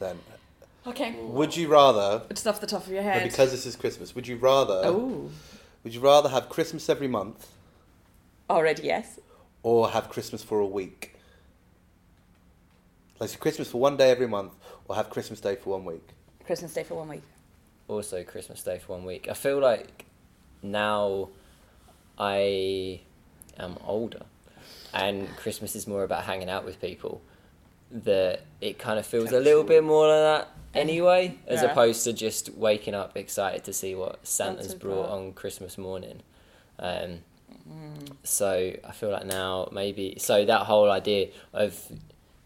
Then, 0.00 0.18
okay. 0.86 1.14
would 1.20 1.56
you 1.56 1.68
rather? 1.68 2.22
Just 2.30 2.46
off 2.46 2.60
the 2.60 2.66
top 2.66 2.86
of 2.86 2.92
your 2.92 3.02
but 3.02 3.12
head. 3.12 3.30
Because 3.30 3.50
this 3.50 3.66
is 3.66 3.76
Christmas, 3.76 4.14
would 4.14 4.26
you 4.26 4.36
rather? 4.36 4.82
oh, 4.84 5.30
Would 5.84 5.94
you 5.94 6.00
rather 6.00 6.28
have 6.28 6.48
Christmas 6.48 6.88
every 6.88 7.08
month 7.08 7.48
already 8.48 8.82
yes. 8.84 9.18
or 9.62 9.90
have 9.90 10.08
Christmas 10.08 10.42
for 10.42 10.60
a 10.60 10.66
week? 10.66 11.14
Like 13.18 13.30
so 13.30 13.38
Christmas 13.38 13.70
for 13.70 13.80
one 13.80 13.96
day 13.96 14.10
every 14.10 14.26
month, 14.26 14.52
or 14.88 14.96
have 14.96 15.10
Christmas 15.10 15.40
Day 15.40 15.54
for 15.56 15.70
one 15.70 15.84
week. 15.84 16.06
Christmas 16.46 16.72
Day 16.72 16.84
for 16.84 16.94
one 16.94 17.08
week. 17.08 17.22
also 17.86 18.24
Christmas 18.24 18.62
Day 18.62 18.78
for 18.78 18.96
one 18.96 19.04
week. 19.04 19.28
I 19.28 19.34
feel 19.34 19.58
like 19.58 20.06
now 20.62 21.28
I 22.18 23.00
am 23.58 23.76
older 23.84 24.22
and 24.92 25.28
Christmas 25.36 25.76
is 25.76 25.86
more 25.86 26.02
about 26.02 26.24
hanging 26.24 26.48
out 26.48 26.64
with 26.64 26.80
people. 26.80 27.20
That 27.90 28.40
it 28.60 28.78
kind 28.78 28.98
of 28.98 29.06
feels 29.06 29.32
a 29.32 29.40
little 29.40 29.64
bit 29.64 29.82
more 29.82 30.06
like 30.08 30.44
that 30.46 30.48
anyway, 30.74 31.36
as 31.46 31.62
Yeah. 31.62 31.70
opposed 31.72 32.04
to 32.04 32.12
just 32.12 32.54
waking 32.54 32.94
up 32.94 33.16
excited 33.16 33.64
to 33.64 33.72
see 33.72 33.94
what 33.94 34.26
Santa's 34.26 34.66
Santa's 34.66 34.74
brought 34.74 35.06
brought. 35.06 35.10
on 35.10 35.32
Christmas 35.32 35.76
morning. 35.78 36.22
Um, 36.78 37.20
Mm. 37.68 38.12
so 38.24 38.72
I 38.82 38.92
feel 38.92 39.10
like 39.10 39.26
now 39.26 39.68
maybe 39.70 40.16
so 40.18 40.44
that 40.44 40.62
whole 40.66 40.90
idea 40.90 41.28
of 41.52 41.92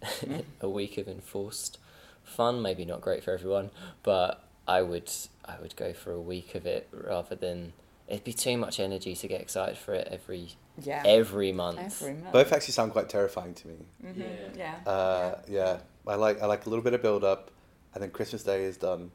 a 0.61 0.69
week 0.69 0.99
of 0.99 1.09
enforced 1.09 1.79
fun 2.25 2.61
maybe 2.61 2.85
not 2.85 3.01
great 3.01 3.23
for 3.23 3.33
everyone, 3.33 3.71
but 4.03 4.43
I 4.67 4.83
would 4.83 5.11
I 5.45 5.57
would 5.61 5.77
go 5.77 5.93
for 5.93 6.11
a 6.13 6.21
week 6.21 6.55
of 6.55 6.67
it 6.67 6.89
rather 6.91 7.35
than 7.37 7.73
it'd 8.09 8.25
be 8.25 8.33
too 8.33 8.57
much 8.59 8.81
energy 8.81 9.15
to 9.15 9.29
get 9.29 9.41
excited 9.41 9.77
for 9.79 9.95
it 9.95 10.09
every 10.11 10.51
Yeah. 10.83 11.03
every 11.07 11.53
month. 11.53 11.79
Every 11.79 12.15
month. 12.15 12.33
Both 12.33 12.53
actually 12.53 12.73
sound 12.73 12.93
quite 12.93 13.09
terrifying 13.09 13.55
to 13.55 13.69
me. 13.69 13.77
Mhm, 14.03 14.57
Yeah. 14.59 14.77
Uh, 14.87 15.39
yeah, 15.49 15.79
I 16.07 16.17
like 16.17 16.43
I 16.43 16.47
like 16.47 16.67
a 16.67 16.69
little 16.71 16.83
bit 16.85 16.93
of 16.95 17.03
build 17.03 17.25
up, 17.25 17.51
and 17.95 18.03
then 18.03 18.11
Christmas 18.11 18.43
Day 18.43 18.65
is 18.65 18.77
done, 18.77 19.11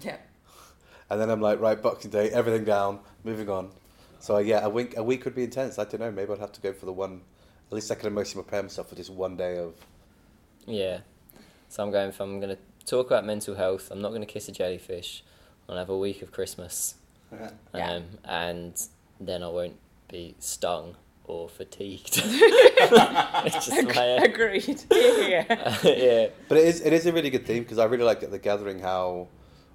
Yeah. 0.00 0.16
and 1.10 1.20
then 1.20 1.28
I'm 1.30 1.40
like, 1.40 1.60
right, 1.60 1.80
Boxing 1.80 2.10
Day, 2.10 2.30
everything 2.30 2.64
down, 2.64 3.00
moving 3.24 3.48
on. 3.50 3.70
So 4.20 4.38
yeah, 4.38 4.64
a 4.64 4.68
week 4.68 4.96
a 4.96 5.02
week 5.02 5.24
would 5.24 5.34
be 5.34 5.44
intense. 5.44 5.78
I 5.78 5.84
don't 5.84 6.00
know. 6.00 6.10
Maybe 6.12 6.32
I'd 6.32 6.38
have 6.38 6.52
to 6.52 6.60
go 6.60 6.72
for 6.72 6.86
the 6.86 6.92
one. 6.92 7.22
At 7.68 7.72
least 7.74 7.90
I 7.90 7.96
can 7.96 8.06
emotionally 8.06 8.44
prepare 8.44 8.62
myself 8.62 8.88
for 8.88 8.94
just 8.94 9.10
one 9.10 9.36
day 9.36 9.58
of. 9.58 9.74
Yeah. 10.66 11.00
So 11.68 11.82
I'm 11.82 11.90
going 11.90 12.10
if 12.10 12.20
I'm 12.20 12.38
gonna 12.38 12.58
talk 12.86 13.06
about 13.08 13.24
mental 13.26 13.54
health, 13.56 13.90
I'm 13.90 14.00
not 14.00 14.12
gonna 14.12 14.26
kiss 14.26 14.48
a 14.48 14.52
jellyfish. 14.52 15.24
I'll 15.68 15.76
have 15.76 15.88
a 15.90 15.98
week 15.98 16.22
of 16.22 16.32
Christmas. 16.32 16.94
Yeah. 17.74 17.90
Um, 17.94 18.04
and 18.26 18.80
then 19.18 19.42
I 19.42 19.48
won't 19.48 19.76
be 20.08 20.34
stung 20.38 20.96
or 21.24 21.48
fatigued. 21.48 22.20
it's 22.24 23.66
just 23.66 23.94
my 23.94 24.02
Agreed. 24.24 24.82
Yeah. 24.90 25.44
yeah. 25.84 26.26
But 26.48 26.58
it 26.58 26.66
is 26.68 26.80
it 26.80 26.92
is 26.92 27.06
a 27.06 27.12
really 27.12 27.30
good 27.30 27.46
theme 27.46 27.62
because 27.62 27.78
I 27.78 27.84
really 27.84 28.04
liked 28.04 28.22
at 28.22 28.30
the 28.30 28.38
gathering 28.38 28.78
how 28.80 29.28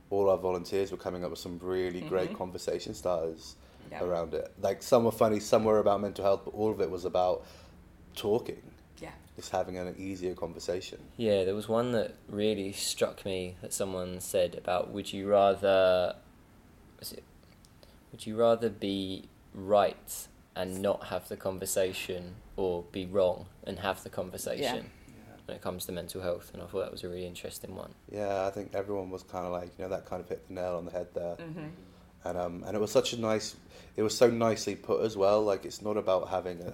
all 0.09 0.29
our 0.29 0.37
volunteers 0.37 0.91
were 0.91 0.97
coming 0.97 1.23
up 1.23 1.29
with 1.31 1.39
some 1.39 1.59
really 1.61 2.01
great 2.01 2.31
Mhm. 2.31 2.37
conversation 2.37 2.93
starters 2.93 3.55
Yeah. 3.91 4.03
around 4.03 4.33
it. 4.33 4.51
Like 4.61 4.81
some 4.83 5.03
were 5.05 5.11
funny, 5.11 5.39
some 5.39 5.63
were 5.65 5.79
about 5.79 6.01
mental 6.01 6.23
health, 6.23 6.41
but 6.45 6.53
all 6.53 6.71
of 6.71 6.79
it 6.81 6.89
was 6.89 7.05
about 7.05 7.45
talking, 8.15 8.61
Yeah. 9.01 9.11
just 9.35 9.51
having 9.51 9.77
an 9.77 9.95
easier 9.97 10.33
conversation. 10.33 10.99
Yeah, 11.17 11.43
there 11.43 11.55
was 11.55 11.67
one 11.69 11.91
that 11.93 12.15
really 12.29 12.71
struck 12.73 13.25
me 13.25 13.55
that 13.61 13.73
someone 13.73 14.19
said 14.19 14.55
about 14.55 14.89
would 14.91 15.11
you 15.13 15.27
rather 15.29 16.15
was 16.99 17.11
it 17.13 17.23
would 18.11 18.25
you 18.25 18.35
rather 18.37 18.69
be 18.69 19.25
right 19.53 20.27
and 20.57 20.81
not 20.81 21.05
have 21.05 21.27
the 21.29 21.37
conversation 21.37 22.33
or 22.55 22.83
be 22.91 23.05
wrong 23.05 23.45
and 23.65 23.79
have 23.79 24.03
the 24.03 24.09
conversation 24.09 24.89
when 25.45 25.55
it 25.55 25.61
comes 25.61 25.85
to 25.85 25.91
mental 25.93 26.21
health 26.21 26.49
and 26.53 26.61
I 26.61 26.65
thought 26.65 26.81
that 26.81 26.91
was 26.91 27.03
a 27.03 27.09
really 27.09 27.25
interesting 27.25 27.75
one. 27.75 27.93
Yeah, 28.11 28.45
I 28.47 28.49
think 28.49 28.73
everyone 28.73 29.09
was 29.11 29.23
kind 29.23 29.45
of 29.45 29.51
like 29.53 29.69
you 29.77 29.83
know 29.83 29.89
that 29.89 30.05
kind 30.05 30.21
of 30.21 30.27
hit 30.27 30.47
the 30.47 30.53
nail 30.55 30.75
on 30.75 30.85
the 30.85 30.91
head 30.91 31.07
there, 31.13 31.35
Mm-hmm. 31.37 31.67
and 32.25 32.37
um 32.37 32.63
and 32.65 32.75
it 32.75 32.79
was 32.81 32.91
such 32.91 33.13
a 33.13 33.19
nice, 33.19 33.55
it 33.95 34.01
was 34.03 34.17
so 34.17 34.29
nicely 34.29 34.75
put 34.75 35.01
as 35.05 35.15
well. 35.15 35.41
Like 35.43 35.63
it's 35.63 35.81
not 35.81 35.95
about 35.95 36.27
having 36.29 36.59
a 36.61 36.73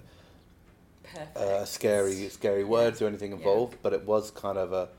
Perfect. 1.03 1.37
uh, 1.37 1.65
scary 1.65 2.29
scary 2.29 2.63
words 2.63 3.01
or 3.01 3.07
anything 3.07 3.31
Yeah. 3.31 3.37
involved, 3.37 3.77
but 3.83 3.93
it 3.93 4.05
was 4.05 4.31
kind 4.31 4.57
of 4.57 4.71
a 4.73 4.89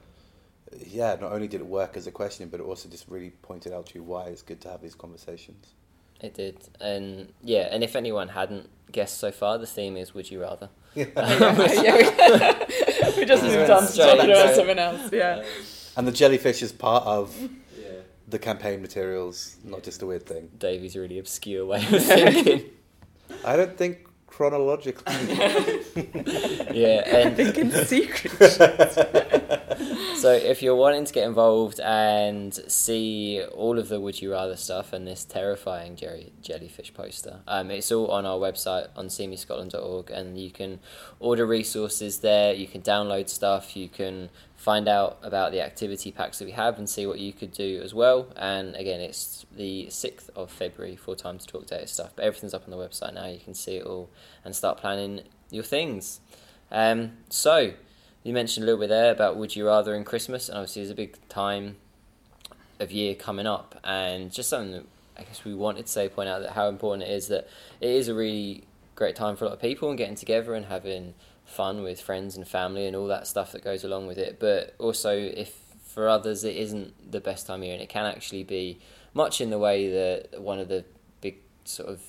yeah. 0.87 1.17
Not 1.21 1.33
only 1.33 1.49
did 1.49 1.61
it 1.61 1.67
work 1.67 1.97
as 1.97 2.07
a 2.07 2.13
question, 2.13 2.49
but 2.51 2.61
it 2.61 2.65
also 2.65 2.89
just 2.89 3.09
really 3.09 3.31
pointed 3.43 3.73
out 3.73 3.87
to 3.87 3.95
you 3.97 4.03
why 4.03 4.25
it's 4.27 4.43
good 4.43 4.61
to 4.63 4.69
have 4.69 4.83
these 4.83 4.95
conversations. 4.95 5.73
It 6.21 6.35
did. 6.35 6.57
And 6.81 7.33
yeah, 7.43 7.69
and 7.71 7.83
if 7.85 7.95
anyone 7.97 8.29
hadn't 8.29 8.69
guessed 8.93 9.19
so 9.19 9.31
far, 9.33 9.59
the 9.59 9.67
theme 9.67 9.97
is 9.97 10.15
would 10.15 10.31
you 10.31 10.41
rather. 10.41 10.69
yeah, 10.95 11.05
we, 13.17 13.17
we 13.17 13.25
just 13.25 13.43
moved 13.43 13.71
on 13.71 13.83
to 13.83 13.89
Straight 13.89 14.17
talking 14.17 14.31
about 14.31 14.55
something 14.55 14.79
else. 14.79 15.11
Yeah. 15.13 15.45
And 15.97 16.07
the 16.07 16.13
jellyfish 16.13 16.63
is 16.63 16.73
part 16.73 17.05
of 17.05 17.37
Yeah. 17.77 17.89
the 18.29 18.39
campaign 18.39 18.81
materials, 18.81 19.57
not 19.65 19.83
just 19.83 20.03
a 20.03 20.07
weird 20.07 20.25
thing. 20.27 20.51
Davey's 20.59 20.97
really 20.97 21.19
obscure 21.19 21.67
way 21.67 21.79
of 21.79 22.03
thinking. 22.05 22.71
I 23.45 23.57
don't 23.57 23.77
think 23.77 24.07
chronologically. 24.27 25.15
yeah, 26.73 27.17
and 27.19 27.37
Thinking 27.37 27.71
secret. 27.71 28.33
So 30.25 30.33
if 30.33 30.63
you're 30.63 30.75
wanting 30.75 31.05
to 31.05 31.13
get 31.13 31.27
involved 31.27 31.79
and 31.81 32.55
see 32.67 33.45
all 33.53 33.79
of 33.79 33.91
the 33.91 34.01
would 34.01 34.23
you 34.23 34.33
rather 34.33 34.57
stuff 34.57 34.95
and 34.95 35.07
this 35.07 35.23
terrifying 35.23 35.97
Jerry 35.97 36.33
jellyfish 36.41 36.95
poster, 36.95 37.41
um, 37.47 37.71
it's 37.71 37.93
all 37.93 38.07
on 38.07 38.25
our 38.25 38.39
website 38.39 38.89
on 38.97 39.09
seemescotland.org 39.09 40.11
and 40.11 40.41
you 40.41 40.51
can 40.51 40.81
order 41.21 41.45
resources 41.45 42.21
there. 42.21 42.55
You 42.55 42.67
can 42.67 42.81
download 42.81 43.29
stuff. 43.29 43.77
You 43.77 43.91
can 43.91 44.31
find 44.57 44.89
out 44.89 45.19
about 45.23 45.53
the 45.53 45.61
activity 45.61 46.11
packs 46.11 46.39
that 46.39 46.47
we 46.47 46.53
have 46.53 46.79
and 46.79 46.89
see 46.89 47.05
what 47.05 47.19
you 47.19 47.35
could 47.35 47.53
do 47.53 47.83
as 47.85 47.93
well. 47.93 48.29
And 48.35 48.75
again, 48.77 49.03
it's 49.03 49.45
the 49.55 49.89
6th 49.91 50.31
of 50.35 50.51
February 50.51 50.97
for 50.97 51.15
Time 51.15 51.37
to 51.37 51.47
Talk 51.47 51.67
Data 51.67 51.87
stuff. 51.87 52.13
But 52.17 52.25
everything's 52.25 52.55
up 52.55 52.65
on 52.65 52.71
the 52.71 52.79
website 52.79 53.13
now. 53.13 53.27
You 53.27 53.41
can 53.41 53.53
see 53.53 53.77
it 53.77 53.85
all 53.85 54.09
and 54.43 54.57
start 54.57 54.79
planning 54.79 55.21
your 55.51 55.65
things. 55.65 56.21
Um, 56.71 57.19
so, 57.29 57.75
you 58.25 58.33
mentioned 58.33 58.65
a 58.65 58.67
little 58.67 58.81
bit 58.81 58.89
there 58.89 59.13
about 59.13 59.37
would 59.37 59.55
you 59.55 59.67
rather 59.67 59.95
in 59.95 60.03
Christmas, 60.03 60.49
and 60.49 60.59
obviously 60.59 60.83
there's 60.83 60.91
a 60.91 60.97
big 60.97 61.17
time 61.29 61.77
of 62.81 62.91
year 62.91 63.15
coming 63.15 63.47
up, 63.47 63.79
and 63.85 64.33
just 64.33 64.49
something 64.49 64.73
that 64.73 64.87
I 65.17 65.23
guess 65.23 65.45
we 65.45 65.55
wanted 65.55 65.87
to 65.87 65.93
say, 65.93 66.09
point 66.09 66.29
out 66.29 66.43
that 66.43 66.53
how 66.53 66.69
important 66.69 67.09
it 67.09 67.13
is 67.13 67.29
that 67.29 67.47
it 67.81 67.91
is 67.91 68.09
a 68.09 68.15
really 68.15 68.65
great 68.97 69.15
time 69.15 69.37
for 69.37 69.45
a 69.45 69.49
lot 69.49 69.55
of 69.55 69.61
people 69.61 69.89
and 69.89 69.99
getting 69.99 70.17
together 70.17 70.55
and 70.55 70.67
having 70.67 71.15
fun 71.45 71.83
with 71.83 72.01
friends 72.01 72.37
and 72.37 72.49
family 72.49 72.87
and 72.87 72.97
all 72.97 73.07
that 73.07 73.27
stuff 73.27 73.53
that 73.53 73.63
goes 73.63 73.85
along 73.85 74.07
with 74.07 74.19
it. 74.19 74.41
But 74.41 74.75
also, 74.79 75.17
if 75.17 75.61
for 75.85 76.09
others 76.09 76.43
it 76.43 76.57
isn't 76.57 77.13
the 77.13 77.21
best 77.21 77.47
time 77.47 77.61
of 77.61 77.65
year, 77.67 77.75
and 77.75 77.83
it 77.83 77.89
can 77.89 78.07
actually 78.07 78.43
be 78.43 78.81
much 79.13 79.41
in 79.41 79.51
the 79.51 79.59
way 79.59 79.89
that 79.91 80.41
one 80.41 80.59
of 80.59 80.69
the 80.69 80.85
big 81.21 81.37
sort 81.65 81.89
of 81.89 82.01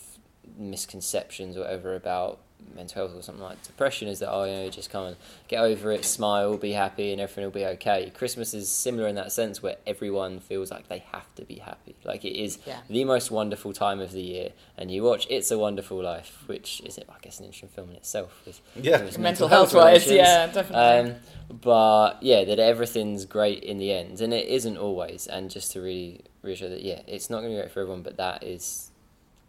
misconceptions 0.58 1.58
or 1.58 1.62
whatever 1.62 1.94
about 1.94 2.40
mental 2.76 3.08
health 3.08 3.18
or 3.18 3.22
something 3.24 3.44
like 3.44 3.62
depression 3.64 4.08
is 4.10 4.20
that 4.20 4.30
oh 4.30 4.44
you 4.44 4.52
know 4.52 4.70
just 4.70 4.90
come 4.90 5.06
and 5.06 5.16
get 5.48 5.62
over 5.62 5.94
it 5.94 6.04
smile 6.04 6.58
be 6.58 6.74
happy 6.74 7.12
and 7.14 7.22
everything 7.22 7.46
will 7.46 7.52
be 7.52 7.66
okay 7.66 8.12
christmas 8.14 8.54
is 8.54 8.70
similar 8.70 9.08
in 9.08 9.16
that 9.16 9.32
sense 9.32 9.64
where 9.64 9.78
everyone 9.88 10.42
feels 10.42 10.72
like 10.72 10.90
they 10.90 11.00
have 11.14 11.24
to 11.36 11.44
be 11.46 11.56
happy 11.56 11.96
like 12.04 12.26
it 12.26 12.36
is 12.38 12.60
Yeah. 12.66 12.80
the 12.90 13.06
most 13.06 13.32
wonderful 13.32 13.72
time 13.72 14.02
of 14.02 14.12
the 14.12 14.22
year 14.22 14.50
and 14.78 14.92
you 14.92 15.04
watch 15.04 15.26
it's 15.30 15.52
a 15.52 15.58
wonderful 15.58 16.04
life 16.04 16.44
which 16.48 16.82
is 16.86 17.00
i 17.00 17.04
guess 17.22 17.40
an 17.40 17.46
interesting 17.46 17.70
film 17.70 17.92
in 17.92 17.96
itself 17.96 18.42
with 18.46 18.60
Yeah. 18.76 19.04
with 19.04 19.18
Mental 19.20 19.48
health 19.48 19.74
wise, 19.74 20.06
yeah, 20.12 20.48
definitely. 20.48 21.12
um, 21.12 21.16
but 21.62 22.22
yeah 22.22 22.44
that 22.44 22.60
everything's 22.60 23.24
great 23.26 23.64
in 23.64 23.78
the 23.78 23.94
end 23.94 24.20
and 24.20 24.34
it 24.34 24.48
isn't 24.48 24.76
always 24.78 25.28
and 25.28 25.50
just 25.50 25.72
to 25.74 25.80
really 25.82 26.22
reassure 26.42 26.70
that 26.70 26.82
yeah 26.84 27.02
it's 27.08 27.30
not 27.30 27.38
going 27.40 27.52
to 27.52 27.56
be 27.56 27.62
great 27.62 27.72
for 27.72 27.80
everyone 27.82 28.02
but 28.02 28.18
that 28.18 28.44
is 28.44 28.92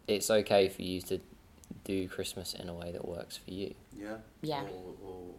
it's 0.07 0.31
okay 0.31 0.69
for 0.69 0.81
you 0.81 1.01
to 1.01 1.19
do 1.87 2.07
Christmas 2.09 2.53
in 2.53 2.67
a 2.69 2.73
way 2.73 2.91
that 2.91 3.07
works 3.07 3.37
for 3.37 3.51
you. 3.51 3.73
Yeah. 3.97 4.17
Yeah. 4.41 4.63
Or- 4.63 4.95
or- 5.07 5.33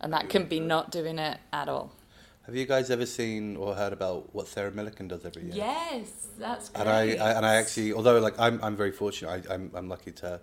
and 0.00 0.12
that 0.14 0.30
can 0.30 0.44
be 0.46 0.60
not 0.60 0.90
doing 0.90 1.18
it 1.18 1.38
at 1.52 1.68
all. 1.68 1.92
Have 2.46 2.56
you 2.56 2.64
guys 2.64 2.90
ever 2.90 3.04
seen 3.04 3.56
or 3.56 3.74
heard 3.74 3.92
about 3.92 4.34
what 4.34 4.48
Sarah 4.48 4.70
Millican 4.72 5.08
does 5.08 5.26
every 5.26 5.42
year? 5.42 5.52
Yes, 5.54 6.28
that's 6.38 6.70
great. 6.70 6.80
And 6.80 6.88
I, 6.88 7.02
I 7.26 7.30
and 7.36 7.44
I 7.44 7.56
actually, 7.56 7.92
although 7.92 8.18
like 8.18 8.34
I'm, 8.40 8.58
I'm 8.62 8.74
very 8.76 8.92
fortunate. 8.92 9.46
I, 9.46 9.54
I'm, 9.54 9.70
I'm 9.74 9.88
lucky 9.88 10.12
to 10.12 10.40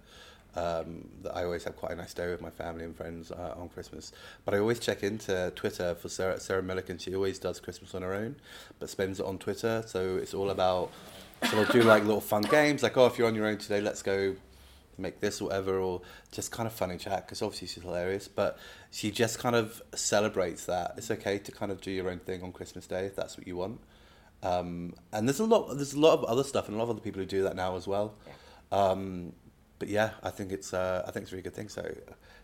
um, 0.55 1.09
that 1.23 1.35
I 1.35 1.43
always 1.43 1.63
have 1.63 1.75
quite 1.75 1.91
a 1.93 1.95
nice 1.95 2.13
day 2.13 2.29
with 2.29 2.39
my 2.41 2.51
family 2.51 2.85
and 2.85 2.95
friends 2.95 3.31
uh, 3.31 3.55
on 3.57 3.69
Christmas. 3.69 4.11
But 4.45 4.53
I 4.53 4.59
always 4.59 4.79
check 4.79 5.01
into 5.03 5.51
Twitter 5.55 5.95
for 5.95 6.07
Sarah, 6.07 6.39
Sarah 6.39 6.61
Millican. 6.61 7.01
She 7.01 7.15
always 7.15 7.39
does 7.39 7.59
Christmas 7.59 7.95
on 7.95 8.03
her 8.03 8.13
own, 8.13 8.35
but 8.79 8.89
spends 8.89 9.19
it 9.19 9.25
on 9.25 9.39
Twitter. 9.39 9.83
So 9.87 10.17
it's 10.17 10.35
all 10.35 10.51
about. 10.51 10.91
So 11.49 11.55
they'll 11.55 11.71
do 11.71 11.83
like 11.83 12.03
little 12.03 12.21
fun 12.21 12.43
games, 12.43 12.83
like 12.83 12.95
oh, 12.95 13.07
if 13.07 13.17
you're 13.17 13.27
on 13.27 13.35
your 13.35 13.47
own 13.47 13.57
today, 13.57 13.81
let's 13.81 14.01
go 14.03 14.35
make 15.01 15.19
this 15.19 15.41
or 15.41 15.45
whatever, 15.45 15.79
or 15.79 16.01
just 16.31 16.51
kind 16.51 16.65
of 16.67 16.73
funny 16.73 16.97
chat. 16.97 17.25
Because 17.25 17.41
obviously 17.41 17.67
she's 17.67 17.83
hilarious, 17.83 18.27
but 18.27 18.57
she 18.91 19.11
just 19.11 19.39
kind 19.39 19.55
of 19.55 19.81
celebrates 19.95 20.65
that 20.65 20.93
it's 20.97 21.11
okay 21.11 21.37
to 21.39 21.51
kind 21.51 21.71
of 21.71 21.81
do 21.81 21.91
your 21.91 22.09
own 22.09 22.19
thing 22.19 22.41
on 22.43 22.51
Christmas 22.51 22.87
Day 22.87 23.05
if 23.05 23.15
that's 23.15 23.37
what 23.37 23.47
you 23.47 23.55
want. 23.55 23.79
Um, 24.43 24.93
and 25.11 25.27
there's 25.27 25.39
a 25.39 25.45
lot, 25.45 25.75
there's 25.75 25.93
a 25.93 25.99
lot 25.99 26.13
of 26.13 26.23
other 26.25 26.43
stuff, 26.43 26.67
and 26.67 26.75
a 26.75 26.77
lot 26.77 26.85
of 26.85 26.91
other 26.91 27.01
people 27.01 27.19
who 27.21 27.25
do 27.25 27.43
that 27.43 27.55
now 27.55 27.75
as 27.75 27.87
well. 27.87 28.13
Um, 28.71 29.33
but 29.79 29.87
yeah, 29.89 30.11
I 30.23 30.29
think 30.29 30.51
it's, 30.51 30.73
uh, 30.73 31.03
I 31.07 31.11
think 31.11 31.23
it's 31.23 31.31
a 31.31 31.35
really 31.35 31.43
good 31.43 31.53
thing. 31.55 31.69
So 31.69 31.95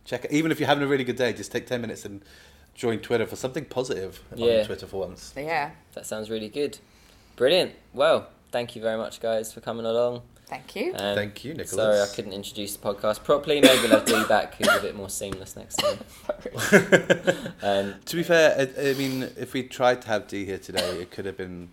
check 0.06 0.26
it. 0.26 0.32
Even 0.32 0.52
if 0.52 0.60
you're 0.60 0.68
having 0.68 0.84
a 0.84 0.88
really 0.88 1.04
good 1.04 1.16
day, 1.16 1.34
just 1.34 1.52
take 1.52 1.68
ten 1.68 1.82
minutes 1.82 2.06
and 2.06 2.24
join 2.76 3.00
Twitter 3.00 3.28
for 3.28 3.36
something 3.36 3.66
positive 3.66 4.22
Yeah. 4.36 4.60
on 4.62 4.66
Twitter 4.66 4.88
for 4.88 5.02
once. 5.02 5.34
Yeah. 5.38 5.72
That 5.94 6.06
sounds 6.08 6.30
really 6.30 6.50
good. 6.50 6.80
Brilliant. 7.36 7.74
Well, 7.94 8.30
thank 8.52 8.76
you 8.76 8.82
very 8.82 8.98
much, 8.98 9.20
guys, 9.20 9.54
for 9.54 9.62
coming 9.62 9.86
along. 9.86 10.22
Thank 10.54 10.76
you. 10.76 10.92
Um, 10.96 11.16
Thank 11.16 11.44
you, 11.44 11.54
Nicholas. 11.56 11.72
Sorry, 11.72 12.00
I 12.00 12.08
couldn't 12.16 12.34
introduce 12.34 12.76
the 12.76 12.88
podcast 12.88 13.24
properly. 13.24 13.60
Maybe 13.60 13.82
we'll 13.82 13.90
have 13.92 14.06
Dee 14.06 14.24
back, 14.26 14.54
who's 14.56 14.68
a 14.68 14.80
bit 14.82 14.96
more 14.96 15.10
seamless 15.10 15.56
next 15.56 15.78
time. 15.78 15.98
um, 17.64 17.96
To 18.06 18.16
be 18.16 18.22
fair, 18.24 18.56
I, 18.78 18.90
I 18.90 18.94
mean, 18.94 19.24
if 19.36 19.54
we 19.54 19.64
tried 19.64 20.02
to 20.04 20.08
have 20.10 20.28
Dee 20.28 20.46
here 20.46 20.60
today, 20.60 21.02
it 21.02 21.10
could 21.10 21.26
have 21.26 21.38
been 21.38 21.70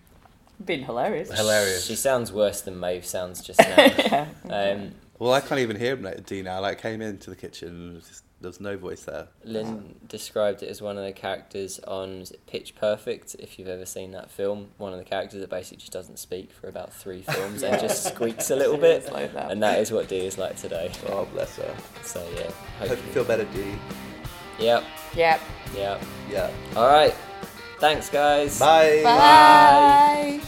Been 0.65 0.83
hilarious. 0.85 1.31
hilarious. 1.31 1.85
she 1.85 1.95
sounds 1.95 2.33
worse 2.33 2.63
than 2.63 2.81
Maeve 2.81 3.05
sounds 3.05 3.43
just 3.43 3.59
now. 3.61 4.27
Um, 4.49 4.93
Well, 5.19 5.35
I 5.35 5.41
can't 5.41 5.61
even 5.61 5.77
hear 5.77 5.93
him, 5.95 6.03
like, 6.03 6.25
Dee 6.25 6.41
now. 6.43 6.61
Like, 6.63 6.79
I 6.79 6.81
came 6.81 7.03
into 7.03 7.29
the 7.29 7.37
kitchen 7.37 7.69
and 7.69 8.01
just, 8.01 8.25
there 8.41 8.49
was 8.49 8.61
no 8.61 8.77
voice 8.77 9.05
there. 9.05 9.29
Lynn 9.45 9.97
described 10.09 10.63
it 10.63 10.69
as 10.71 10.81
one 10.81 10.97
of 10.97 11.05
the 11.05 11.13
characters 11.13 11.79
on 11.81 12.23
is 12.23 12.31
it 12.31 12.47
Pitch 12.47 12.75
Perfect. 12.75 13.37
If 13.39 13.59
you've 13.59 13.69
ever 13.69 13.85
seen 13.87 14.13
that 14.13 14.31
film, 14.31 14.69
one 14.79 14.93
of 14.93 14.99
the 14.99 15.05
characters 15.05 15.41
that 15.41 15.51
basically 15.51 15.79
just 15.79 15.93
doesn't 15.93 16.19
speak 16.19 16.51
for 16.53 16.69
about 16.69 16.93
three 16.93 17.23
films 17.29 17.63
and 17.63 17.81
just 17.81 18.05
squeaks 18.05 18.51
a 18.51 18.57
little 18.57 18.77
bit, 18.79 19.13
like 19.13 19.35
that. 19.35 19.51
and 19.51 19.63
that 19.63 19.79
is 19.79 19.93
what 19.93 20.09
Dee 20.09 20.25
is 20.27 20.39
like 20.39 20.57
today. 20.57 20.91
Oh, 21.09 21.27
bless 21.27 21.57
her. 21.57 21.75
So 22.03 22.27
yeah, 22.37 22.51
Hope 22.79 22.91
you 22.91 23.13
feel 23.13 23.25
better, 23.25 23.45
Dee. 23.45 23.75
Yep, 24.59 24.85
Yep. 25.15 25.41
yep. 25.77 26.03
Yep. 26.31 26.53
All 26.77 26.87
right. 26.89 27.15
Thanks, 27.79 28.09
guys. 28.11 28.59
Bye. 28.59 29.01
Bye. 29.03 30.41